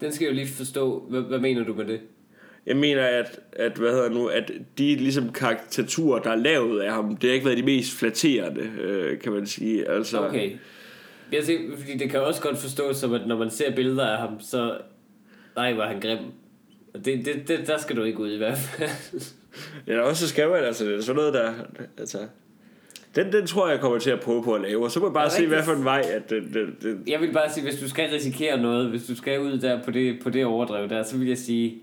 Den 0.00 0.12
skal 0.12 0.24
jeg 0.24 0.30
jo 0.30 0.34
lige 0.34 0.48
forstå. 0.48 1.06
Hvad, 1.10 1.20
hvad 1.20 1.38
mener 1.38 1.64
du 1.64 1.74
med 1.74 1.84
det? 1.84 2.00
Jeg 2.66 2.76
mener, 2.76 3.02
at, 3.02 3.40
at, 3.52 3.72
hvad 3.72 3.90
hedder 3.90 4.08
nu, 4.10 4.26
at 4.26 4.52
de 4.78 4.94
ligesom 4.94 5.32
karikaturer, 5.32 6.22
der 6.22 6.30
er 6.30 6.36
lavet 6.36 6.80
af 6.80 6.92
ham, 6.92 7.16
det 7.16 7.30
har 7.30 7.34
ikke 7.34 7.46
været 7.46 7.58
de 7.58 7.62
mest 7.62 7.98
flatterende, 7.98 8.70
øh, 8.80 9.18
kan 9.20 9.32
man 9.32 9.46
sige. 9.46 9.88
Altså, 9.88 10.26
Okay. 10.26 10.52
Jeg 11.32 11.44
siger, 11.44 11.58
fordi 11.78 11.96
det 11.98 12.10
kan 12.10 12.20
også 12.20 12.42
godt 12.42 12.58
forstås 12.58 12.96
som, 12.96 13.14
at 13.14 13.26
når 13.26 13.38
man 13.38 13.50
ser 13.50 13.74
billeder 13.74 14.06
af 14.06 14.18
ham, 14.18 14.40
så... 14.40 14.78
Nej, 15.56 15.72
var 15.74 15.86
han 15.86 16.00
grim. 16.00 16.18
Det, 16.94 17.04
det, 17.04 17.48
det, 17.48 17.66
der 17.66 17.78
skal 17.78 17.96
du 17.96 18.02
ikke 18.02 18.20
ud 18.20 18.32
i 18.32 18.36
hvert 18.36 18.58
fald. 18.58 18.90
Ja, 19.86 20.00
også 20.00 20.26
så 20.26 20.28
skal 20.28 20.48
man, 20.48 20.64
altså, 20.64 20.84
det 20.84 20.94
er 20.94 21.00
sådan 21.00 21.16
noget, 21.16 21.34
der... 21.34 21.52
Altså, 21.98 22.18
den, 23.14 23.32
den 23.32 23.46
tror 23.46 23.66
jeg, 23.66 23.72
jeg 23.72 23.80
kommer 23.80 23.98
til 23.98 24.10
at 24.10 24.20
prøve 24.20 24.44
på 24.44 24.54
at 24.54 24.60
lave, 24.60 24.84
og 24.84 24.90
så 24.90 25.00
må 25.00 25.06
jeg 25.06 25.14
bare 25.14 25.30
se, 25.30 25.46
hvad 25.46 25.62
for 25.62 25.72
en 25.72 25.84
vej, 25.84 26.02
at 26.14 26.30
det, 26.30 26.42
det, 26.54 26.68
det, 26.82 26.98
Jeg 27.06 27.20
vil 27.20 27.32
bare 27.32 27.52
sige, 27.52 27.64
hvis 27.64 27.80
du 27.80 27.88
skal 27.88 28.10
risikere 28.10 28.62
noget, 28.62 28.90
hvis 28.90 29.06
du 29.06 29.16
skal 29.16 29.40
ud 29.40 29.58
der 29.58 29.82
på 29.82 29.90
det, 29.90 30.20
på 30.22 30.30
det 30.30 30.44
overdrev 30.44 30.88
der, 30.88 31.02
så 31.02 31.16
vil 31.16 31.28
jeg 31.28 31.38
sige, 31.38 31.78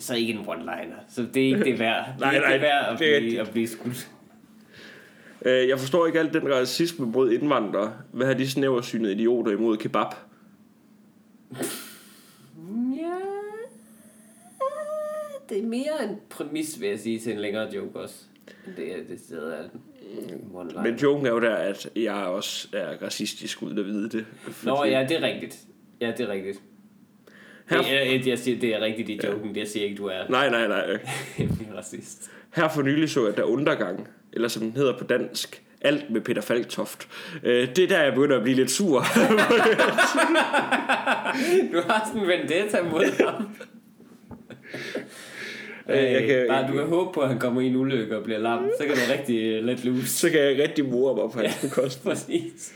så 0.00 0.14
ikke 0.14 0.32
en 0.32 0.38
one-liner. 0.38 0.96
Så 1.08 1.26
det 1.34 1.42
er 1.42 1.46
ikke 1.46 1.64
det 1.64 1.78
værd. 1.78 2.06
Det 2.18 2.24
er 2.24 2.26
Nej, 2.26 2.34
ikke 2.34 2.44
nej, 2.44 2.52
det 2.52 2.62
værd 2.62 2.92
at, 2.92 2.98
det 2.98 3.16
er 3.16 3.20
blive, 3.20 3.40
at 3.40 3.50
blive 3.50 3.68
skudt. 3.68 4.10
Øh, 5.44 5.68
jeg 5.68 5.78
forstår 5.78 6.06
ikke 6.06 6.18
alt 6.18 6.32
den 6.32 6.54
racisme 6.54 7.06
mod 7.06 7.32
indvandrere. 7.32 7.92
Hvad 8.12 8.26
har 8.26 8.34
de 8.34 8.50
snæversynede 8.50 9.12
idioter 9.14 9.52
imod 9.52 9.76
kebab? 9.76 10.06
Ja, 12.96 13.14
det 15.48 15.58
er 15.58 15.66
mere 15.66 16.04
en 16.10 16.16
præmis, 16.30 16.80
vil 16.80 16.88
jeg 16.88 16.98
sige, 16.98 17.18
til 17.18 17.32
en 17.32 17.40
længere 17.40 17.68
joke 17.74 17.98
også. 17.98 18.14
Det 18.76 18.92
er 18.92 18.96
det 19.08 19.20
sted 19.20 19.50
af 19.50 19.64
den. 19.72 19.80
Men 20.82 20.94
joken 20.94 21.26
er 21.26 21.30
jo 21.30 21.40
der, 21.40 21.54
at 21.54 21.90
jeg 21.96 22.14
også 22.14 22.68
er 22.72 23.02
racistisk 23.02 23.62
uden 23.62 23.78
at 23.78 23.84
vide 23.84 24.08
det. 24.08 24.26
Nå 24.64 24.84
ja, 24.84 25.06
det 25.08 25.16
er 25.16 25.22
rigtigt. 25.22 25.58
Ja, 26.00 26.12
det 26.18 26.20
er 26.20 26.28
rigtigt. 26.28 26.62
Her- 27.70 27.82
Det 27.82 28.14
er, 28.16 28.20
jeg 28.26 28.38
siger, 28.38 28.60
det 28.60 28.74
er 28.74 28.80
rigtigt 28.80 29.08
i 29.08 29.20
joken. 29.26 29.54
Det 29.54 29.68
siger 29.68 29.84
ikke, 29.84 29.96
du 29.96 30.06
er 30.06 30.18
Nej, 30.28 30.50
nej, 30.50 30.68
nej. 30.68 30.98
racist. 31.78 32.30
Her 32.54 32.68
for 32.68 32.82
nylig 32.82 33.10
så 33.10 33.26
jeg 33.26 33.36
der 33.36 33.42
undergang, 33.42 34.08
eller 34.32 34.48
som 34.48 34.62
den 34.62 34.72
hedder 34.72 34.98
på 34.98 35.04
dansk, 35.04 35.62
alt 35.80 36.10
med 36.10 36.20
Peter 36.20 36.40
Falktoft. 36.42 37.08
Øh, 37.42 37.68
det 37.76 37.78
er 37.84 37.88
der, 37.88 38.02
jeg 38.02 38.14
begynder 38.14 38.36
at 38.36 38.42
blive 38.42 38.56
lidt 38.56 38.70
sur. 38.70 39.04
Du 41.72 41.80
har 41.88 42.06
sådan 42.08 42.22
en 42.22 42.28
vendetta 42.28 42.82
mod 42.82 43.24
ham. 43.26 43.48
Øh, 45.88 45.96
jeg 46.12 46.26
kan- 46.26 46.36
Øh, 46.36 46.48
bare 46.48 46.68
du 46.68 46.72
kan 46.72 46.86
håbe 46.86 47.12
på, 47.14 47.20
at 47.20 47.28
han 47.28 47.38
kommer 47.38 47.60
i 47.60 47.66
en 47.66 47.76
ulykke 47.76 48.16
og 48.18 48.24
bliver 48.24 48.38
lam. 48.38 48.70
Så 48.80 48.86
kan 48.86 48.94
du 48.94 49.00
rigtig 49.12 49.42
øh, 49.44 49.64
let 49.64 49.84
loose. 49.84 50.08
så 50.08 50.30
kan 50.30 50.40
jeg 50.40 50.58
rigtig 50.58 50.84
mure 50.84 51.14
mig 51.16 51.32
på 51.32 51.40
hans 51.40 51.58
bekostning. 51.62 52.04
Præcis. 52.16 52.74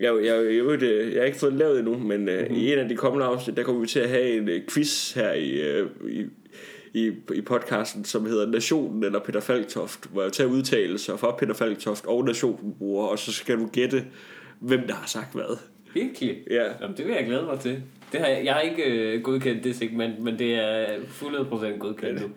Jeg, 0.00 0.14
jeg, 0.14 0.24
jeg, 0.24 0.54
jeg, 0.54 0.82
jeg, 0.82 1.12
jeg 1.12 1.20
har 1.20 1.26
ikke 1.26 1.38
fået 1.38 1.52
det 1.52 1.58
lavet 1.58 1.78
endnu, 1.78 1.98
men 1.98 2.20
mm-hmm. 2.20 2.54
i 2.54 2.72
en 2.72 2.78
af 2.78 2.88
de 2.88 2.96
kommende 2.96 3.26
afsnit, 3.26 3.56
der 3.56 3.62
kommer 3.62 3.80
vi 3.80 3.86
til 3.86 4.00
at 4.00 4.08
have 4.08 4.36
en 4.36 4.48
uh, 4.48 4.54
quiz 4.68 5.12
her 5.12 5.32
i, 5.32 5.80
uh, 5.82 6.10
i, 6.10 6.26
i, 6.94 7.12
i 7.34 7.40
podcasten, 7.40 8.04
som 8.04 8.26
hedder 8.26 8.46
Nationen 8.46 9.04
eller 9.04 9.18
Peter 9.18 9.40
Falktoft, 9.40 10.10
hvor 10.12 10.22
jeg 10.22 10.32
tager 10.32 10.50
udtalelser 10.50 11.16
fra 11.16 11.36
Peter 11.36 11.54
Falktoft 11.54 12.06
og 12.06 12.24
Nationen 12.24 12.74
bruger, 12.78 13.06
og 13.06 13.18
så 13.18 13.32
skal 13.32 13.56
du 13.58 13.66
gætte, 13.66 14.04
hvem 14.60 14.86
der 14.86 14.94
har 14.94 15.06
sagt 15.06 15.34
hvad. 15.34 15.56
Virkelig? 15.94 16.36
Ja. 16.50 16.64
Jamen, 16.80 16.96
det 16.96 17.06
vil 17.06 17.14
jeg 17.14 17.24
glæde 17.26 17.42
mig 17.42 17.60
til. 17.60 17.82
Det 18.12 18.20
har 18.20 18.26
jeg, 18.26 18.44
jeg 18.44 18.54
har 18.54 18.60
ikke 18.60 18.84
øh, 18.84 19.22
godkendt 19.22 19.64
det 19.64 19.76
segment, 19.76 20.18
men 20.18 20.38
det 20.38 20.54
er 20.54 20.86
100% 20.96 21.78
godkendt 21.78 22.20
nu. 22.20 22.30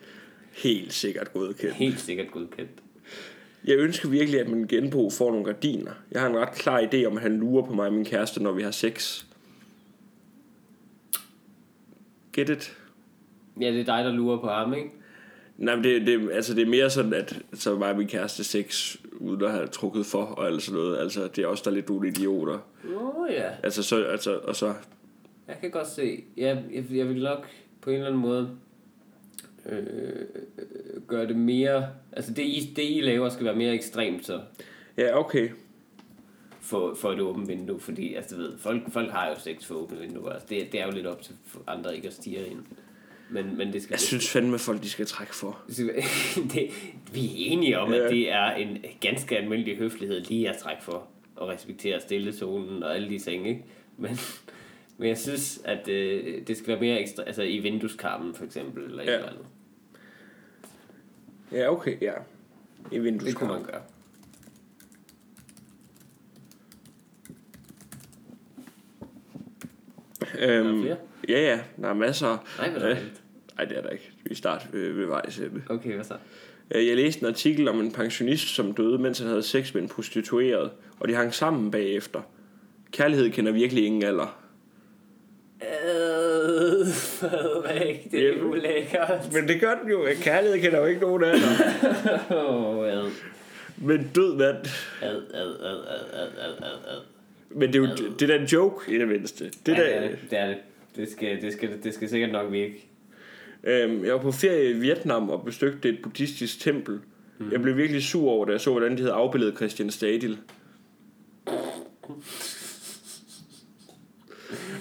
Helt 0.51 0.93
sikkert 0.93 1.33
godkendt. 1.33 1.75
Helt 1.75 1.99
sikkert 1.99 2.31
godkendt. 2.31 2.71
Jeg 3.67 3.77
ønsker 3.77 4.09
virkelig, 4.09 4.39
at 4.39 4.49
min 4.49 4.67
genbo 4.67 5.09
får 5.09 5.31
nogle 5.31 5.45
gardiner. 5.45 5.91
Jeg 6.11 6.21
har 6.21 6.29
en 6.29 6.37
ret 6.37 6.53
klar 6.53 6.81
idé 6.81 7.05
om, 7.05 7.17
at 7.17 7.23
han 7.23 7.37
lurer 7.37 7.65
på 7.65 7.73
mig 7.73 7.87
og 7.87 7.93
min 7.93 8.05
kæreste, 8.05 8.43
når 8.43 8.51
vi 8.51 8.63
har 8.63 8.71
sex. 8.71 9.25
Get 12.33 12.49
it? 12.49 12.77
Ja, 13.61 13.71
det 13.71 13.79
er 13.79 13.85
dig, 13.85 14.05
der 14.05 14.11
lurer 14.11 14.41
på 14.41 14.47
ham, 14.47 14.73
ikke? 14.73 14.89
Nej, 15.57 15.75
men 15.75 15.83
det, 15.83 16.07
det, 16.07 16.31
altså 16.31 16.53
det 16.53 16.61
er 16.61 16.69
mere 16.69 16.89
sådan, 16.89 17.13
at 17.13 17.41
så 17.53 17.75
var 17.75 17.93
min 17.93 18.07
kæreste 18.07 18.43
sex, 18.43 18.95
uden 19.19 19.43
at 19.43 19.51
have 19.51 19.67
trukket 19.67 20.05
for 20.05 20.23
og 20.23 20.47
alt 20.47 20.63
sådan 20.63 20.79
noget. 20.79 20.97
Altså, 20.97 21.27
det 21.35 21.43
er 21.43 21.47
også 21.47 21.63
der 21.65 21.71
er 21.71 21.75
lidt 21.75 21.89
nogle 21.89 22.07
idioter. 22.07 22.59
Åh 22.95 23.19
oh, 23.19 23.31
ja, 23.31 23.49
Altså, 23.63 23.83
så, 23.83 24.03
altså, 24.03 24.37
og 24.37 24.55
så, 24.55 24.73
jeg 25.47 25.57
kan 25.61 25.71
godt 25.71 25.87
se. 25.87 26.23
Jeg, 26.37 26.63
jeg, 26.73 26.85
jeg 26.91 27.09
vil 27.09 27.23
nok 27.23 27.47
på 27.81 27.89
en 27.89 27.95
eller 27.95 28.07
anden 28.07 28.21
måde 28.21 28.49
øh, 29.69 30.25
gøre 31.07 31.27
det 31.27 31.35
mere... 31.35 31.87
Altså 32.11 32.33
det 32.33 32.43
I, 32.43 32.73
det, 32.75 32.83
I 32.83 33.01
laver, 33.01 33.29
skal 33.29 33.45
være 33.45 33.55
mere 33.55 33.73
ekstremt 33.73 34.25
så 34.25 34.41
ja, 34.97 35.19
okay. 35.19 35.49
for, 36.61 36.95
for 36.95 37.11
et 37.11 37.19
åbent 37.19 37.47
vindue. 37.47 37.79
Fordi, 37.79 38.13
altså 38.13 38.35
du 38.35 38.41
ved, 38.41 38.57
folk, 38.57 38.91
folk 38.91 39.11
har 39.11 39.29
jo 39.29 39.39
sex 39.39 39.65
for 39.65 39.75
åbne 39.75 39.99
vinduer. 39.99 40.29
Altså, 40.31 40.47
det, 40.49 40.71
det 40.71 40.81
er 40.81 40.85
jo 40.85 40.91
lidt 40.91 41.07
op 41.07 41.21
til 41.21 41.35
andre 41.67 41.95
ikke 41.95 42.07
at 42.07 42.13
stige 42.13 42.47
ind. 42.47 42.59
Men, 43.29 43.57
men 43.57 43.73
det 43.73 43.81
skal 43.83 43.93
Jeg 43.93 43.99
synes 43.99 44.29
fandme, 44.31 44.53
at 44.53 44.59
folk 44.61 44.83
de 44.83 44.89
skal 44.89 45.05
trække 45.05 45.35
for. 45.35 45.59
det, 46.53 46.69
vi 47.13 47.25
er 47.25 47.31
enige 47.51 47.79
om, 47.79 47.93
Ja. 47.93 48.03
at 48.05 48.11
det 48.11 48.31
er 48.31 48.51
en 48.51 48.77
ganske 49.01 49.37
almindelig 49.37 49.77
høflighed 49.77 50.21
lige 50.21 50.49
at 50.49 50.57
trække 50.57 50.83
for 50.83 51.07
og 51.35 51.47
respektere 51.47 52.01
stillezonen 52.01 52.83
og 52.83 52.95
alle 52.95 53.09
de 53.09 53.19
ting, 53.19 53.47
ikke? 53.47 53.65
Men, 53.97 54.17
men 54.97 55.09
jeg 55.09 55.17
synes, 55.17 55.61
at 55.65 55.87
øh, 55.87 56.47
det 56.47 56.57
skal 56.57 56.67
være 56.67 56.79
mere 56.79 56.99
ekstra, 57.01 57.23
altså 57.23 57.43
i 57.43 57.57
vindueskarmen 57.57 58.33
for 58.35 58.45
eksempel, 58.45 58.83
eller 58.83 59.03
ja. 59.03 59.09
Et 59.09 59.15
eller 59.15 59.29
andet. 59.29 59.45
Ja, 61.51 61.71
okay, 61.71 62.01
ja. 62.01 62.13
I 62.91 62.95
Det 62.95 63.03
vindueskarmen. 63.03 63.49
kunne 63.49 63.59
man 63.63 63.71
gøre. 63.71 63.81
Er 70.37 70.47
der 70.47 70.65
Øhm, 70.65 70.81
flere? 70.81 70.97
ja, 71.29 71.39
ja, 71.39 71.59
der 71.81 71.89
er 71.89 71.93
masser. 71.93 72.37
Nej, 72.57 72.69
hvad 72.69 72.81
er 72.81 72.89
Øh, 72.89 72.95
det? 72.95 73.21
Nej, 73.57 73.65
det 73.65 73.77
er 73.77 73.81
der 73.81 73.89
ikke. 73.89 74.11
Vi 74.23 74.35
starter 74.35 74.65
ved, 74.71 74.91
ved 74.93 75.05
vejs 75.05 75.37
ende. 75.39 75.61
Okay, 75.69 75.93
hvad 75.95 76.03
så? 76.05 76.13
Øh, 76.71 76.87
Jeg 76.87 76.95
læste 76.95 77.21
en 77.21 77.27
artikel 77.27 77.67
om 77.67 77.79
en 77.79 77.91
pensionist, 77.91 78.47
som 78.55 78.73
døde, 78.73 78.97
mens 78.97 79.19
han 79.19 79.27
havde 79.27 79.43
sex 79.43 79.73
med 79.73 79.81
en 79.81 79.87
prostitueret, 79.89 80.71
og 80.99 81.07
de 81.07 81.13
hang 81.15 81.33
sammen 81.33 81.71
bagefter. 81.71 82.21
Kærlighed 82.91 83.31
kender 83.31 83.51
virkelig 83.51 83.85
ingen 83.85 84.03
alder. 84.03 84.39
Øh, 85.61 86.85
det 88.11 88.13
er 88.13 88.19
Hjælp. 88.19 88.43
ulækkert. 88.43 89.33
Men 89.33 89.47
det 89.47 89.61
gør 89.61 89.75
den 89.83 89.91
jo. 89.91 90.07
Kærlighed 90.21 90.59
kender 90.61 90.79
jo 90.79 90.85
ikke 90.85 91.01
nogen 91.01 91.23
af 91.23 91.33
dig. 91.39 91.49
Ad, 92.29 93.11
Men 93.77 94.11
død 94.15 94.35
mand. 94.35 94.55
ad, 95.01 95.09
ad, 95.11 95.15
ad, 95.33 95.49
ad, 95.59 95.79
ad, 96.13 96.27
ad, 96.37 96.51
ad, 96.61 96.77
ad. 96.87 97.01
Men 97.49 97.73
det 97.73 97.75
er 97.75 97.79
jo 97.79 97.95
det 98.19 98.21
er 98.21 98.27
da 98.27 98.35
en 98.43 98.45
joke 98.47 98.95
i 98.95 98.99
det 98.99 99.07
mindste. 99.07 99.51
Det 99.65 99.67
Ja, 99.67 99.71
der, 99.73 99.83
det 99.85 99.95
er 99.95 100.01
det. 100.09 100.17
Det 100.29 100.39
er 100.39 100.47
det. 100.47 100.57
Det 100.95 101.11
skal, 101.11 101.41
det, 101.41 101.53
skal, 101.53 101.69
det 101.83 101.93
skal 101.93 102.09
sikkert 102.09 102.31
nok 102.31 102.51
virke. 102.51 102.87
øhm, 103.63 104.05
jeg 104.05 104.13
var 104.13 104.19
på 104.19 104.31
ferie 104.31 104.69
i 104.69 104.73
Vietnam 104.73 105.29
og 105.29 105.45
besøgte 105.45 105.89
et 105.89 105.97
buddhistisk 106.03 106.59
tempel. 106.59 106.99
Mm. 107.37 107.51
Jeg 107.51 107.61
blev 107.61 107.77
virkelig 107.77 108.03
sur 108.03 108.29
over, 108.29 108.45
da 108.45 108.51
jeg 108.51 108.61
så, 108.61 108.71
hvordan 108.71 108.91
de 108.91 108.97
havde 109.01 109.13
afbildet 109.13 109.55
Christian 109.55 109.91
Stadil. 109.91 110.37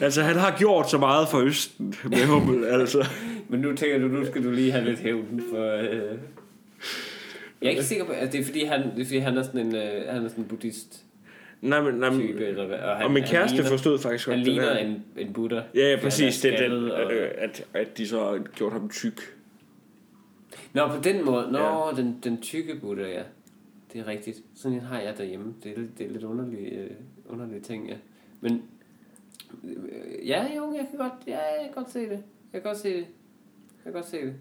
Altså, 0.00 0.22
han 0.22 0.36
har 0.36 0.56
gjort 0.58 0.90
så 0.90 0.98
meget 0.98 1.28
for 1.28 1.38
Østen 1.38 1.94
med 2.04 2.26
Hummel, 2.32 2.64
altså. 2.64 3.04
Men 3.48 3.60
nu 3.60 3.74
tænker 3.76 3.98
du, 3.98 4.08
nu 4.08 4.26
skal 4.26 4.44
du 4.44 4.50
lige 4.50 4.72
have 4.72 4.84
lidt 4.84 4.98
hævn 5.00 5.42
for... 5.50 5.76
Øh... 5.76 6.18
Jeg 7.60 7.66
er 7.66 7.70
ikke 7.70 7.82
sikker 7.84 8.04
på, 8.04 8.12
at 8.12 8.32
det 8.32 8.40
er 8.40 8.44
fordi, 8.44 8.64
han, 8.64 8.82
det 8.96 9.00
er, 9.02 9.04
fordi 9.04 9.18
han 9.18 9.36
er 9.38 9.42
sådan 9.42 9.66
en, 9.66 9.74
øh, 9.74 9.82
han 10.08 10.24
er 10.24 10.28
sådan 10.28 10.44
en 10.44 10.48
buddhist 10.48 11.02
Nej, 11.62 11.80
men, 11.82 11.94
nej, 11.94 12.10
men, 12.10 12.20
type, 12.20 12.46
eller 12.46 12.66
hvad. 12.66 12.78
Og, 12.78 12.96
han, 12.96 13.06
og 13.06 13.10
min 13.12 13.22
kæreste 13.24 13.56
ligner, 13.56 13.70
forstod 13.70 13.98
faktisk 13.98 14.26
godt 14.26 14.36
Han 14.36 14.44
ligner 14.46 14.64
der. 14.64 14.76
en, 14.78 15.04
en 15.16 15.32
buddha. 15.32 15.60
Ja, 15.74 15.90
ja, 15.90 16.00
præcis. 16.02 16.40
Det 16.40 16.54
er 16.54 16.68
den, 16.68 16.90
og- 16.90 17.12
øh, 17.12 17.30
at, 17.38 17.64
at 17.74 17.98
de 17.98 18.06
så 18.08 18.18
har 18.24 18.38
gjort 18.56 18.72
ham 18.72 18.88
tyk. 18.88 19.20
Nå, 20.72 20.88
på 20.88 21.02
den 21.04 21.24
måde. 21.24 21.48
Nå, 21.52 21.58
Ja. 21.58 22.02
den, 22.02 22.16
den 22.24 22.40
tykke 22.42 22.74
buddha, 22.80 23.04
ja. 23.08 23.22
Det 23.92 24.00
er 24.00 24.06
rigtigt. 24.06 24.36
Sådan 24.56 24.76
en 24.78 24.84
har 24.84 25.00
jeg 25.00 25.18
derhjemme. 25.18 25.54
Det 25.64 25.72
er, 25.72 25.76
det 25.98 26.06
er 26.06 26.10
lidt 26.10 26.24
underlige, 26.24 26.70
øh, 26.70 26.90
underlige 27.28 27.60
ting, 27.60 27.88
ja. 27.88 27.94
Men, 28.40 28.62
ja, 30.26 30.46
jo, 30.56 30.72
jeg 30.76 30.86
kan 30.90 30.98
godt, 30.98 31.12
ja, 31.26 31.36
jeg 31.38 31.64
kan 31.74 31.82
godt 31.82 31.90
se 31.92 32.00
det. 32.00 32.10
Jeg 32.52 32.62
kan 32.62 32.62
godt 32.62 32.78
se 32.78 32.88
det. 32.88 32.96
Jeg 32.96 33.04
kan 33.84 33.92
godt 33.92 34.06
se 34.08 34.16
det. 34.16 34.34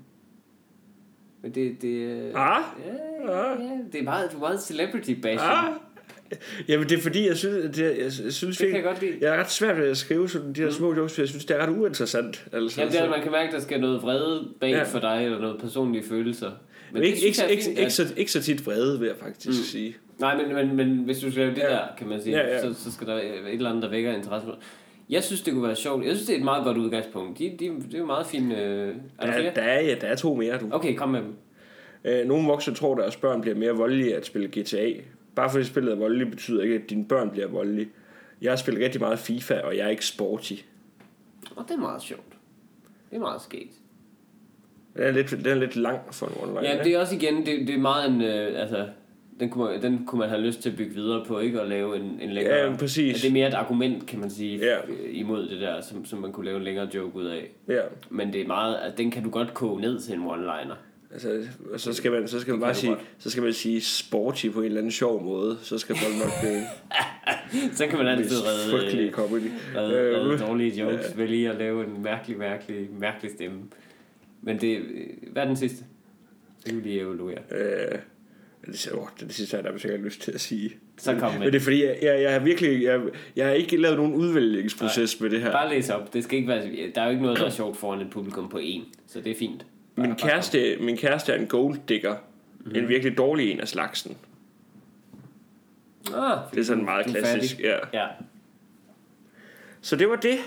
Men 1.42 1.52
det, 1.56 1.82
det, 1.82 1.88
øh, 1.90 2.18
Ah? 2.36 2.64
ja, 2.88 3.32
ja, 3.32 3.50
ja, 3.64 3.78
det 3.92 4.00
er 4.00 4.04
meget, 4.04 4.32
du 4.32 4.36
er 4.38 4.40
meget 4.40 4.64
celebrity 4.64 5.12
bashing. 5.22 5.42
Ah! 5.52 5.74
Jamen, 6.68 6.90
det 6.90 6.98
er 6.98 7.02
fordi, 7.02 7.28
jeg 7.28 7.38
synes, 7.38 7.76
det, 7.76 7.84
jeg, 7.84 7.98
jeg 8.24 8.34
synes 8.34 8.58
Det 8.58 8.68
kan 8.68 8.76
jeg 8.76 8.84
godt 8.84 9.02
lide. 9.02 9.18
jeg 9.22 9.36
er 9.36 9.40
ret 9.40 9.52
svært 9.52 9.78
ved 9.78 9.90
at 9.90 9.98
skrive 9.98 10.30
sådan 10.30 10.54
de 10.54 10.62
her 10.62 10.72
små 10.72 10.94
jokes, 10.96 11.14
for 11.16 11.22
jeg 11.22 11.30
synes, 11.30 11.46
det 11.46 11.56
er 11.58 11.68
ret 11.68 11.78
uinteressant. 11.78 12.48
Altså, 12.54 12.82
Jamen, 12.82 12.94
det 12.94 13.02
er, 13.02 13.10
man 13.10 13.22
kan 13.22 13.32
mærke, 13.32 13.48
at 13.48 13.54
der 13.54 13.60
skal 13.60 13.82
noget 13.82 14.02
vrede 14.02 14.48
bag 14.60 14.70
Ja. 14.70 14.84
for 14.84 15.00
dig, 15.00 15.26
eller 15.26 15.40
noget 15.42 15.62
personlige 15.62 16.04
følelser. 16.04 16.52
Men 16.92 17.02
det 17.02 17.08
ikke, 17.08 17.18
synes 17.20 17.42
ikke, 17.50 17.64
fint, 17.64 17.68
ikke, 17.78 17.82
at- 17.86 17.92
så, 17.92 18.14
ikke 18.18 18.32
så 18.32 18.42
tit 18.42 18.66
vrede, 18.66 19.00
vil 19.00 19.08
jeg 19.08 19.16
faktisk 19.18 19.48
mm. 19.48 19.54
sige. 19.66 19.96
Nej, 20.20 20.44
men, 20.44 20.56
men, 20.56 20.76
men 20.76 20.98
hvis 21.06 21.20
du 21.20 21.32
skal 21.32 21.44
lave 21.44 21.56
det 21.56 21.62
Ja. 21.62 21.70
der, 21.70 21.82
kan 21.98 22.08
man 22.08 22.22
sige, 22.22 22.38
Ja, 22.38 22.48
ja. 22.48 22.62
Så, 22.62 22.74
så 22.84 22.92
skal 22.92 23.08
der 23.08 23.16
et 23.16 23.54
eller 23.54 23.70
andet, 23.70 23.84
der 23.84 23.90
vækker 23.90 24.14
interesse. 24.16 24.48
Jeg 25.10 25.24
synes, 25.24 25.42
det 25.42 25.54
kunne 25.54 25.64
være 25.64 25.76
sjovt. 25.76 26.06
Jeg 26.06 26.16
synes, 26.16 26.28
det 26.28 26.34
er 26.34 26.38
et 26.38 26.44
meget 26.44 26.64
godt 26.64 26.78
udgangspunkt. 26.78 27.40
De, 27.40 27.56
de, 27.60 27.72
det 27.92 28.00
er 28.00 28.06
meget 28.06 28.26
fine... 28.26 28.62
Øh... 28.62 28.96
Er 29.20 29.26
der 29.26 29.42
Der, 29.42 29.54
der, 29.54 29.62
er, 29.62 29.82
ja, 29.82 29.96
der 30.02 30.08
er 30.08 30.16
to 30.16 30.36
mere, 30.36 30.58
du. 30.58 30.70
Okay, 30.72 30.96
kom 30.96 31.10
med 31.10 31.22
dem. 31.22 31.36
Øh, 32.04 32.28
nogle 32.28 32.48
voksne 32.48 32.74
tror, 32.76 32.92
at 32.92 32.98
deres 32.98 33.16
børn 33.16 33.42
bliver 33.42 33.56
mere 33.56 33.72
voldelige 33.72 34.16
at 34.16 34.26
spille 34.26 34.48
GTA. 34.48 34.92
Bare 35.36 35.50
fordi 35.50 35.64
spillet 35.64 35.92
er 35.92 35.96
voldeligt, 35.96 36.30
betyder 36.30 36.64
ikke, 36.64 36.76
at 36.76 36.90
dine 36.90 37.06
børn 37.06 37.30
bliver 37.30 37.48
voldelige. 37.48 37.90
Jeg 38.42 38.52
har 38.52 38.56
spillet 38.56 38.84
rigtig 38.84 39.02
meget 39.02 39.20
FIFA, 39.20 39.60
og 39.60 39.78
jeg 39.78 39.86
er 39.86 39.90
ikke 39.90 40.06
sporty. 40.06 40.54
Og 41.56 41.66
det 41.68 41.74
er 41.74 41.80
meget 41.80 42.02
sjovt. 42.02 42.34
Det 43.10 43.16
er 43.16 43.20
meget 43.20 43.42
skægt. 43.42 43.74
Den 44.94 45.04
er 45.04 45.12
lidt, 45.12 45.32
den 45.32 45.46
er 45.46 45.56
lidt 45.56 45.76
lang 45.76 46.00
for 46.12 46.26
en 46.26 46.34
online. 46.50 46.70
Ja, 46.70 46.84
det 46.84 46.94
er 46.94 47.00
også 47.00 47.16
igen, 47.16 47.46
det, 47.46 47.68
det 47.68 47.76
er 47.76 47.80
meget 47.80 48.12
en... 48.12 48.22
Øh, 48.22 48.62
altså, 48.62 48.88
den 49.40 49.50
kunne, 49.50 49.72
man, 49.72 49.82
den 49.82 50.06
kunne 50.06 50.20
man 50.20 50.30
have 50.30 50.42
lyst 50.42 50.62
til 50.62 50.70
at 50.70 50.76
bygge 50.78 50.94
videre 50.96 51.26
på, 51.26 51.40
ikke? 51.40 51.62
Og 51.62 51.68
lave 51.68 51.96
en, 51.96 52.20
en 52.22 52.30
længere... 52.30 52.56
Ja, 52.56 52.76
præcis. 52.76 53.22
Det 53.22 53.28
er 53.30 53.34
mere 53.34 53.48
et 53.48 53.54
argument, 53.54 54.06
kan 54.08 54.20
man 54.20 54.30
sige, 54.30 54.58
Ja. 54.58 54.78
øh, 54.78 55.20
imod 55.20 55.50
det 55.50 55.62
der, 55.62 55.82
som, 55.82 56.06
som 56.06 56.20
man 56.20 56.32
kunne 56.32 56.46
lave 56.46 56.58
en 56.58 56.64
længere 56.64 56.90
joke 56.96 57.16
ud 57.16 57.26
af. 57.26 57.52
Ja, 57.68 57.82
Men 58.10 58.34
det 58.34 58.42
er 58.42 58.48
meget... 58.48 58.78
Altså, 58.84 58.98
den 58.98 59.12
kan 59.12 59.24
du 59.24 59.30
godt 59.30 59.54
koge 59.54 59.82
ned 59.82 60.00
til 60.00 60.14
en 60.16 60.22
one-liner. 60.24 60.76
altså, 61.14 61.48
så 61.78 61.94
skal 61.94 62.12
man, 62.12 62.28
så 62.28 62.40
skal 62.40 62.52
man 62.54 62.62
bare 62.62 62.74
sige, 62.76 62.90
godt. 62.94 63.02
så 63.18 63.30
skal 63.30 63.44
man 63.44 63.54
sige 63.54 63.82
sporty 63.82 64.48
på 64.50 64.60
en 64.60 64.66
eller 64.66 64.78
anden 64.78 64.92
sjov 64.92 65.24
måde. 65.24 65.58
Så 65.62 65.78
skal 65.78 65.96
folk 65.96 66.14
nok 66.24 66.32
blive 66.42 66.62
Så 67.78 67.88
kan 67.88 67.98
man 67.98 68.08
altid 68.08 68.38
redde... 68.38 68.72
frygtelige 68.72 69.08
Øh, 69.08 69.12
comedy. 69.14 69.52
redde, 69.76 69.94
Øh, 69.96 70.16
redde 70.18 70.38
dårlige 70.48 70.84
jokes 70.84 71.06
ja. 71.16 71.22
ved 71.22 71.28
lige 71.28 71.50
at 71.50 71.58
lave 71.58 71.84
en 71.86 72.04
mærkelig, 72.04 72.38
mærkelig, 72.38 72.88
mærkelig 73.00 73.32
stemme. 73.32 73.58
Men 74.42 74.58
det... 74.62 74.78
øh, 74.78 75.08
Hvad 75.32 75.44
er 75.44 75.48
den 75.48 75.56
sidste? 75.58 75.86
Det 76.64 76.74
kan 76.74 76.78
vi 76.84 76.90
lige 76.90 77.00
evaluere. 77.02 77.38
Øh, 77.52 77.98
det, 78.66 78.92
åh, 78.94 79.08
det, 79.20 79.28
det 79.28 79.36
sidste 79.36 79.58
har 79.58 79.64
jeg 79.72 79.80
sikkert 79.82 80.02
lyst 80.02 80.22
til 80.22 80.32
at 80.32 80.42
sige. 80.42 80.76
Så 80.98 81.16
kom 81.20 81.32
Men 81.32 81.40
med. 81.40 81.52
det 81.52 81.56
er 81.60 81.64
fordi, 81.64 81.84
jeg, 81.84 81.98
jeg, 82.02 82.22
jeg 82.22 82.32
har 82.32 82.40
virkelig, 82.40 82.84
jeg, 82.84 83.02
jeg 83.36 83.46
har 83.46 83.54
ikke 83.54 83.78
lavet 83.78 83.98
nogen 83.98 84.14
udvælgelsesproces 84.14 85.20
med 85.22 85.30
det 85.30 85.42
her. 85.42 85.52
Bare 85.52 85.70
læs 85.70 85.90
op. 85.90 86.14
Det 86.14 86.24
skal 86.24 86.38
ikke 86.38 86.48
være, 86.50 86.92
der 86.96 87.02
er 87.02 87.06
jo 87.06 87.12
ikke 87.12 87.24
noget, 87.24 87.40
der 87.40 87.46
er 87.46 87.50
sjovt 87.50 87.78
foran 87.78 88.02
et 88.02 88.10
publikum 88.10 88.50
på 88.50 88.58
en. 88.58 88.84
Så 89.08 89.22
det 89.22 89.32
er 89.32 89.36
fint. 89.36 89.66
Bare, 89.96 90.08
Min 90.08 90.16
bare 90.16 90.30
kæreste, 90.30 90.78
min 90.80 90.98
kæreste 90.98 91.32
er 91.34 91.40
en 91.40 91.48
gold 91.48 91.78
digger. 91.90 92.16
Mm. 92.66 92.76
En 92.76 92.88
virkelig 92.90 93.18
dårlig 93.18 93.52
en 93.52 93.60
af 93.60 93.68
slagsen. 93.68 94.18
Ah, 96.16 96.38
Det 96.54 96.60
er 96.60 96.64
sådan 96.64 96.86
meget 96.86 97.06
klassisk. 97.06 97.60
Ja. 97.60 97.76
Ja, 97.94 98.08
Så 99.82 99.96
det 99.96 100.10
var 100.10 100.16
det. 100.16 100.38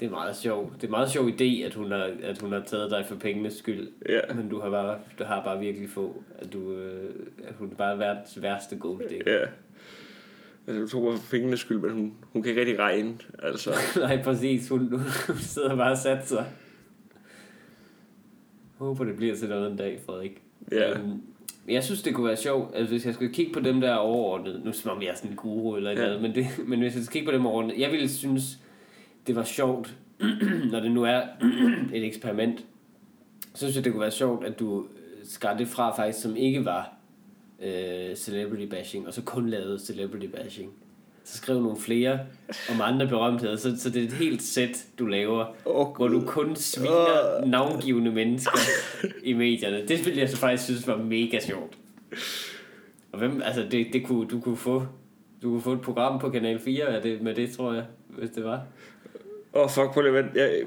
Det 0.00 0.06
er 0.06 0.10
meget 0.10 0.36
sjovt. 0.36 0.72
Det 0.80 0.86
er 0.86 0.90
meget 0.90 1.10
sjov 1.10 1.28
idé, 1.28 1.64
at 1.66 1.74
hun 1.74 1.90
har, 1.90 2.10
at 2.22 2.38
hun 2.40 2.52
har 2.52 2.60
taget 2.66 2.90
dig 2.90 3.04
for 3.08 3.14
pengenes 3.16 3.54
skyld. 3.54 3.88
Ja. 4.08 4.20
Men 4.34 4.48
du 4.48 4.60
har 4.60 4.70
bare, 4.70 4.98
du 5.18 5.24
har 5.24 5.44
bare 5.44 5.60
virkelig 5.60 5.88
få, 5.90 6.22
at, 6.38 6.52
du, 6.52 6.72
øh, 6.72 7.10
at 7.44 7.54
hun 7.58 7.70
er 7.72 7.74
bare 7.76 7.98
verdens 7.98 8.42
værste 8.42 8.76
gold 8.76 9.08
digger. 9.08 9.32
Ja. 9.32 9.44
Altså, 10.66 10.82
du 10.82 10.88
tog 10.88 11.02
mig 11.04 11.12
for 11.20 11.26
fingrene 11.26 11.56
skyld, 11.56 11.78
men 11.78 11.90
hun, 11.90 12.14
hun 12.32 12.42
kan 12.42 12.48
ikke 12.50 12.60
rigtig 12.60 12.78
regne. 12.78 13.14
Altså, 13.42 13.70
Nej, 14.00 14.22
præcis. 14.22 14.68
Hun, 14.68 14.88
hun 15.26 15.36
sidder 15.38 15.76
bare 15.76 15.90
og 15.92 15.98
sat 15.98 16.28
sig. 16.28 16.46
Håber, 18.78 19.04
det 19.04 19.16
bliver 19.16 19.36
til 19.36 19.48
noget 19.48 19.70
en 19.70 19.76
dag, 19.76 20.00
Frederik. 20.06 20.42
Ja. 20.72 20.98
Øhm, 20.98 21.22
jeg 21.68 21.84
synes, 21.84 22.02
det 22.02 22.14
kunne 22.14 22.26
være 22.26 22.36
sjovt, 22.36 22.76
altså 22.76 22.94
hvis 22.94 23.06
jeg 23.06 23.14
skulle 23.14 23.34
kigge 23.34 23.52
på 23.52 23.60
dem 23.60 23.80
der 23.80 23.94
overordnet, 23.94 24.62
nu 24.64 24.72
som 24.72 24.90
om 24.90 25.02
jeg 25.02 25.08
er 25.08 25.14
sådan 25.14 25.30
en 25.30 25.36
guru 25.36 25.76
eller 25.76 25.90
Ja. 25.90 26.04
andet, 26.06 26.22
men, 26.22 26.34
det, 26.34 26.46
men 26.66 26.78
hvis 26.80 26.94
jeg 26.94 27.04
skulle 27.04 27.12
kigge 27.12 27.26
på 27.30 27.32
dem 27.36 27.46
overordnet, 27.46 27.78
jeg 27.78 27.90
ville 27.92 28.08
synes, 28.08 28.58
det 29.28 29.36
var 29.36 29.44
sjovt, 29.44 29.94
når 30.72 30.80
det 30.80 30.90
nu 30.90 31.02
er 31.02 31.22
et 31.94 32.06
eksperiment, 32.06 32.64
så 33.54 33.58
synes 33.58 33.76
jeg, 33.76 33.84
det 33.84 33.92
kunne 33.92 34.00
være 34.00 34.10
sjovt, 34.10 34.44
at 34.44 34.58
du 34.58 34.86
skar 35.24 35.56
det 35.56 35.68
fra 35.68 35.96
faktisk, 35.96 36.22
som 36.22 36.36
ikke 36.36 36.64
var 36.64 36.94
øh, 37.62 38.16
celebrity 38.16 38.66
bashing, 38.66 39.06
og 39.06 39.14
så 39.14 39.22
kun 39.22 39.48
lavede 39.48 39.78
celebrity 39.78 40.26
bashing. 40.26 40.72
Så 41.24 41.36
skrev 41.36 41.62
nogle 41.62 41.76
flere 41.76 42.18
om 42.70 42.80
andre 42.80 43.06
berømtheder, 43.06 43.56
så, 43.56 43.76
så 43.78 43.90
det 43.90 44.02
er 44.02 44.06
et 44.06 44.12
helt 44.12 44.42
sæt, 44.42 44.86
du 44.98 45.06
laver, 45.06 45.46
Åh, 45.66 45.96
hvor 45.96 46.08
du 46.08 46.22
kun 46.26 46.56
sviner 46.56 47.46
navngivende 47.46 48.10
mennesker 48.10 48.58
i 49.22 49.32
medierne. 49.32 49.86
Det 49.88 50.06
ville 50.06 50.20
jeg 50.20 50.28
så 50.28 50.36
faktisk 50.36 50.64
synes 50.64 50.86
var 50.86 50.96
mega 50.96 51.40
sjovt. 51.40 51.78
Og 53.12 53.18
hvem, 53.18 53.42
altså 53.44 53.66
det, 53.70 53.86
det 53.92 54.06
kunne, 54.06 54.28
du 54.28 54.40
kunne 54.40 54.56
få, 54.56 54.86
du 55.42 55.50
kunne 55.50 55.62
få 55.62 55.72
et 55.72 55.80
program 55.80 56.18
på 56.18 56.30
Kanal 56.30 56.58
4 56.58 56.84
af 56.84 57.02
det, 57.02 57.22
med 57.22 57.34
det, 57.34 57.50
tror 57.50 57.74
jeg, 57.74 57.84
hvis 58.08 58.30
det 58.30 58.44
var. 58.44 58.62
Åh, 59.54 59.62
oh, 59.64 59.70
fuck, 59.70 60.06
at 60.06 60.14
vente. 60.14 60.30
jeg, 60.40 60.62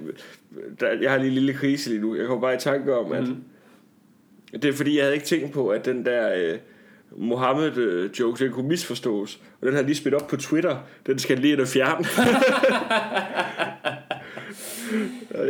der, 0.80 0.88
jeg 1.02 1.12
har 1.12 1.18
lige 1.18 1.28
en 1.28 1.34
lille 1.34 1.54
krise 1.54 1.90
lige 1.90 2.02
nu. 2.02 2.16
Jeg 2.16 2.28
kommer 2.28 2.42
bare 2.42 2.56
i 2.56 2.60
tanke 2.60 2.96
om, 2.96 3.12
at... 3.12 3.24
Mhm. 3.28 3.44
Det 4.54 4.66
er 4.66 4.74
fordi, 4.74 4.96
jeg 4.98 5.04
havde 5.04 5.16
ikke 5.16 5.26
tænkt 5.28 5.52
på, 5.54 5.68
at 5.70 5.86
den 5.86 6.06
der 6.06 6.34
øh, 6.38 6.58
Mohammed-joke, 7.18 8.44
den 8.46 8.54
kunne 8.54 8.68
misforstås. 8.68 9.40
Og 9.62 9.68
den 9.68 9.76
har 9.76 9.82
lige 9.82 9.96
smidt 9.96 10.16
op 10.16 10.28
på 10.28 10.38
Twitter. 10.38 10.78
Den 11.06 11.20
skal 11.20 11.38
lige 11.40 11.54
ind 11.54 11.62
og 11.62 11.68
fjerne. 11.68 12.06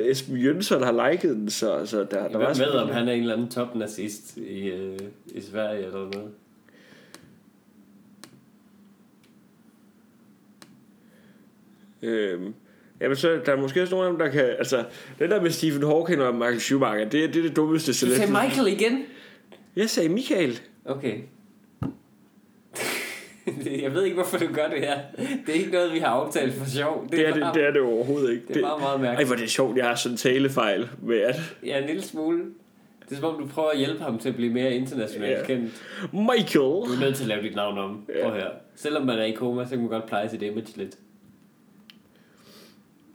Esben 0.12 0.38
Jønsson 0.38 0.84
har 0.84 1.10
liket 1.12 1.30
den, 1.36 1.50
så, 1.50 1.86
så 1.86 2.00
der, 2.00 2.28
der 2.28 2.38
var 2.38 2.48
ved, 2.48 2.56
sådan- 2.56 2.80
om 2.80 2.90
han 2.90 3.08
er 3.08 3.12
en 3.14 3.22
eller 3.22 3.34
anden 3.34 3.50
topnazist 3.50 4.38
i, 4.38 4.68
øh, 4.68 5.00
i 5.26 5.42
Sverige 5.42 5.86
eller 5.86 6.10
noget. 6.14 6.32
Øhm, 12.02 12.54
jamen, 13.02 13.16
så 13.16 13.39
der 13.45 13.52
er 13.52 13.56
måske 13.58 13.82
også 13.82 13.95
nogle 13.95 14.08
af 14.08 14.12
dem, 14.14 14.20
der 14.20 14.30
kan... 14.30 14.45
Altså, 14.58 14.84
den 15.20 15.32
der 15.32 15.41
med 15.41 15.52
Stephen 15.52 15.84
Hawking 15.84 16.22
og 16.22 16.36
Michael 16.36 16.60
Schumacher, 16.62 17.04
det, 17.10 17.12
det 17.34 17.36
er 17.38 17.41
det 17.47 17.56
dummeste 17.56 17.91
Du 17.91 18.16
sagde. 18.16 18.32
Michael 18.32 18.68
igen? 18.68 19.04
Jeg 19.76 19.89
sagde 19.89 20.10
Michael. 20.10 20.60
Okay. 20.86 21.18
jeg 23.84 23.93
ved 23.93 24.04
ikke, 24.04 24.16
hvorfor 24.16 24.38
du 24.38 24.45
gør 24.54 24.68
det 24.68 24.80
her. 24.80 24.97
Det 25.18 25.49
er 25.56 25.60
ikke 25.60 25.72
noget, 25.72 25.93
vi 25.93 25.99
har 25.99 26.08
aftalt 26.08 26.54
for 26.54 26.66
sjov. 26.66 27.08
Det 27.12 27.28
er 27.28 27.34
det, 27.34 27.41
bare, 27.41 27.54
det, 27.54 27.64
er 27.68 27.72
det 27.72 27.82
overhovedet 27.82 28.32
ikke. 28.32 28.43
det 28.47 28.58
er 28.58 28.62
bare 28.62 28.80
meget 28.80 28.95
Ej, 28.95 29.02
mærkeligt. 29.02 29.28
hvor 29.30 29.36
er 29.36 29.39
det 29.39 29.49
sjovt, 29.49 29.78
jeg 29.78 29.86
har 29.86 29.95
sådan 29.95 30.14
en 30.14 30.18
talefejl 30.18 30.89
med 31.04 31.18
at... 31.20 31.36
Ja, 31.66 31.80
en 31.82 31.88
lille 31.88 32.02
smule. 32.02 32.43
Det 33.10 33.18
er 33.18 33.22
som 33.22 33.36
om, 33.36 33.41
du 33.41 33.47
prøver 33.47 33.70
at 33.70 33.78
hjælpe 33.78 34.04
ham 34.04 34.18
til 34.20 34.30
at 34.30 34.36
blive 34.36 34.54
mere 34.54 34.74
internationalt 34.74 35.39
Ja. 35.39 35.45
kendt. 35.45 35.84
Michael! 36.14 36.64
Du 36.66 36.93
er 36.95 36.99
nødt 36.99 37.16
til 37.16 37.24
at 37.24 37.28
lave 37.28 37.41
dit 37.43 37.56
navn 37.56 37.78
om. 37.78 38.06
Ja. 38.16 38.24
Prøv 38.24 38.36
her. 38.36 38.47
Selvom 38.76 39.06
man 39.06 39.20
er 39.20 39.24
i 39.24 39.32
koma, 39.32 39.64
så 39.64 39.70
kan 39.70 39.80
man 39.80 39.88
godt 39.89 40.06
pleje 40.06 40.30
sit 40.30 40.41
image 40.41 40.68
lidt. 40.76 40.95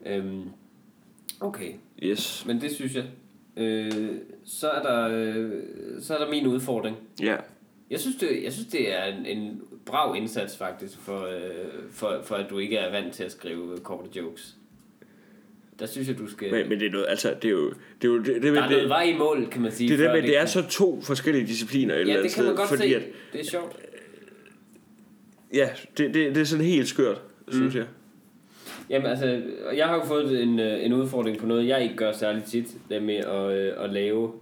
Øhm, 0.09 0.43
okay, 1.41 1.73
Yes. 2.03 2.45
men 2.47 2.61
det 2.61 2.71
synes 2.71 2.95
jeg. 2.95 3.05
Øh, 3.57 3.93
så, 4.45 4.69
er 4.71 4.83
der, 4.83 5.09
øh, 5.13 5.51
så 6.01 6.15
er 6.15 6.25
der 6.25 6.31
min 6.31 6.47
udfordring. 6.47 6.97
Ja. 7.23 7.37
Jeg 7.91 8.01
synes, 8.01 8.17
det, 8.17 8.43
jeg 8.45 8.53
synes, 8.53 8.69
det 8.69 8.95
er 8.99 9.05
en, 9.05 9.27
en 9.27 9.61
brav 9.87 10.17
indsats 10.17 10.57
faktisk, 10.57 10.99
for, 10.99 11.21
øh, 11.27 11.41
for, 11.91 12.21
for 12.25 12.35
at 12.35 12.51
du 12.51 12.59
ikke 12.59 12.77
er 12.77 12.91
vant 12.91 13.15
til 13.15 13.25
at 13.25 13.33
skrive 13.33 13.79
korte 13.79 14.09
jokes. 14.21 14.57
der 15.79 15.87
synes 15.87 16.09
jeg, 16.09 16.19
du 16.19 16.31
skal... 16.31 16.51
Men, 16.53 16.69
men 16.69 16.81
det 16.81 16.87
er 16.87 16.91
noget, 16.91 17.07
altså, 17.09 17.35
det 17.43 17.49
er 17.49 17.53
jo... 17.53 17.69
Det 18.03 18.09
er 18.09 18.13
jo 18.13 18.19
det, 18.19 18.27
det, 18.27 18.43
der 18.43 18.63
er 18.63 18.69
det, 18.69 18.71
noget 18.77 18.89
vej 18.89 19.03
i 19.03 19.17
mål, 19.19 19.47
kan 19.51 19.63
man 19.63 19.73
sige. 19.73 19.89
det, 19.91 19.99
det, 19.99 20.07
før 20.07 20.15
det, 20.15 20.23
det 20.23 20.37
er 20.37 20.41
kan- 20.41 20.49
så 20.49 20.63
to 20.69 21.01
forskellige 21.01 21.47
discipliner 21.47 21.95
eller 21.95 22.07
Ja, 22.13 22.19
andet 22.19 22.25
det 22.31 22.35
kan 22.37 22.45
man 22.45 22.57
godt 22.57 22.69
fordi 22.69 22.83
se. 22.89 22.97
At, 22.97 23.03
Det 23.33 23.41
er 23.41 23.45
sjovt. 23.45 23.77
ja, 25.55 25.69
det, 25.99 26.15
det, 26.15 26.35
det 26.35 26.41
er 26.41 26.45
sådan 26.45 26.65
helt 26.65 26.89
skørt, 26.89 27.23
synes 27.49 27.75
jeg. 27.75 27.87
Jamen 28.91 29.07
altså, 29.11 29.41
jeg 29.77 29.87
har 29.87 29.95
jo 29.95 30.05
fået 30.05 30.43
en, 30.43 30.61
øh, 30.61 30.85
en 30.85 30.93
udfordring 30.93 31.39
på 31.39 31.47
noget, 31.47 31.67
jeg 31.69 31.83
ikke 31.83 31.97
gør 31.97 32.13
særlig 32.13 32.45
tit, 32.45 32.67
nemlig 32.91 33.19
at, 33.19 33.53
øh, 33.59 33.73
at 33.85 33.91
lave 33.91 34.33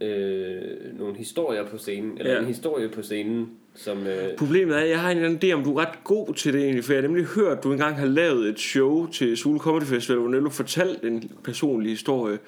øh, 0.00 0.58
nogle 0.98 1.16
historier 1.16 1.66
på 1.66 1.78
scenen, 1.78 2.18
eller 2.18 2.32
Ja. 2.32 2.38
en 2.38 2.44
historie 2.46 2.88
på 2.88 3.02
scenen, 3.02 3.48
som... 3.74 4.06
Øh, 4.06 4.36
Problemet 4.38 4.76
er, 4.76 4.80
at 4.80 4.88
jeg 4.90 5.00
har 5.00 5.10
en 5.10 5.16
eller 5.16 5.28
anden 5.30 5.50
idé, 5.50 5.54
om 5.54 5.64
du 5.64 5.76
er 5.76 5.80
ret 5.80 6.04
god 6.04 6.34
til 6.34 6.52
det 6.52 6.62
egentlig, 6.62 6.84
for 6.84 6.92
jeg 6.92 7.02
har 7.02 7.08
nemlig 7.08 7.24
hørt, 7.26 7.58
at 7.58 7.64
du 7.64 7.72
engang 7.72 7.96
har 7.96 8.06
lavet 8.06 8.48
et 8.48 8.58
show 8.60 9.06
til 9.06 9.36
Sule 9.36 9.58
Comedy 9.58 9.82
Festival, 9.84 10.18
hvor 10.20 10.30
du 10.40 10.50
fortalte 10.50 11.06
en 11.06 11.30
personlig 11.44 11.90
historie, 11.90 12.38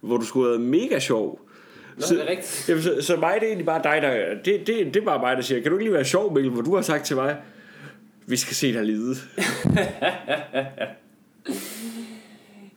hvor 0.00 0.16
du 0.16 0.24
skulle 0.24 0.46
have 0.46 0.58
været 0.60 0.70
mega 0.70 0.98
sjov. 0.98 1.40
Nå, 1.96 2.02
det 2.10 2.20
er 2.22 2.30
rigtigt. 2.30 2.68
Jamen, 2.68 2.82
så, 2.82 2.94
så 3.00 3.16
mig, 3.16 3.34
det 3.34 3.42
er 3.42 3.46
egentlig 3.46 3.66
bare 3.66 3.82
dig, 3.84 3.98
der... 4.02 4.34
Det, 4.44 4.66
det, 4.66 4.94
det 4.94 4.96
er 4.96 5.04
bare 5.04 5.18
mig, 5.20 5.36
der 5.36 5.42
siger, 5.42 5.60
kan 5.60 5.70
du 5.70 5.76
ikke 5.76 5.84
lige 5.84 5.94
være 5.94 6.04
sjov, 6.04 6.34
Mikkel, 6.34 6.52
hvor 6.52 6.62
du 6.62 6.74
har 6.74 6.82
sagt 6.82 7.04
til 7.06 7.16
mig, 7.16 7.36
vi 8.26 8.36
skal 8.36 8.54
se 8.54 8.72
dig 8.72 8.84
lide. 8.84 9.14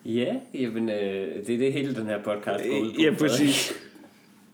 ja, 0.19 0.35
jamen, 0.53 0.89
øh, 0.89 1.45
det 1.47 1.53
er 1.53 1.57
det 1.57 1.73
hele 1.73 1.95
den 1.95 2.05
her 2.05 2.23
podcast 2.23 2.63
går 2.63 2.79
ud 2.79 2.93
på. 2.93 3.01
Ja, 3.01 3.13
præcis. 3.19 3.73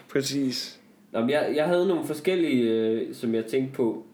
Præcis. 0.10 0.80
Nå, 1.12 1.20
men 1.20 1.30
jeg, 1.30 1.54
jeg 1.56 1.66
havde 1.66 1.88
nogle 1.88 2.06
forskellige, 2.06 2.64
øh, 2.64 3.16
som 3.16 3.36
jeg 3.36 3.46
tænkte 3.46 3.74
på. 3.74 4.06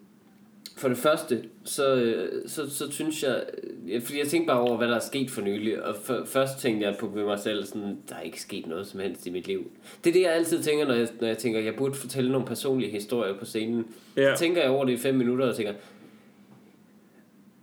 For 0.77 0.88
det 0.88 0.97
første, 0.97 1.43
så, 1.63 1.95
øh, 1.95 2.41
så, 2.47 2.69
så 2.69 2.91
synes 2.91 3.23
jeg, 3.23 3.43
øh, 3.89 4.01
fordi 4.01 4.19
jeg 4.19 4.27
tænkte 4.27 4.47
bare 4.47 4.59
over, 4.59 4.77
hvad 4.77 4.88
der 4.88 4.95
er 4.95 4.99
sket 4.99 5.32
for 5.32 5.41
nylig, 5.41 5.84
og 5.84 5.95
for, 6.03 6.23
først 6.25 6.59
tænkte 6.59 6.88
jeg 6.88 6.97
på 6.99 7.07
ved 7.07 7.23
mig 7.23 7.39
selv, 7.39 7.65
sådan, 7.65 7.97
der 8.09 8.15
er 8.15 8.21
ikke 8.21 8.41
sket 8.41 8.67
noget 8.67 8.88
som 8.88 8.99
helst 8.99 9.25
i 9.25 9.30
mit 9.30 9.47
liv. 9.47 9.71
Det 10.03 10.09
er 10.09 10.13
det, 10.13 10.21
jeg 10.21 10.34
altid 10.34 10.63
tænker, 10.63 10.88
når 10.88 10.93
jeg, 10.93 11.07
når 11.21 11.27
jeg 11.27 11.38
tænker, 11.38 11.59
jeg 11.59 11.75
burde 11.75 11.93
fortælle 11.93 12.32
nogle 12.32 12.47
personlige 12.47 12.91
historier 12.91 13.38
på 13.38 13.45
scenen. 13.45 13.86
Ja. 14.17 14.36
Så 14.36 14.39
tænker 14.39 14.61
jeg 14.61 14.71
over 14.71 14.86
det 14.86 14.93
i 14.93 14.97
fem 14.97 15.15
minutter, 15.15 15.49
og 15.49 15.55
tænker, 15.55 15.73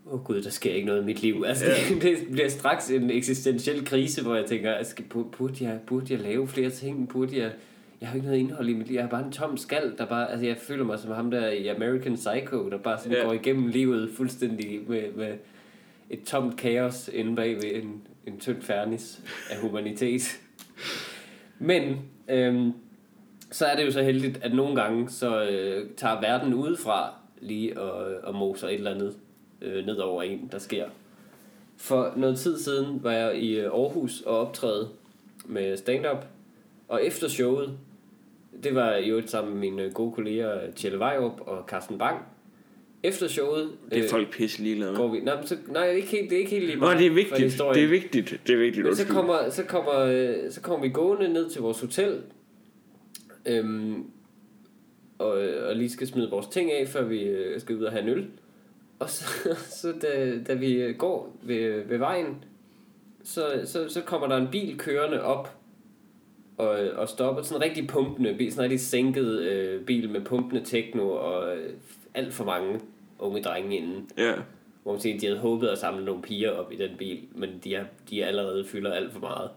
åh 0.06 0.14
oh 0.14 0.24
gud, 0.24 0.42
der 0.42 0.50
sker 0.50 0.72
ikke 0.74 0.86
noget 0.86 1.02
i 1.02 1.04
mit 1.04 1.22
liv. 1.22 1.44
Altså, 1.46 1.64
Ja. 1.64 1.94
det, 1.94 2.02
det 2.02 2.18
bliver 2.32 2.48
straks 2.48 2.90
en 2.90 3.10
eksistentiel 3.10 3.84
krise, 3.84 4.22
hvor 4.22 4.34
jeg 4.34 4.46
tænker, 4.46 4.72
altså, 4.72 4.96
burde, 5.38 5.64
jeg, 5.64 5.78
burde 5.86 6.12
jeg 6.12 6.20
lave 6.22 6.48
flere 6.48 6.70
ting? 6.70 7.08
Burde 7.08 7.38
jeg... 7.38 7.52
Jeg 8.00 8.08
har 8.08 8.14
ikke 8.14 8.26
noget 8.26 8.40
indhold 8.40 8.68
i 8.68 8.74
mit 8.74 8.86
liv. 8.86 8.94
Jeg 8.94 9.02
har 9.02 9.10
bare 9.10 9.24
en 9.26 9.32
tom 9.32 9.56
skal, 9.56 9.94
der 9.98 10.06
bare... 10.06 10.30
Altså, 10.30 10.46
jeg 10.46 10.56
føler 10.56 10.84
mig 10.84 10.98
som 10.98 11.10
ham 11.10 11.30
der 11.30 11.48
i 11.48 11.66
American 11.66 12.14
Psycho, 12.14 12.70
der 12.70 12.78
bare 12.78 12.98
sådan 12.98 13.12
yeah. 13.12 13.26
går 13.26 13.32
igennem 13.32 13.66
livet 13.66 14.10
fuldstændig 14.16 14.80
med, 14.88 15.02
med 15.16 15.34
et 16.10 16.22
tomt 16.22 16.56
kaos 16.56 17.10
inde 17.12 17.36
bag 17.36 17.56
ved 17.56 17.82
en, 17.82 18.02
en 18.26 18.38
tynd 18.40 18.62
fernis 18.62 19.20
af 19.50 19.56
humanitet. 19.60 20.40
Men 21.58 21.96
øhm, 22.28 22.72
så 23.50 23.64
er 23.66 23.76
det 23.76 23.86
jo 23.86 23.90
så 23.90 24.02
heldigt, 24.02 24.38
at 24.42 24.54
nogle 24.54 24.82
gange 24.82 25.10
så 25.10 25.42
øh, 25.44 25.86
tager 25.96 26.20
verden 26.20 26.54
udefra 26.54 27.14
lige 27.40 27.80
og, 27.80 28.14
og 28.22 28.34
moser 28.34 28.68
et 28.68 28.74
eller 28.74 28.94
andet 28.94 29.14
øh, 29.62 29.86
ned 29.86 29.96
over 29.96 30.22
en, 30.22 30.48
der 30.52 30.58
sker. 30.58 30.86
For 31.76 32.12
noget 32.16 32.38
tid 32.38 32.58
siden 32.58 33.04
var 33.04 33.12
jeg 33.12 33.38
i 33.38 33.58
øh, 33.58 33.64
Aarhus 33.64 34.20
og 34.20 34.38
optræde 34.38 34.88
med 35.44 35.76
stand-up, 35.76 36.24
og 36.88 37.04
efter 37.04 37.28
showet, 37.28 37.78
det 38.62 38.74
var 38.74 38.96
jo 38.96 39.18
et 39.18 39.30
sammen 39.30 39.52
med 39.52 39.70
mine 39.70 39.90
gode 39.90 40.12
kolleger 40.12 40.70
Tjelle 40.76 40.98
Vejrup 40.98 41.40
og 41.40 41.64
Carsten 41.68 41.98
Bang. 41.98 42.18
Efter 43.02 43.28
showet 43.28 43.70
Det 43.90 43.98
er 43.98 44.04
øh, 44.04 44.10
folk 44.10 44.32
pisse 44.32 44.62
ligeglade 44.62 44.90
med. 44.92 44.98
går 44.98 45.08
vi... 45.08 45.20
Nej, 45.20 45.46
så, 45.46 45.56
nej 45.68 45.82
det, 45.82 45.92
er 45.92 45.96
ikke 45.96 46.08
helt, 46.08 46.30
det 46.30 46.36
er 46.36 46.40
ikke 46.40 46.50
helt 46.50 46.66
lige 46.66 46.78
Nå, 46.78 46.90
det 46.90 47.06
er 47.06 47.10
vigtigt. 47.10 47.60
Det 47.74 47.84
er 47.84 47.88
vigtigt. 47.88 48.40
Det 48.46 48.54
er 48.54 48.58
vigtigt. 48.58 48.86
Men 48.86 48.96
så 48.96 49.06
kommer, 49.06 49.50
så, 49.50 49.64
kommer, 49.64 49.98
øh, 49.98 50.34
så 50.50 50.60
kommer 50.60 50.86
vi 50.86 50.92
gående 50.92 51.28
ned 51.28 51.50
til 51.50 51.60
vores 51.62 51.80
hotel, 51.80 52.20
øhm, 53.46 54.04
og, 55.18 55.28
og 55.68 55.76
lige 55.76 55.90
skal 55.90 56.06
smide 56.06 56.30
vores 56.30 56.46
ting 56.46 56.72
af, 56.72 56.88
før 56.88 57.02
vi 57.04 57.22
øh, 57.22 57.60
skal 57.60 57.76
ud 57.76 57.84
og 57.84 57.92
have 57.92 58.02
en 58.02 58.08
øl. 58.08 58.26
Og 58.98 59.10
så, 59.10 59.24
så 59.80 59.92
da, 60.02 60.38
da 60.46 60.54
vi 60.54 60.94
går 60.98 61.36
ved, 61.42 61.84
ved 61.84 61.98
vejen, 61.98 62.44
så, 63.24 63.62
så, 63.64 63.88
så 63.88 64.00
kommer 64.00 64.26
der 64.26 64.36
en 64.36 64.48
bil 64.50 64.78
kørende 64.78 65.22
op 65.22 65.56
og, 66.56 66.68
og 66.96 67.08
stopper. 67.08 67.42
Sådan 67.42 67.62
en 67.62 67.70
rigtig 67.70 67.88
pumpende 67.88 68.34
bil, 68.38 68.52
sådan 68.52 68.64
en 68.64 68.70
rigtig 68.70 68.86
sænket 68.86 69.38
øh, 69.38 69.84
bil 69.84 70.10
med 70.10 70.20
pumpende 70.20 70.64
techno 70.64 71.10
og 71.10 71.56
øh, 71.56 71.72
alt 72.14 72.34
for 72.34 72.44
mange 72.44 72.80
unge 73.18 73.42
drenge 73.42 73.76
inden. 73.76 74.10
Ja. 74.18 74.34
Hvor 74.82 74.92
man 74.92 75.00
siger, 75.00 75.18
de 75.18 75.26
havde 75.26 75.38
håbet 75.38 75.68
at 75.68 75.78
samle 75.78 76.04
nogle 76.04 76.22
piger 76.22 76.50
op 76.50 76.72
i 76.72 76.76
den 76.76 76.90
bil, 76.98 77.20
men 77.34 77.50
de, 77.64 77.74
er, 77.74 77.84
de 78.10 78.22
er 78.22 78.26
allerede 78.26 78.64
fylder 78.64 78.92
alt 78.92 79.12
for 79.12 79.20
meget. 79.20 79.50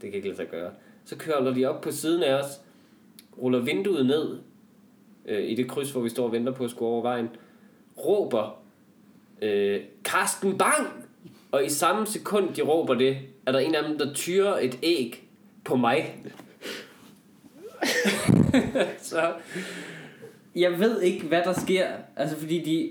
Det 0.00 0.10
kan 0.10 0.14
ikke 0.14 0.28
lade 0.28 0.36
sig 0.36 0.48
gøre. 0.48 0.70
Så 1.04 1.16
kører 1.16 1.54
de 1.54 1.66
op 1.66 1.80
på 1.80 1.90
siden 1.90 2.22
af 2.22 2.34
os, 2.34 2.60
ruller 3.42 3.58
vinduet 3.58 4.06
ned 4.06 4.38
øh, 5.26 5.50
i 5.50 5.54
det 5.54 5.68
kryds, 5.68 5.92
hvor 5.92 6.00
vi 6.00 6.08
står 6.08 6.24
og 6.24 6.32
venter 6.32 6.52
på 6.52 6.64
at 6.64 6.70
skulle 6.70 6.88
over 6.88 7.02
vejen, 7.02 7.28
råber 8.04 8.59
øh, 9.42 9.80
Karsten 10.04 10.58
Bang! 10.58 10.88
Og 11.52 11.64
i 11.64 11.68
samme 11.68 12.06
sekund, 12.06 12.54
de 12.54 12.62
råber 12.62 12.94
det, 12.94 13.18
er 13.46 13.52
der 13.52 13.58
en 13.58 13.74
af 13.74 13.84
dem, 13.88 13.98
der 13.98 14.14
tyrer 14.14 14.58
et 14.58 14.78
æg 14.82 15.28
på 15.64 15.76
mig. 15.76 16.16
Så 19.02 19.32
jeg 20.56 20.80
ved 20.80 21.02
ikke, 21.02 21.26
hvad 21.26 21.42
der 21.44 21.52
sker. 21.52 21.86
Altså, 22.16 22.36
fordi 22.36 22.58
de, 22.58 22.90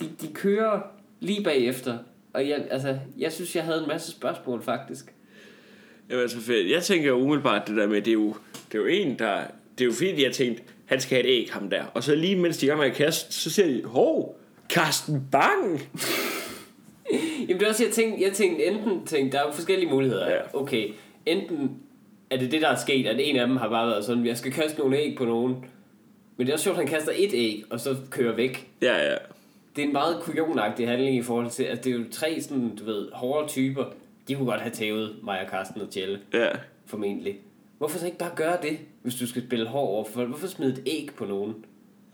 de, 0.00 0.10
de 0.20 0.32
kører 0.34 0.80
lige 1.20 1.44
bagefter. 1.44 1.98
Og 2.32 2.48
jeg, 2.48 2.66
altså, 2.70 2.98
jeg 3.18 3.32
synes, 3.32 3.56
jeg 3.56 3.64
havde 3.64 3.80
en 3.80 3.88
masse 3.88 4.10
spørgsmål, 4.10 4.62
faktisk. 4.62 5.14
Jamen, 6.08 6.22
altså, 6.22 6.40
fedt. 6.40 6.70
Jeg 6.70 6.82
tænker 6.82 7.12
umiddelbart 7.12 7.68
det 7.68 7.76
der 7.76 7.86
med, 7.86 7.96
det 8.02 8.08
er 8.08 8.12
jo, 8.12 8.36
det 8.72 8.78
er 8.78 8.82
jo 8.82 8.86
en, 8.86 9.18
der... 9.18 9.42
Det 9.78 9.84
er 9.84 9.88
jo 9.88 9.92
fint, 9.92 10.20
jeg 10.20 10.32
tænkte, 10.32 10.62
han 10.86 11.00
skal 11.00 11.16
have 11.16 11.26
et 11.26 11.40
æg, 11.40 11.52
ham 11.52 11.70
der. 11.70 11.84
Og 11.84 12.02
så 12.02 12.14
lige 12.14 12.36
mens 12.36 12.58
de 12.58 12.70
er 12.70 12.76
med 12.76 12.84
at 12.84 12.94
kaste, 12.94 13.32
så 13.32 13.50
ser 13.50 13.66
de, 13.66 13.82
hov, 13.84 14.40
Karsten 14.70 15.22
Bang! 15.32 15.80
Jamen, 17.40 17.58
det 17.60 17.62
er 17.62 17.68
også, 17.68 17.84
jeg 17.84 17.92
tænkte, 17.92 18.22
jeg 18.24 18.32
tænkte 18.32 18.64
enten, 18.66 19.06
tænkte, 19.06 19.36
der 19.38 19.44
er 19.44 19.52
forskellige 19.52 19.90
muligheder. 19.90 20.30
Ja. 20.30 20.36
Okay, 20.54 20.90
enten 21.26 21.70
er 22.30 22.36
det 22.36 22.52
det, 22.52 22.62
der 22.62 22.68
er 22.68 22.76
sket, 22.76 23.06
at 23.06 23.16
en 23.20 23.36
af 23.36 23.46
dem 23.46 23.56
har 23.56 23.68
bare 23.68 23.86
været 23.88 24.04
sådan, 24.04 24.26
jeg 24.26 24.36
skal 24.36 24.52
kaste 24.52 24.78
nogle 24.78 24.98
æg 24.98 25.16
på 25.18 25.24
nogen. 25.24 25.56
Men 26.36 26.46
det 26.46 26.48
er 26.48 26.54
også 26.54 26.64
sjovt, 26.64 26.78
at 26.78 26.84
han 26.88 26.94
kaster 26.98 27.12
et 27.16 27.30
æg, 27.34 27.64
og 27.70 27.80
så 27.80 27.96
kører 28.10 28.34
væk. 28.34 28.68
Ja, 28.82 29.10
ja. 29.10 29.16
Det 29.76 29.82
er 29.82 29.86
en 29.86 29.92
meget 29.92 30.20
kujonagtig 30.22 30.88
handling 30.88 31.16
i 31.16 31.22
forhold 31.22 31.50
til, 31.50 31.62
at 31.62 31.84
det 31.84 31.90
er 31.92 31.96
jo 31.96 32.04
tre 32.12 32.40
sådan, 32.40 32.76
du 32.76 32.84
ved, 32.84 33.08
hårde 33.12 33.48
typer. 33.48 33.84
De 34.28 34.34
kunne 34.34 34.46
godt 34.50 34.60
have 34.60 34.72
tævet 34.72 35.16
mig 35.22 35.40
og 35.40 35.46
Karsten 35.50 35.80
og 35.80 35.90
Tjelle, 35.90 36.20
Ja. 36.34 36.48
formentlig. 36.86 37.36
Hvorfor 37.78 37.98
så 37.98 38.06
ikke 38.06 38.18
bare 38.18 38.32
gøre 38.36 38.56
det, 38.62 38.78
hvis 39.02 39.14
du 39.14 39.26
skal 39.26 39.42
spille 39.46 39.66
hård 39.66 39.88
over 39.88 40.04
for? 40.04 40.24
Hvorfor 40.24 40.46
smide 40.46 40.72
et 40.72 40.82
æg 40.86 41.10
på 41.16 41.24
nogen? 41.24 41.54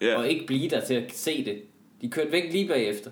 Ja. 0.00 0.16
og 0.16 0.28
ikke 0.28 0.46
blive 0.46 0.68
der 0.68 0.80
til 0.80 0.94
at 0.94 1.12
se 1.12 1.44
det. 1.44 1.62
De 2.04 2.10
kørte 2.10 2.32
væk 2.32 2.52
lige 2.52 2.68
bagefter. 2.68 3.10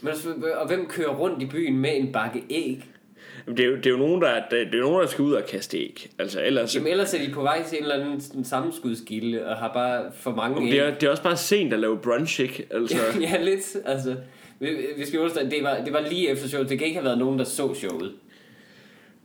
Men 0.00 0.08
altså, 0.08 0.28
og 0.60 0.66
hvem 0.66 0.86
kører 0.86 1.14
rundt 1.14 1.42
i 1.42 1.46
byen 1.46 1.78
med 1.78 1.90
en 1.96 2.12
bakke 2.12 2.42
æg? 2.50 2.84
Jamen, 3.46 3.56
Det 3.56 3.64
er, 3.64 3.68
jo, 3.68 3.76
det 3.76 3.86
er 3.86 3.90
jo 3.90 3.96
nogen, 3.96 4.22
der, 4.22 4.34
det, 4.50 4.66
det 4.72 4.74
er 4.74 4.82
nogen, 4.82 5.00
der 5.00 5.06
skal 5.06 5.22
ud 5.22 5.32
og 5.32 5.46
kaste 5.46 5.78
æg. 5.78 6.10
Altså, 6.18 6.42
ellers... 6.42 6.74
Jamen 6.74 6.90
ellers 6.90 7.14
er 7.14 7.18
de 7.26 7.32
på 7.32 7.42
vej 7.42 7.62
til 7.68 7.78
en 7.78 7.82
eller 7.84 8.04
anden 8.04 8.20
sådan 8.20 8.44
sammenskudskilde 8.44 9.46
og 9.46 9.56
har 9.56 9.72
bare 9.72 10.04
for 10.16 10.34
mange 10.34 10.66
Det 10.66 10.72
æg. 10.72 10.78
er, 10.78 10.94
det 10.94 11.02
er 11.06 11.10
også 11.10 11.22
bare 11.22 11.36
sent 11.36 11.72
at 11.72 11.78
lave 11.80 11.98
brunch, 11.98 12.40
ikke? 12.40 12.66
Altså, 12.70 12.96
ja, 13.20 13.42
lidt. 13.42 13.76
Altså, 13.84 14.16
vi, 14.60 14.68
vi 14.96 15.04
skal 15.06 15.18
understrege, 15.20 15.50
det 15.50 15.62
var, 15.62 15.84
det 15.84 15.92
var 15.92 16.00
lige 16.10 16.28
efter 16.28 16.48
showet. 16.48 16.68
Det 16.68 16.78
kan 16.78 16.86
ikke 16.86 16.96
have 16.98 17.04
været 17.04 17.18
nogen, 17.18 17.38
der 17.38 17.44
så 17.44 17.74
showet. 17.74 18.12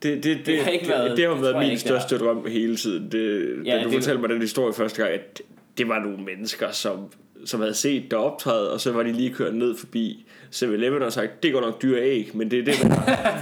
det, 0.04 0.24
det, 0.24 0.24
det, 0.24 0.46
det, 0.46 0.60
har 0.60 0.72
ikke 0.72 0.86
det, 0.86 0.92
været- 0.94 1.10
det, 1.10 1.18
det 1.18 1.26
har 1.28 1.34
det 1.34 1.42
været 1.44 1.68
min 1.68 1.78
største 1.78 2.18
drøm 2.18 2.48
hele 2.48 2.76
tiden. 2.76 3.12
Det, 3.12 3.56
Ja, 3.66 3.76
da 3.78 3.84
du 3.84 3.90
det- 3.90 3.94
fortalte 3.94 4.22
mig 4.22 4.30
den 4.30 4.42
historie 4.42 4.74
første 4.74 5.04
gang, 5.04 5.14
at 5.16 5.42
det 5.78 5.88
var 5.88 6.00
nogle 6.00 6.18
mennesker, 6.24 6.72
som, 6.72 7.00
som 7.46 7.60
havde 7.60 7.74
set 7.74 8.12
dig 8.12 8.20
optræde, 8.20 8.74
og 8.74 8.82
så 8.82 8.92
var 8.92 9.04
de 9.04 9.12
lige 9.12 9.34
kørt 9.34 9.56
ned 9.56 9.76
forbi 9.78 10.26
7-Eleven 10.56 11.02
og 11.02 11.14
sagt, 11.14 11.44
det 11.44 11.54
går 11.54 11.62
nok 11.62 11.82
dyre 11.82 12.02
æg, 12.02 12.32
men 12.34 12.52
det 12.52 12.60
er 12.60 12.64
det, 12.64 12.74
der 12.82 12.90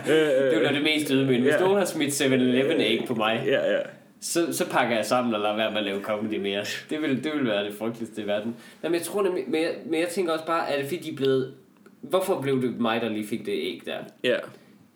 øh, 0.13 0.51
Det 0.55 0.63
var 0.65 0.71
det 0.71 0.83
mest 0.83 1.09
ydmygende. 1.09 1.41
Hvis 1.41 1.53
Ja. 1.53 1.59
nogen 1.59 1.77
har 1.77 1.85
smidt 1.85 2.21
7-Eleven 2.21 2.81
æg 2.81 3.03
på 3.07 3.15
mig, 3.15 3.43
Ja, 3.45 3.71
ja. 3.71 3.79
så, 4.21 4.53
så 4.53 4.69
pakker 4.69 4.95
jeg 4.95 5.05
sammen 5.05 5.33
og 5.35 5.39
lader 5.41 5.55
være 5.55 5.69
med 5.71 5.77
at 5.77 5.83
lave 5.85 6.01
comedy 6.01 6.39
mere. 6.39 6.65
Det 6.89 7.01
vil, 7.01 7.23
det 7.23 7.31
vil 7.33 7.45
være 7.45 7.65
det 7.65 7.73
frygteligste 7.79 8.21
i 8.21 8.27
verden. 8.27 8.55
Nej, 8.81 8.89
men 8.89 8.93
jeg 8.93 9.01
tror 9.01 9.23
nemlig, 9.23 9.43
men 9.47 9.61
jeg, 9.61 9.71
men 9.85 9.99
jeg 9.99 10.07
tænker 10.07 10.33
også 10.33 10.45
bare, 10.45 10.69
er 10.69 10.77
det 10.77 10.85
fordi 10.85 10.97
de 11.03 11.11
er 11.11 11.15
blevet... 11.15 11.53
Hvorfor 12.01 12.41
blev 12.41 12.61
det 12.61 12.79
mig, 12.79 13.01
der 13.01 13.09
lige 13.09 13.27
fik 13.27 13.45
det 13.45 13.51
æg 13.53 13.81
der? 13.85 13.97
ja. 14.23 14.35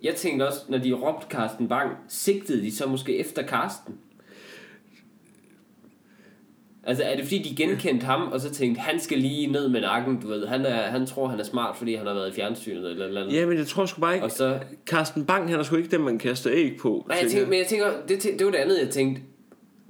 Jeg 0.04 0.16
tænkte 0.16 0.47
også, 0.47 0.60
når 0.70 0.78
de 0.78 0.91
råbte 0.93 1.28
Carsten 1.30 1.68
Bang, 1.68 1.89
sigtede 2.10 2.62
de 2.62 2.76
så 2.76 2.88
måske 2.88 3.18
efter 3.18 3.43
Carsten? 3.43 3.95
Altså 6.84 7.03
er 7.03 7.15
det 7.15 7.23
fordi 7.23 7.38
de 7.38 7.55
genkendte 7.55 8.05
ham 8.05 8.21
Og 8.32 8.41
så 8.41 8.53
tænkte 8.53 8.82
han 8.82 8.99
skal 8.99 9.17
lige 9.17 9.47
ned 9.47 9.69
med 9.69 9.82
nakken 9.82 10.21
Du 10.21 10.27
ved 10.27 10.47
han, 10.47 10.65
er, 10.65 10.82
han 10.82 11.05
tror 11.05 11.27
han 11.27 11.39
er 11.39 11.43
smart 11.43 11.77
Fordi 11.77 11.95
han 11.95 12.07
har 12.07 12.13
været 12.13 12.29
i 12.29 12.34
fjernsynet 12.34 12.91
Eller, 12.91 13.05
eller 13.05 13.21
andet 13.21 13.34
Ja, 13.34 13.45
men 13.45 13.57
jeg 13.57 13.67
tror 13.67 13.86
sgu 13.86 14.01
bare 14.01 14.13
ikke... 14.13 14.25
Og 14.25 14.32
så 14.32 14.59
Carsten 14.86 15.25
Bang, 15.25 15.49
han 15.49 15.59
er 15.59 15.63
sgu 15.63 15.75
ikke 15.75 15.89
den, 15.89 16.01
man 16.01 16.19
kaster 16.19 16.51
æg 16.53 16.77
på. 16.82 17.05
Nej, 17.07 17.17
jeg 17.21 17.32
tænkte, 17.32 17.49
men 17.49 17.59
jeg 17.59 17.67
tænker 17.67 17.86
det, 18.07 18.23
det 18.23 18.45
var 18.45 18.51
det 18.51 18.57
andet 18.57 18.79
jeg 18.79 18.89
tænkte 18.89 19.21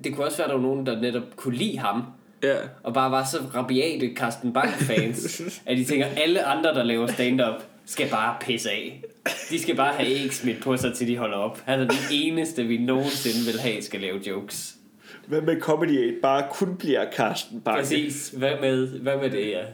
Det 0.03 0.15
kunne 0.15 0.25
også 0.25 0.37
være 0.37 0.47
der 0.47 0.53
var 0.53 0.61
nogen 0.61 0.85
Der 0.85 1.01
netop 1.01 1.35
kunne 1.35 1.55
lide 1.55 1.77
ham 1.77 2.03
Ja. 2.43 2.55
Og 2.83 2.93
bare 2.93 3.11
var 3.11 3.23
så 3.23 3.37
rabiate 3.55 4.15
Carsten 4.15 4.53
Bang 4.53 4.69
fans 4.69 5.41
At 5.65 5.77
de 5.77 5.83
tænker 5.83 6.05
alle 6.05 6.45
andre 6.45 6.73
der 6.73 6.83
laver 6.83 7.07
stand-up 7.07 7.63
skal 7.85 8.09
bare 8.09 8.35
pisse 8.41 8.69
af. 8.71 9.03
De 9.49 9.59
skal 9.59 9.75
bare 9.75 9.93
have 9.93 10.09
æg 10.09 10.33
smidt 10.33 10.63
på 10.63 10.77
sig, 10.77 10.93
til 10.93 11.07
de 11.07 11.17
holder 11.17 11.37
op. 11.37 11.61
Han 11.65 11.79
er 11.79 11.87
den 11.87 11.97
eneste, 12.11 12.63
vi 12.63 12.77
nogensinde 12.77 13.51
vil 13.51 13.61
have, 13.61 13.81
skal 13.81 14.01
lave 14.01 14.19
jokes. 14.27 14.75
Hvad 15.31 15.41
med 15.41 15.61
Comedy 15.61 16.07
8 16.07 16.19
bare 16.21 16.47
kun 16.51 16.77
bliver 16.77 17.11
Carsten 17.11 17.61
Bakke? 17.61 17.81
Præcis. 17.81 18.29
Hvad 18.29 18.59
med, 18.59 18.99
hvad 18.99 19.17
med 19.17 19.29
det, 19.29 19.49
ja? 19.49 19.65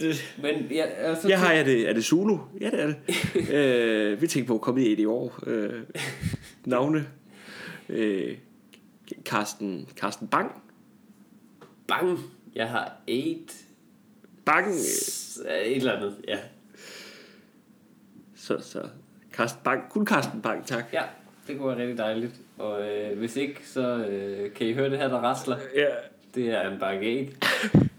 Det, 0.00 0.34
Men 0.42 0.54
ja, 0.70 0.84
altså, 0.84 1.28
Ja, 1.28 1.36
har 1.36 1.52
jeg 1.52 1.64
det. 1.64 1.88
Er 1.88 1.92
det 1.92 2.04
Zulu? 2.04 2.38
Ja, 2.60 2.70
det 2.70 2.80
er 2.80 2.86
det. 2.86 3.50
øh, 3.54 4.20
vi 4.22 4.26
tænker 4.26 4.46
på 4.46 4.54
at 4.54 4.60
komme 4.60 4.84
i 4.84 4.94
i 4.94 5.04
år. 5.04 5.38
Øh, 5.46 5.82
navne. 6.64 7.06
Øh, 7.88 8.36
Karsten, 9.24 9.88
Karsten 9.96 10.28
Bang. 10.28 10.62
Bang. 11.88 12.18
Jeg 12.54 12.68
har 12.68 12.92
eight. 13.08 13.56
Bang. 14.44 14.66
øh, 14.66 15.66
Et 15.66 15.76
eller 15.76 15.92
andet, 15.92 16.16
ja. 16.28 16.38
Så, 18.36 18.58
så. 18.60 18.82
Karsten 19.32 19.60
Bang. 19.64 19.82
Kun 19.90 20.06
Karsten 20.06 20.42
Bang, 20.42 20.66
tak. 20.66 20.84
Ja, 20.92 21.02
det 21.48 21.58
kunne 21.58 21.68
være 21.68 21.78
rigtig 21.78 21.98
dejligt. 21.98 22.32
Og 22.58 22.80
øh, 22.82 23.18
hvis 23.18 23.36
ikke, 23.36 23.60
så 23.64 23.96
øh, 23.96 24.52
kan 24.52 24.66
I 24.66 24.72
høre 24.72 24.90
det 24.90 24.98
her, 24.98 25.08
der 25.08 25.16
rasler. 25.16 25.56
Ja. 25.76 25.86
Det 26.34 26.50
er 26.50 26.90
en 26.90 27.02
æg. 27.02 27.36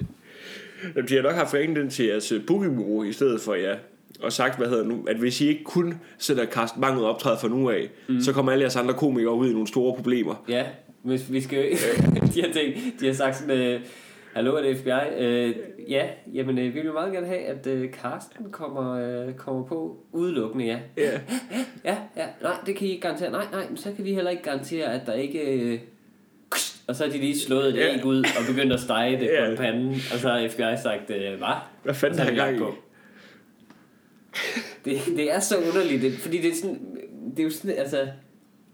Jamen, 0.95 1.09
de 1.09 1.15
har 1.15 1.21
nok 1.21 1.33
haft 1.33 1.53
ringet 1.53 1.77
den 1.77 1.89
til 1.89 2.05
jeres 2.05 2.31
øh, 2.31 2.45
bookingbureau 2.45 3.03
i 3.03 3.13
stedet 3.13 3.41
for 3.41 3.53
jer. 3.53 3.77
Og 4.19 4.33
sagt, 4.33 4.57
hvad 4.57 4.67
hedder 4.67 4.83
nu, 4.83 5.05
at 5.07 5.15
hvis 5.15 5.41
I 5.41 5.47
ikke 5.47 5.63
kun 5.63 5.93
sætter 6.17 6.45
Karsten 6.45 6.81
Bang 6.81 6.97
ud 6.97 7.03
og 7.03 7.09
optræder 7.09 7.37
fra 7.37 7.47
nu 7.47 7.69
af, 7.69 7.89
mm. 8.07 8.21
så 8.21 8.33
kommer 8.33 8.51
alle 8.51 8.61
jeres 8.61 8.75
andre 8.75 8.93
komikere 8.93 9.33
ud 9.33 9.49
i 9.49 9.51
nogle 9.51 9.67
store 9.67 9.95
problemer. 9.95 10.43
Ja, 10.47 10.65
hvis 11.01 11.31
vi 11.31 11.41
skal... 11.41 11.71
de, 12.35 12.41
har 12.41 12.53
tænkt, 12.53 12.77
de 12.99 13.07
har 13.07 13.13
sagt 13.13 13.37
sådan... 13.37 13.57
Øh, 13.57 13.81
Hallo, 14.39 14.55
er 14.55 14.61
det 14.61 14.77
FBI? 14.77 15.23
Øh, 15.23 15.55
ja, 15.89 16.07
jamen 16.33 16.57
øh, 16.57 16.75
vi 16.75 16.81
vil 16.81 16.93
meget 16.93 17.13
gerne 17.13 17.27
have, 17.27 17.39
at 17.39 17.67
øh, 17.67 17.91
Karsten 17.91 18.51
kommer, 18.51 18.91
øh, 19.27 19.33
kommer 19.33 19.63
på 19.65 19.97
udelukkende, 20.11 20.65
ja. 20.65 20.79
Ja. 20.97 21.19
Ja, 21.85 21.97
ja, 22.17 22.25
nej, 22.41 22.53
det 22.65 22.75
kan 22.75 22.87
I 22.87 22.89
ikke 22.89 23.01
garantere. 23.01 23.31
Nej, 23.31 23.45
nej, 23.51 23.67
men 23.67 23.77
så 23.77 23.91
kan 23.95 24.05
vi 24.05 24.13
heller 24.13 24.31
ikke 24.31 24.43
garantere, 24.43 24.93
at 24.93 25.01
der 25.05 25.13
ikke... 25.13 25.39
Øh, 25.39 25.79
og 26.87 26.95
så 26.95 27.03
har 27.05 27.11
de 27.11 27.17
lige 27.17 27.39
slået 27.39 27.67
et 27.69 27.75
Ja. 27.75 27.95
æg 27.97 28.05
ud 28.05 28.17
og 28.19 28.55
begyndt 28.55 28.73
at 28.73 28.79
stege 28.79 29.19
det 29.19 29.25
Ja. 29.25 29.45
på 29.45 29.51
en 29.51 29.57
pande. 29.57 29.89
Og 29.89 30.19
så 30.19 30.29
har 30.29 30.47
FBI 30.47 30.81
sagt, 30.83 31.09
øh, 31.09 31.37
hvad? 31.37 31.55
Hvad 31.83 31.93
fanden 31.93 32.19
har 32.19 32.31
jeg 32.31 32.55
i? 32.55 32.59
Det, 34.85 34.97
det 35.17 35.33
er 35.33 35.39
så 35.39 35.55
underligt, 35.57 36.01
det, 36.01 36.13
fordi 36.13 36.37
det 36.37 36.51
er 36.51 36.55
sådan, 36.55 36.79
det 37.31 37.39
er 37.39 37.43
jo 37.43 37.51
sådan, 37.51 37.77
altså, 37.77 38.07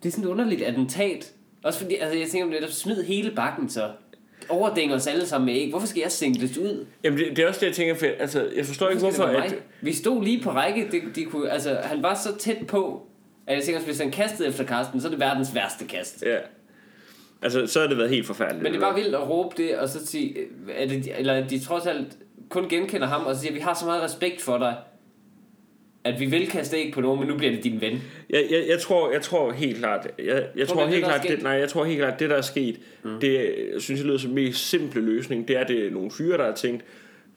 det 0.04 0.10
er 0.10 0.12
sådan 0.12 0.26
et 0.26 0.30
underligt 0.30 0.62
attentat. 0.62 1.34
Også 1.64 1.80
fordi, 1.80 1.96
altså 1.96 2.20
jeg 2.20 2.28
tænker, 2.28 2.48
netop 2.48 2.70
smid 2.70 3.04
hele 3.04 3.32
bakken 3.36 3.70
så. 3.70 3.92
Overdænger 4.50 4.96
os 4.96 5.08
alle 5.08 5.26
sammen 5.26 5.46
med 5.46 5.62
æg. 5.62 5.70
Hvorfor 5.70 5.88
skal 5.88 6.02
jeg 6.02 6.12
singles 6.12 6.58
ud? 6.58 6.86
Jamen, 7.04 7.20
det, 7.20 7.38
det, 7.38 7.44
er 7.44 7.48
også 7.48 7.60
det, 7.60 7.68
jeg 7.68 7.76
tænker, 7.76 7.96
for, 7.96 8.06
altså, 8.20 8.50
jeg 8.56 8.66
forstår 8.66 8.90
ikke, 8.90 9.00
Hvorfor 9.00 9.14
skal 9.14 9.26
hvorfor... 9.26 9.42
det 9.42 9.54
At? 9.56 9.64
Vi 9.82 9.94
stod 9.94 10.24
lige 10.24 10.44
på 10.44 10.50
række. 10.52 10.88
Det, 10.92 11.02
de 11.16 11.26
kunne, 11.26 11.50
altså, 11.50 11.78
han 11.84 12.04
var 12.04 12.16
så 12.16 12.36
tæt 12.38 12.68
på, 12.68 13.08
at 13.48 13.56
jeg 13.56 13.64
tænker, 13.64 13.82
hvis 13.82 14.00
han 14.00 14.12
kastede 14.12 14.48
efter 14.50 14.64
Karsten, 14.64 15.02
så 15.02 15.08
er 15.08 15.12
det 15.12 15.20
verdens 15.20 15.56
værste 15.56 15.86
kast. 15.86 16.24
ja. 16.26 16.38
Altså, 17.42 17.68
så 17.68 17.80
har 17.82 17.88
det 17.88 17.98
været 17.98 18.10
helt 18.10 18.26
forfærdeligt. 18.28 18.64
Men 18.64 18.74
det 18.74 18.78
er 18.78 18.86
bare 18.86 18.96
vildt 18.96 19.16
at 19.16 19.30
råbe 19.30 19.64
det, 19.64 19.78
og 19.78 19.90
så 19.90 20.06
sige, 20.06 20.38
at 20.76 20.90
de, 20.90 21.12
eller 21.12 21.48
de 21.48 21.60
trods 21.60 21.86
alt 21.86 22.08
kun 22.50 22.70
genkender 22.70 23.08
ham, 23.08 23.26
og 23.26 23.36
så 23.36 23.42
siger, 23.42 23.54
vi 23.54 23.60
har 23.60 23.74
så 23.74 23.86
meget 23.86 24.04
respekt 24.04 24.42
for 24.42 24.58
dig, 24.58 24.76
at 26.06 26.20
vi 26.20 26.26
vil 26.26 26.48
kaste 26.48 26.78
æg 26.78 26.94
på 26.94 27.02
nogen, 27.02 27.20
men 27.20 27.30
nu 27.30 27.38
bliver 27.38 27.52
det 27.54 27.64
din 27.64 27.82
ven. 27.82 28.02
Jeg, 28.30 28.46
jeg, 28.52 28.66
jeg, 28.70 28.80
tror, 28.80 29.12
jeg 29.12 29.22
tror 29.22 29.52
helt 29.52 29.78
klart, 29.78 30.08
jeg, 30.20 30.46
jeg 30.56 30.68
Tror 30.68 30.76
tror 30.76 30.86
helt 30.86 30.96
det, 30.96 31.04
klart, 31.04 31.28
det, 31.28 31.44
nej, 31.44 31.52
jeg 31.52 31.70
tror 31.70 31.86
helt 31.86 32.00
klart, 32.00 32.20
det 32.20 32.30
der 32.30 32.36
er 32.36 32.42
sket, 32.42 32.80
mm. 33.04 33.20
det 33.22 33.34
jeg 33.74 33.82
synes 33.82 34.00
jeg 34.00 34.08
lyder 34.08 34.18
som 34.18 34.30
den 34.30 34.36
mest 34.36 34.70
simple 34.70 35.02
løsning, 35.02 35.48
det 35.48 35.58
er, 35.58 35.64
det 35.64 35.86
er 35.86 35.92
nogle 35.92 36.12
fyre, 36.12 36.38
der 36.38 36.46
har 36.46 36.54
tænkt, 36.56 36.84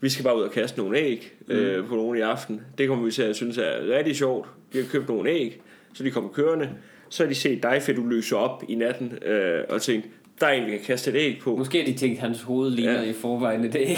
vi 0.00 0.08
skal 0.08 0.24
bare 0.24 0.36
ud 0.36 0.42
og 0.42 0.50
kaste 0.50 0.78
nogle 0.78 0.98
æg 0.98 1.32
mm. 1.46 1.54
øh, 1.54 1.86
på 1.86 1.94
nogen 1.94 2.18
i 2.18 2.20
aften. 2.20 2.60
Det 2.78 2.88
kommer 2.88 3.04
vi 3.04 3.10
til 3.10 3.22
at 3.22 3.36
synes 3.36 3.58
er 3.58 3.96
rigtig 3.98 4.16
sjovt. 4.16 4.48
De 4.72 4.78
har 4.78 4.84
købt 4.92 5.08
nogle 5.08 5.30
æg, 5.30 5.60
så 5.94 6.04
de 6.04 6.10
kommer 6.10 6.30
kørende. 6.30 6.70
Så 7.08 7.22
har 7.22 7.28
de 7.28 7.34
set 7.34 7.62
dig, 7.62 7.82
fedt, 7.82 7.96
du 7.96 8.06
løser 8.06 8.36
op 8.36 8.62
i 8.68 8.74
natten, 8.74 9.18
øh, 9.24 9.64
og 9.68 9.82
tænkt, 9.82 10.06
der 10.40 10.46
er 10.46 10.52
en, 10.52 10.66
vi 10.66 10.70
kan 10.70 10.80
kaste 10.86 11.10
et 11.10 11.16
æg 11.16 11.38
på. 11.42 11.56
Måske 11.56 11.78
har 11.78 11.86
de 11.86 11.92
tænkt, 11.92 12.16
at 12.16 12.22
hans 12.22 12.42
hoved 12.42 12.70
ligner 12.70 13.02
ja. 13.02 13.10
i 13.10 13.12
forvejen 13.12 13.64
et 13.64 13.76
æg. 13.76 13.96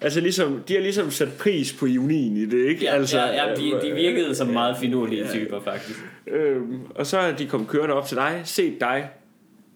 Altså 0.00 0.20
ligesom, 0.20 0.62
de 0.68 0.74
har 0.74 0.80
ligesom 0.80 1.10
sat 1.10 1.28
pris 1.38 1.72
på 1.72 1.86
ironien 1.86 2.36
i 2.36 2.44
det, 2.46 2.66
ikke? 2.68 2.84
Ja, 2.84 2.94
altså, 2.94 3.18
ja, 3.18 3.46
ja 3.48 3.54
de, 3.54 3.80
de 3.88 3.94
virkede 3.94 4.34
som 4.34 4.46
meget 4.48 4.76
finurlige 4.80 5.22
Ja. 5.24 5.28
typer, 5.30 5.60
faktisk. 5.60 5.98
Øhm, 6.26 6.80
og 6.94 7.06
så 7.06 7.18
er 7.18 7.32
de 7.36 7.46
kommet 7.46 7.68
kørende 7.68 7.94
op 7.94 8.06
til 8.06 8.16
dig, 8.16 8.40
set 8.44 8.80
dig, 8.80 9.08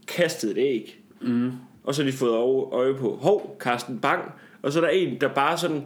kastet 0.09 0.51
et 0.51 0.59
æg. 0.59 0.99
Mm. 1.21 1.51
Og 1.85 1.95
så 1.95 2.03
har 2.03 2.11
de 2.11 2.17
fået 2.17 2.33
øje- 2.73 2.95
på, 2.95 3.19
hov, 3.23 3.57
Carsten 3.61 3.99
Bang. 3.99 4.23
Og 4.63 4.73
så 4.73 4.79
er 4.81 4.85
der 4.85 4.91
en, 4.91 5.21
der 5.21 5.29
bare 5.29 5.59
sådan, 5.59 5.83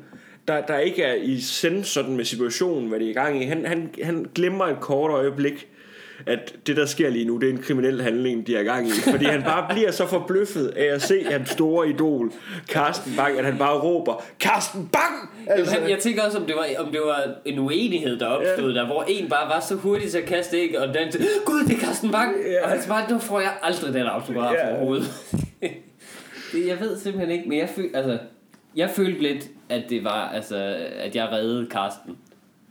der, 0.49 0.61
der 0.66 0.78
ikke 0.78 1.03
er 1.03 1.14
i 1.14 1.41
send 1.41 1.84
sådan 1.84 2.16
med 2.16 2.24
situationen, 2.24 2.89
hvad 2.89 2.99
det 2.99 3.07
er 3.07 3.11
i 3.11 3.14
gang 3.14 3.43
i. 3.43 3.47
Han, 3.47 3.64
han, 3.66 3.91
han 4.05 4.26
glemmer 4.34 4.64
et 4.66 4.80
kort 4.80 5.11
øjeblik, 5.11 5.68
at 6.26 6.54
det, 6.66 6.76
der 6.76 6.86
sker 6.86 7.10
lige 7.10 7.24
nu, 7.24 7.36
det 7.36 7.48
er 7.48 7.52
en 7.52 7.62
kriminel 7.62 8.02
handling, 8.02 8.46
de 8.46 8.56
er 8.56 8.60
i 8.60 8.64
gang 8.64 8.86
i. 8.88 8.90
Fordi 9.10 9.24
han 9.24 9.42
bare 9.42 9.66
bliver 9.74 9.90
så 9.90 10.06
forbløffet 10.06 10.66
af 10.66 10.84
at 10.94 11.02
se 11.02 11.24
hans 11.24 11.48
store 11.50 11.88
idol, 11.88 12.32
Carsten 12.68 13.12
Bang, 13.16 13.38
at 13.38 13.44
han 13.44 13.58
bare 13.58 13.78
råber, 13.80 14.24
Carsten 14.40 14.88
Bang! 14.92 15.30
Altså, 15.46 15.76
jeg 15.88 15.98
tænker 15.98 16.22
også, 16.22 16.38
om 16.38 16.44
det 16.46 16.54
var, 16.56 16.66
om 16.86 16.92
det 16.92 17.00
var 17.04 17.22
en 17.44 17.58
uenighed, 17.58 18.18
der 18.18 18.26
opstod 18.26 18.72
Ja. 18.72 18.80
der, 18.80 18.86
hvor 18.86 19.04
en 19.08 19.28
bare 19.28 19.48
var 19.48 19.60
så 19.60 19.74
hurtig 19.74 20.10
til 20.10 20.18
at 20.18 20.24
kaste 20.24 20.56
æg, 20.56 20.78
og 20.78 20.88
den 20.94 21.12
til, 21.12 21.26
Gud, 21.44 21.64
det 21.68 21.76
er 21.76 21.80
Carsten 21.80 22.10
Bang! 22.12 22.34
Ja. 22.52 22.64
Og 22.64 22.70
han 22.70 22.78
bare, 22.88 23.10
nu 23.12 23.18
får 23.18 23.40
jeg 23.40 23.52
aldrig 23.62 23.94
den 23.94 24.02
autograf 24.02 24.52
Ja. 24.54 24.70
overhovedet. 24.70 25.06
det, 26.52 26.66
jeg 26.66 26.80
ved 26.80 26.98
simpelthen 26.98 27.30
ikke, 27.38 27.48
men 27.48 27.58
jeg, 27.58 27.68
føl, 27.76 27.88
altså, 27.94 28.18
jeg 28.76 28.90
følte 28.90 29.22
lidt, 29.22 29.44
at 29.68 29.82
det 29.90 30.04
var, 30.04 30.28
altså, 30.34 30.76
at 30.98 31.16
jeg 31.16 31.28
reddede 31.32 31.66
Carsten 31.70 32.16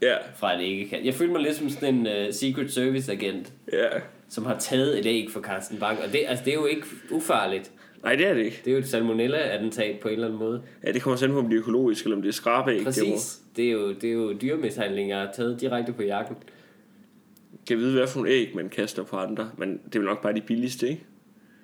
Ja, 0.05 0.15
fra 0.35 0.53
et 0.55 0.61
æggekast. 0.61 1.05
Jeg 1.05 1.13
følte 1.13 1.33
mig 1.33 1.41
lidt 1.41 1.55
som 1.55 1.69
sådan 1.69 1.95
en 1.95 2.07
uh, 2.27 2.33
Secret 2.33 2.71
Service 2.71 3.11
agent, 3.11 3.53
ja. 3.73 3.87
som 4.29 4.45
har 4.45 4.59
taget 4.59 4.99
et 4.99 5.05
æg 5.05 5.27
for 5.31 5.41
Carsten 5.41 5.77
Bang, 5.79 5.99
og 6.05 6.11
det, 6.13 6.21
altså, 6.27 6.45
det 6.45 6.51
er 6.51 6.55
jo 6.55 6.65
ikke 6.65 6.83
ufarligt. 7.11 7.71
Nej, 8.03 8.15
det 8.15 8.27
er 8.27 8.33
det 8.33 8.45
ikke. 8.45 8.61
Det 8.65 8.71
er 8.71 8.75
jo 8.75 8.79
et 8.79 8.87
salmonella-attentat 8.87 9.99
på 9.99 10.07
en 10.07 10.13
eller 10.13 10.27
anden 10.27 10.39
måde. 10.39 10.61
Ja, 10.83 10.91
det 10.91 11.01
kommer 11.01 11.17
selv 11.17 11.31
på, 11.31 11.39
om 11.39 11.45
det 11.49 11.53
er 11.55 11.59
økologisk, 11.59 12.03
eller 12.03 12.15
om 12.15 12.21
det 12.21 12.29
er 12.29 12.33
skrabæg. 12.33 12.83
Præcis. 12.83 13.39
Det 13.55 13.65
er 13.67 13.71
jo, 13.71 13.93
det 13.93 14.03
er 14.09 14.13
jo 14.13 14.33
dyremishandling, 14.33 15.09
jeg 15.09 15.17
har 15.17 15.31
taget 15.35 15.61
direkte 15.61 15.93
på 15.93 16.03
jakken. 16.03 16.35
kan 17.67 17.77
vide, 17.77 17.93
hvad 17.93 18.07
for 18.07 18.19
nogle 18.19 18.33
æg, 18.33 18.51
man 18.55 18.69
kaster 18.69 19.03
på 19.03 19.15
andre. 19.17 19.51
Men 19.57 19.79
det 19.85 19.95
er 19.95 19.99
vel 19.99 20.07
nok 20.07 20.21
bare 20.21 20.33
de 20.33 20.41
billigste, 20.41 20.89
ikke? 20.89 21.03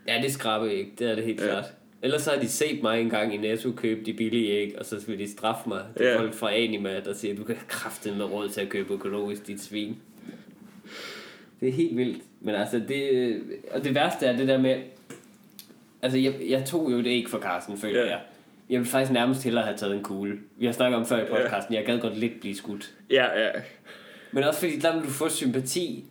Ja, 0.08 0.22
det 0.24 0.32
skraber 0.32 0.70
ikke. 0.70 0.92
Det 1.00 1.12
er 1.12 1.16
det 1.16 1.24
helt 1.24 1.40
Ja. 1.42 1.46
ja. 1.46 1.52
klart. 1.52 1.74
Ellers 2.04 2.22
så 2.22 2.32
har 2.32 2.40
de 2.40 2.48
set 2.50 2.84
mig 2.84 3.02
engang 3.02 3.34
i 3.34 3.38
Netto 3.38 3.72
købe 3.72 4.06
de 4.06 4.14
billige 4.14 4.50
æg, 4.52 4.76
og 4.80 4.86
så 4.86 5.04
vil 5.08 5.20
de 5.20 5.32
straffe 5.32 5.70
mig. 5.70 5.82
Det 5.98 6.06
er 6.08 6.12
Ja. 6.12 6.20
folk 6.20 6.34
fra 6.34 6.54
Anima, 6.54 7.00
der 7.00 7.14
siger, 7.14 7.36
du 7.36 7.44
kan 7.44 7.56
kraften 7.68 8.18
med 8.18 8.26
råd 8.26 8.50
til 8.50 8.62
at 8.62 8.70
købe 8.70 8.94
økologisk, 8.94 9.48
dit 9.48 9.62
svin. 9.62 9.98
Det 11.60 11.68
er 11.70 11.74
helt 11.74 11.98
vildt. 11.98 12.24
Men 12.42 12.56
altså, 12.56 12.82
det, 12.88 13.42
og 13.72 13.84
det 13.84 13.96
værste 13.96 14.26
er 14.26 14.38
det 14.38 14.48
der 14.48 14.58
med, 14.58 14.76
altså 16.02 16.18
jeg, 16.18 16.34
jeg 16.50 16.66
tog 16.66 16.92
jo 16.92 16.98
et 16.98 17.08
æg 17.08 17.30
for 17.30 17.40
Carsten, 17.40 17.78
føler 17.78 18.00
ja. 18.02 18.08
jeg. 18.10 18.20
Jeg 18.70 18.80
vil 18.80 18.88
faktisk 18.88 19.12
nærmest 19.12 19.44
hellere 19.44 19.64
have 19.64 19.78
taget 19.78 19.96
en 19.96 20.04
kugle. 20.04 20.40
Vi 20.58 20.66
har 20.66 20.74
snakket 20.74 20.98
om 21.00 21.06
før 21.06 21.24
i 21.24 21.28
podcasten, 21.30 21.76
jeg 21.76 21.86
gad 21.86 22.00
godt 22.00 22.18
lidt 22.18 22.40
blive 22.40 22.56
skudt. 22.56 22.94
Ja, 23.10 23.42
ja. 23.42 23.50
Men 24.32 24.44
også 24.44 24.60
fordi, 24.60 24.80
der 24.80 24.94
vil 24.96 25.04
du 25.04 25.10
få 25.10 25.30
sympati. 25.30 26.04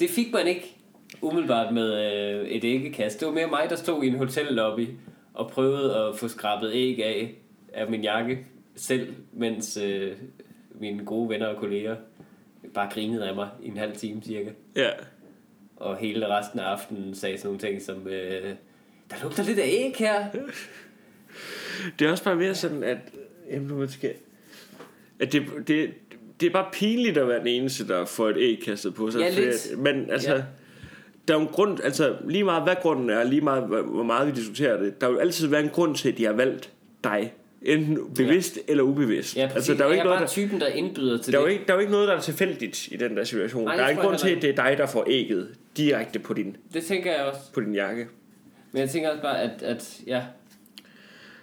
Det 0.00 0.10
fik 0.10 0.32
man 0.32 0.46
ikke 0.46 0.76
umiddelbart 1.22 1.74
med 1.74 2.12
øh, 2.40 2.48
et 2.48 2.64
æggekast. 2.64 3.20
Det 3.20 3.28
var 3.28 3.34
mere 3.34 3.46
mig, 3.46 3.66
der 3.70 3.76
stod 3.76 4.04
i 4.04 4.06
en 4.06 4.14
hotellobby 4.14 4.86
og 5.38 5.50
prøvede 5.50 5.96
at 5.96 6.16
få 6.18 6.28
skrabet 6.28 6.70
æg 6.74 7.04
af, 7.04 7.34
af 7.72 7.90
min 7.90 8.02
jakke 8.02 8.46
selv, 8.76 9.14
mens 9.32 9.76
øh, 9.76 10.12
mine 10.80 11.04
gode 11.04 11.28
venner 11.28 11.46
og 11.46 11.56
kolleger 11.56 11.96
bare 12.74 12.90
grinede 12.92 13.28
af 13.28 13.34
mig 13.34 13.48
i 13.62 13.68
en 13.68 13.76
halv 13.76 13.96
time 13.96 14.22
cirka. 14.22 14.50
Ja. 14.76 14.90
Og 15.76 15.96
hele 15.96 16.28
resten 16.28 16.60
af 16.60 16.64
aftenen 16.64 17.14
sagde 17.14 17.38
sådan 17.38 17.46
nogle 17.48 17.60
ting 17.60 17.82
som, 17.82 18.06
øh, 18.08 18.54
der 19.10 19.16
lugter 19.22 19.44
lidt 19.44 19.58
af 19.58 19.66
æg 19.68 19.94
her. 19.98 20.26
Det 21.98 22.06
er 22.06 22.10
også 22.10 22.24
bare 22.24 22.36
mere 22.36 22.54
sådan, 22.54 22.82
at... 22.82 22.98
Jamen, 23.50 23.88
skal... 23.88 24.14
At 25.20 25.32
det, 25.32 25.42
det, 25.68 25.90
det 26.40 26.46
er 26.46 26.50
bare 26.50 26.68
pinligt 26.72 27.18
at 27.18 27.28
være 27.28 27.38
den 27.38 27.46
eneste, 27.46 27.88
der 27.88 28.04
får 28.04 28.28
et 28.28 28.36
æg 28.38 28.60
kastet 28.64 28.94
på 28.94 29.10
sig. 29.10 29.20
Ja, 29.20 29.30
lidt. 29.30 29.72
at- 29.72 29.78
Men 29.78 30.10
altså... 30.10 30.34
Ja. 30.34 30.42
Der 31.28 31.34
er 31.34 31.38
jo 31.38 31.46
en 31.46 31.52
grund, 31.52 31.78
altså 31.84 32.16
lige 32.28 32.44
meget 32.44 32.62
hvad 32.62 32.74
grunden 32.82 33.10
er, 33.10 33.24
lige 33.24 33.40
meget 33.40 33.62
hvor 33.62 34.02
meget 34.02 34.26
vi 34.26 34.32
diskuterer 34.32 34.82
det, 34.82 35.00
der 35.00 35.10
vil 35.10 35.18
altid 35.18 35.48
være 35.48 35.62
en 35.62 35.68
grund 35.68 35.94
til, 35.94 36.08
at 36.08 36.18
de 36.18 36.24
har 36.24 36.32
valgt 36.32 36.72
dig. 37.04 37.32
Enten 37.62 37.98
bevidst 38.14 38.56
ja. 38.56 38.72
eller 38.72 38.84
ubevidst. 38.84 39.36
Ja, 39.36 39.46
præcis. 39.46 39.56
altså, 39.56 39.74
der 39.74 39.80
er 39.80 39.84
jo 39.84 39.90
ikke 39.92 39.96
jeg 39.96 40.00
er 40.00 40.04
noget, 40.04 40.18
bare 40.18 40.26
der, 40.26 40.30
typen, 40.30 40.60
der 40.60 40.66
indbyder 40.66 41.18
til 41.18 41.32
der, 41.32 41.38
er 41.38 41.42
jo 41.42 41.46
det. 41.46 41.52
ikke, 41.52 41.64
der 41.66 41.72
er 41.72 41.76
jo 41.76 41.80
ikke 41.80 41.92
noget, 41.92 42.08
der 42.08 42.14
er 42.14 42.20
tilfældigt 42.20 42.88
i 42.92 42.96
den 42.96 43.16
der 43.16 43.24
situation. 43.24 43.64
Nej, 43.64 43.76
der 43.76 43.82
er 43.82 43.86
det 43.86 43.96
en 43.96 44.02
grund 44.02 44.18
til, 44.18 44.28
at 44.28 44.42
det 44.42 44.50
er 44.50 44.54
dig, 44.54 44.74
der 44.78 44.86
får 44.86 45.04
ægget 45.08 45.48
direkte 45.76 46.18
på 46.18 46.34
din, 46.34 46.56
Det 46.74 46.84
tænker 46.84 47.12
jeg 47.12 47.24
også. 47.24 47.52
på 47.52 47.60
din 47.60 47.74
jakke. 47.74 48.06
Men 48.72 48.80
jeg 48.80 48.90
tænker 48.90 49.10
også 49.10 49.22
bare, 49.22 49.42
at, 49.42 49.62
at 49.62 50.00
ja, 50.06 50.22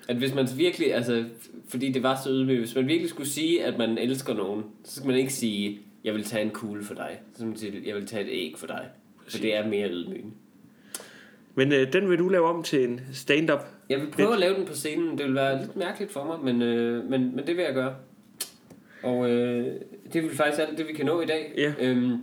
at 0.08 0.16
hvis 0.16 0.34
man 0.34 0.48
virkelig, 0.56 0.96
altså, 0.96 1.24
fordi 1.68 1.92
det 1.92 2.04
var 2.04 2.22
så 2.24 2.30
ydmygt, 2.30 2.60
hvis 2.60 2.76
man 2.76 2.88
virkelig 2.88 3.10
skulle 3.10 3.30
sige, 3.30 3.64
at 3.66 3.78
man 3.78 3.98
elsker 3.98 4.34
nogen, 4.34 4.64
så 4.84 4.96
skal 4.96 5.08
man 5.08 5.18
ikke 5.18 5.34
sige, 5.34 5.80
jeg 6.04 6.14
vil 6.14 6.24
tage 6.24 6.44
en 6.44 6.50
kugle 6.50 6.84
for 6.84 6.94
dig. 6.94 7.20
Så 7.32 7.38
skal 7.38 7.48
man 7.48 7.58
sige, 7.58 7.82
jeg 7.86 7.96
vil 7.96 8.08
tage 8.08 8.24
et 8.24 8.30
æg 8.32 8.54
for 8.58 8.68
dig. 8.68 8.86
For 9.28 9.38
det 9.38 9.56
er 9.56 9.68
mere 9.68 9.90
ydmygende. 9.90 10.32
Men 11.56 11.72
øh, 11.72 11.94
den 11.94 12.10
vil 12.10 12.20
du 12.20 12.30
lave 12.30 12.48
om 12.48 12.64
til 12.64 12.84
en 12.84 13.02
stand-up. 13.14 13.66
Jeg 13.90 14.00
vil 14.00 14.08
prøve 14.12 14.34
at 14.34 14.40
lave 14.40 14.56
den 14.56 14.66
på 14.66 14.74
scenen. 14.74 15.18
Det 15.18 15.26
vil 15.26 15.36
være 15.36 15.62
lidt 15.62 15.76
mærkeligt 15.76 16.12
for 16.12 16.24
mig, 16.24 16.54
men, 16.54 16.62
øh, 16.62 17.10
men, 17.10 17.36
men 17.36 17.48
det 17.48 17.58
vil 17.58 17.64
jeg 17.64 17.74
gøre. 17.74 17.96
Og 19.04 19.30
øh, 19.30 19.66
det 20.14 20.26
er 20.26 20.30
faktisk 20.30 20.62
alt 20.62 20.78
det, 20.78 20.88
vi 20.88 20.94
kan 20.94 21.06
nå 21.06 21.22
i 21.22 21.26
dag. 21.26 21.54
Ja. 21.58 21.74
Øhm, 21.80 22.18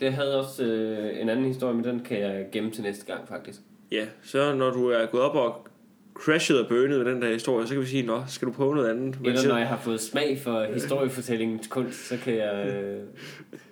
det 0.00 0.12
havde 0.12 0.38
også 0.40 0.64
øh, 0.64 1.20
en 1.20 1.28
anden 1.28 1.44
historie, 1.46 1.74
men 1.74 1.84
den 1.84 2.00
kan 2.00 2.20
jeg 2.20 2.46
gemme 2.52 2.70
til 2.70 2.82
næste 2.82 3.06
gang, 3.06 3.28
faktisk. 3.28 3.60
Ja, 3.92 4.06
så 4.22 4.54
når 4.54 4.70
du 4.70 4.88
er 4.88 5.06
gået 5.06 5.22
op 5.22 5.34
og 5.34 5.66
crashet 6.14 6.60
og 6.60 6.68
burnet 6.68 6.98
med 6.98 7.12
den 7.12 7.22
der 7.22 7.32
historie, 7.32 7.66
så 7.66 7.74
kan 7.74 7.82
vi 7.82 7.86
sige, 7.86 8.02
nå, 8.02 8.22
skal 8.28 8.48
du 8.48 8.52
prøve 8.52 8.74
noget 8.74 8.90
andet? 8.90 9.20
Men 9.20 9.30
Eller 9.30 9.48
når 9.48 9.58
jeg 9.58 9.68
har 9.68 9.78
fået 9.78 10.00
smag 10.00 10.38
for 10.42 10.72
historiefortællingens 10.74 11.66
kunst, 11.66 12.08
så 12.08 12.16
kan 12.16 12.34
jeg... 12.34 12.66
Øh, 12.66 13.00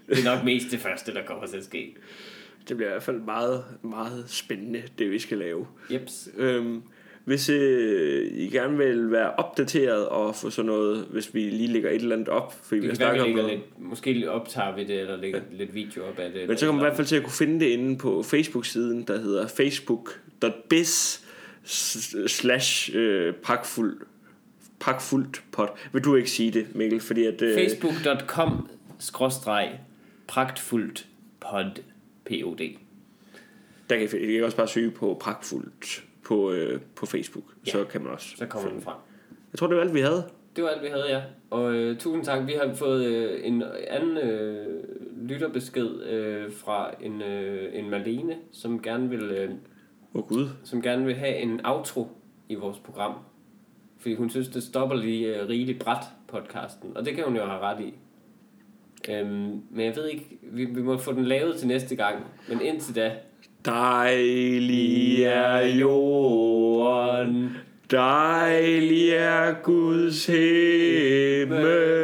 det 0.09 0.19
er 0.19 0.35
nok 0.35 0.45
mest 0.45 0.71
det 0.71 0.79
første, 0.79 1.15
der 1.15 1.23
kommer 1.27 1.47
til 1.47 1.57
at 1.57 1.65
ske. 1.65 1.97
Det 2.69 2.77
bliver 2.77 2.89
i 2.91 2.93
hvert 2.93 3.03
fald 3.03 3.21
meget, 3.21 3.65
meget 3.83 4.25
spændende, 4.27 4.83
det 4.99 5.11
vi 5.11 5.19
skal 5.19 5.39
lave. 5.39 5.67
Jeps. 5.91 6.29
Øhm, 6.37 6.83
hvis 7.25 7.49
øh, 7.49 8.31
I 8.33 8.49
gerne 8.49 8.77
vil 8.79 9.11
være 9.11 9.31
opdateret 9.35 10.09
og 10.09 10.37
få 10.37 10.51
sådan 10.51 10.67
noget, 10.67 11.07
hvis 11.11 11.35
vi 11.35 11.41
lige 11.41 11.73
lægger 11.73 11.91
et 11.91 11.97
eller 12.03 12.17
andet 12.17 12.29
op, 12.29 12.55
fordi 12.63 12.81
vi 12.81 12.89
Det 12.91 12.99
vi 13.01 13.05
om 13.05 13.13
lægger 13.15 13.43
noget. 13.43 13.51
lidt, 13.59 13.81
måske 13.81 14.31
optager 14.31 14.75
vi 14.75 14.85
det, 14.85 15.01
eller 15.01 15.17
lægger 15.17 15.41
lidt 15.53 15.75
video 15.75 16.05
op 16.09 16.19
af 16.19 16.33
det. 16.33 16.49
Men 16.49 16.57
så 16.59 16.67
kommer 16.67 16.83
man 16.83 16.87
i 16.87 16.89
hvert 16.89 16.97
fald 16.97 17.07
til 17.07 17.17
at 17.17 17.23
kunne 17.23 17.33
finde 17.33 17.61
det 17.61 17.67
inde 17.71 17.99
på 17.99 18.23
Facebook-siden, 18.23 19.03
der 19.03 19.21
hedder 19.21 19.47
facebook.biz 19.47 21.25
slash 22.27 22.91
øh, 22.95 23.35
pakfuld 23.35 23.97
pakfuldt 24.81 25.43
pod. 25.53 25.69
Vil 25.93 26.05
du 26.05 26.15
ikke 26.15 26.31
sige 26.31 26.51
det, 26.51 26.75
Mikkel? 26.75 27.01
Fordi 27.01 27.25
at, 27.25 27.43
øh, 27.43 27.55
Facebook.com 27.55 28.69
skråstreg 28.99 29.81
pragtfuldt 30.27 31.07
pod 31.41 31.65
pod. 32.29 32.57
der 33.91 33.97
kan 33.99 34.09
I, 34.13 34.17
I 34.17 34.35
kan 34.35 34.45
også 34.45 34.57
bare 34.57 34.69
søge 34.69 34.91
på 34.91 35.17
pakfuldt 35.21 36.05
på, 36.25 36.53
øh, 36.53 36.81
på 36.97 37.07
Facebook. 37.07 37.45
Ja. 37.67 37.71
Så 37.71 37.85
kan 37.85 38.03
man 38.03 38.13
også. 38.13 38.37
Så 38.37 38.47
kommer 38.47 38.71
den 38.71 38.83
frem. 38.83 38.97
Jeg 39.53 39.59
tror, 39.59 39.67
det 39.67 39.77
var 39.77 39.83
alt, 39.83 39.95
vi 39.95 40.01
havde. 40.01 40.25
Det 40.57 40.65
var 40.65 40.71
alt, 40.71 40.83
vi 40.83 40.89
havde, 40.89 41.09
ja. 41.09 41.23
Og 41.51 41.75
øh, 41.75 41.99
tusind 41.99 42.25
tak. 42.25 42.47
Vi 42.47 42.53
har 42.53 42.75
fået 42.75 43.05
øh, 43.05 43.41
en 43.45 43.63
anden 43.89 44.17
øh, 44.17 44.85
lytterbesked 45.23 46.03
øh, 46.03 46.53
fra 46.53 46.91
en, 47.01 47.23
øh, 47.23 47.79
en 47.79 47.91
Marlene, 47.91 48.37
som 48.53 48.83
gerne 48.83 49.09
vil... 49.11 49.23
Øh, 49.23 49.51
oh, 50.15 50.29
gud. 50.29 50.49
som 50.65 50.83
gerne 50.83 51.05
vil 51.05 51.15
have 51.15 51.37
en 51.37 51.61
outro 51.67 52.09
i 52.49 52.55
vores 52.55 52.79
program. 52.79 53.15
Fordi 53.99 54.15
hun 54.15 54.31
synes, 54.31 54.49
det 54.49 54.63
stopper 54.63 54.97
lige 54.97 55.43
uh, 55.43 55.49
rigeligt 55.49 55.79
bræt 55.79 56.05
podcasten. 56.29 56.97
Og 56.97 57.05
det 57.05 57.15
kan 57.15 57.25
hun 57.25 57.37
jo 57.37 57.45
have 57.45 57.61
ret 57.61 57.81
i. 57.81 57.95
Øhm, 59.09 59.61
men 59.71 59.87
jeg 59.87 59.97
ved 59.97 60.09
ikke, 60.09 60.39
vi, 60.43 60.65
vi 60.65 60.83
må 60.83 60.99
få 60.99 61.13
den 61.13 61.25
lavet 61.25 61.57
til 61.57 61.69
næste 61.69 61.97
gang. 61.97 62.17
Men 62.49 62.61
indtil 62.61 62.95
da... 62.95 63.13
Dejlig 63.65 65.23
er 65.25 65.59
jorden, 65.59 67.51
dejlig 67.91 69.11
er 69.11 69.55
Guds 69.63 70.27
himmel. 70.27 71.97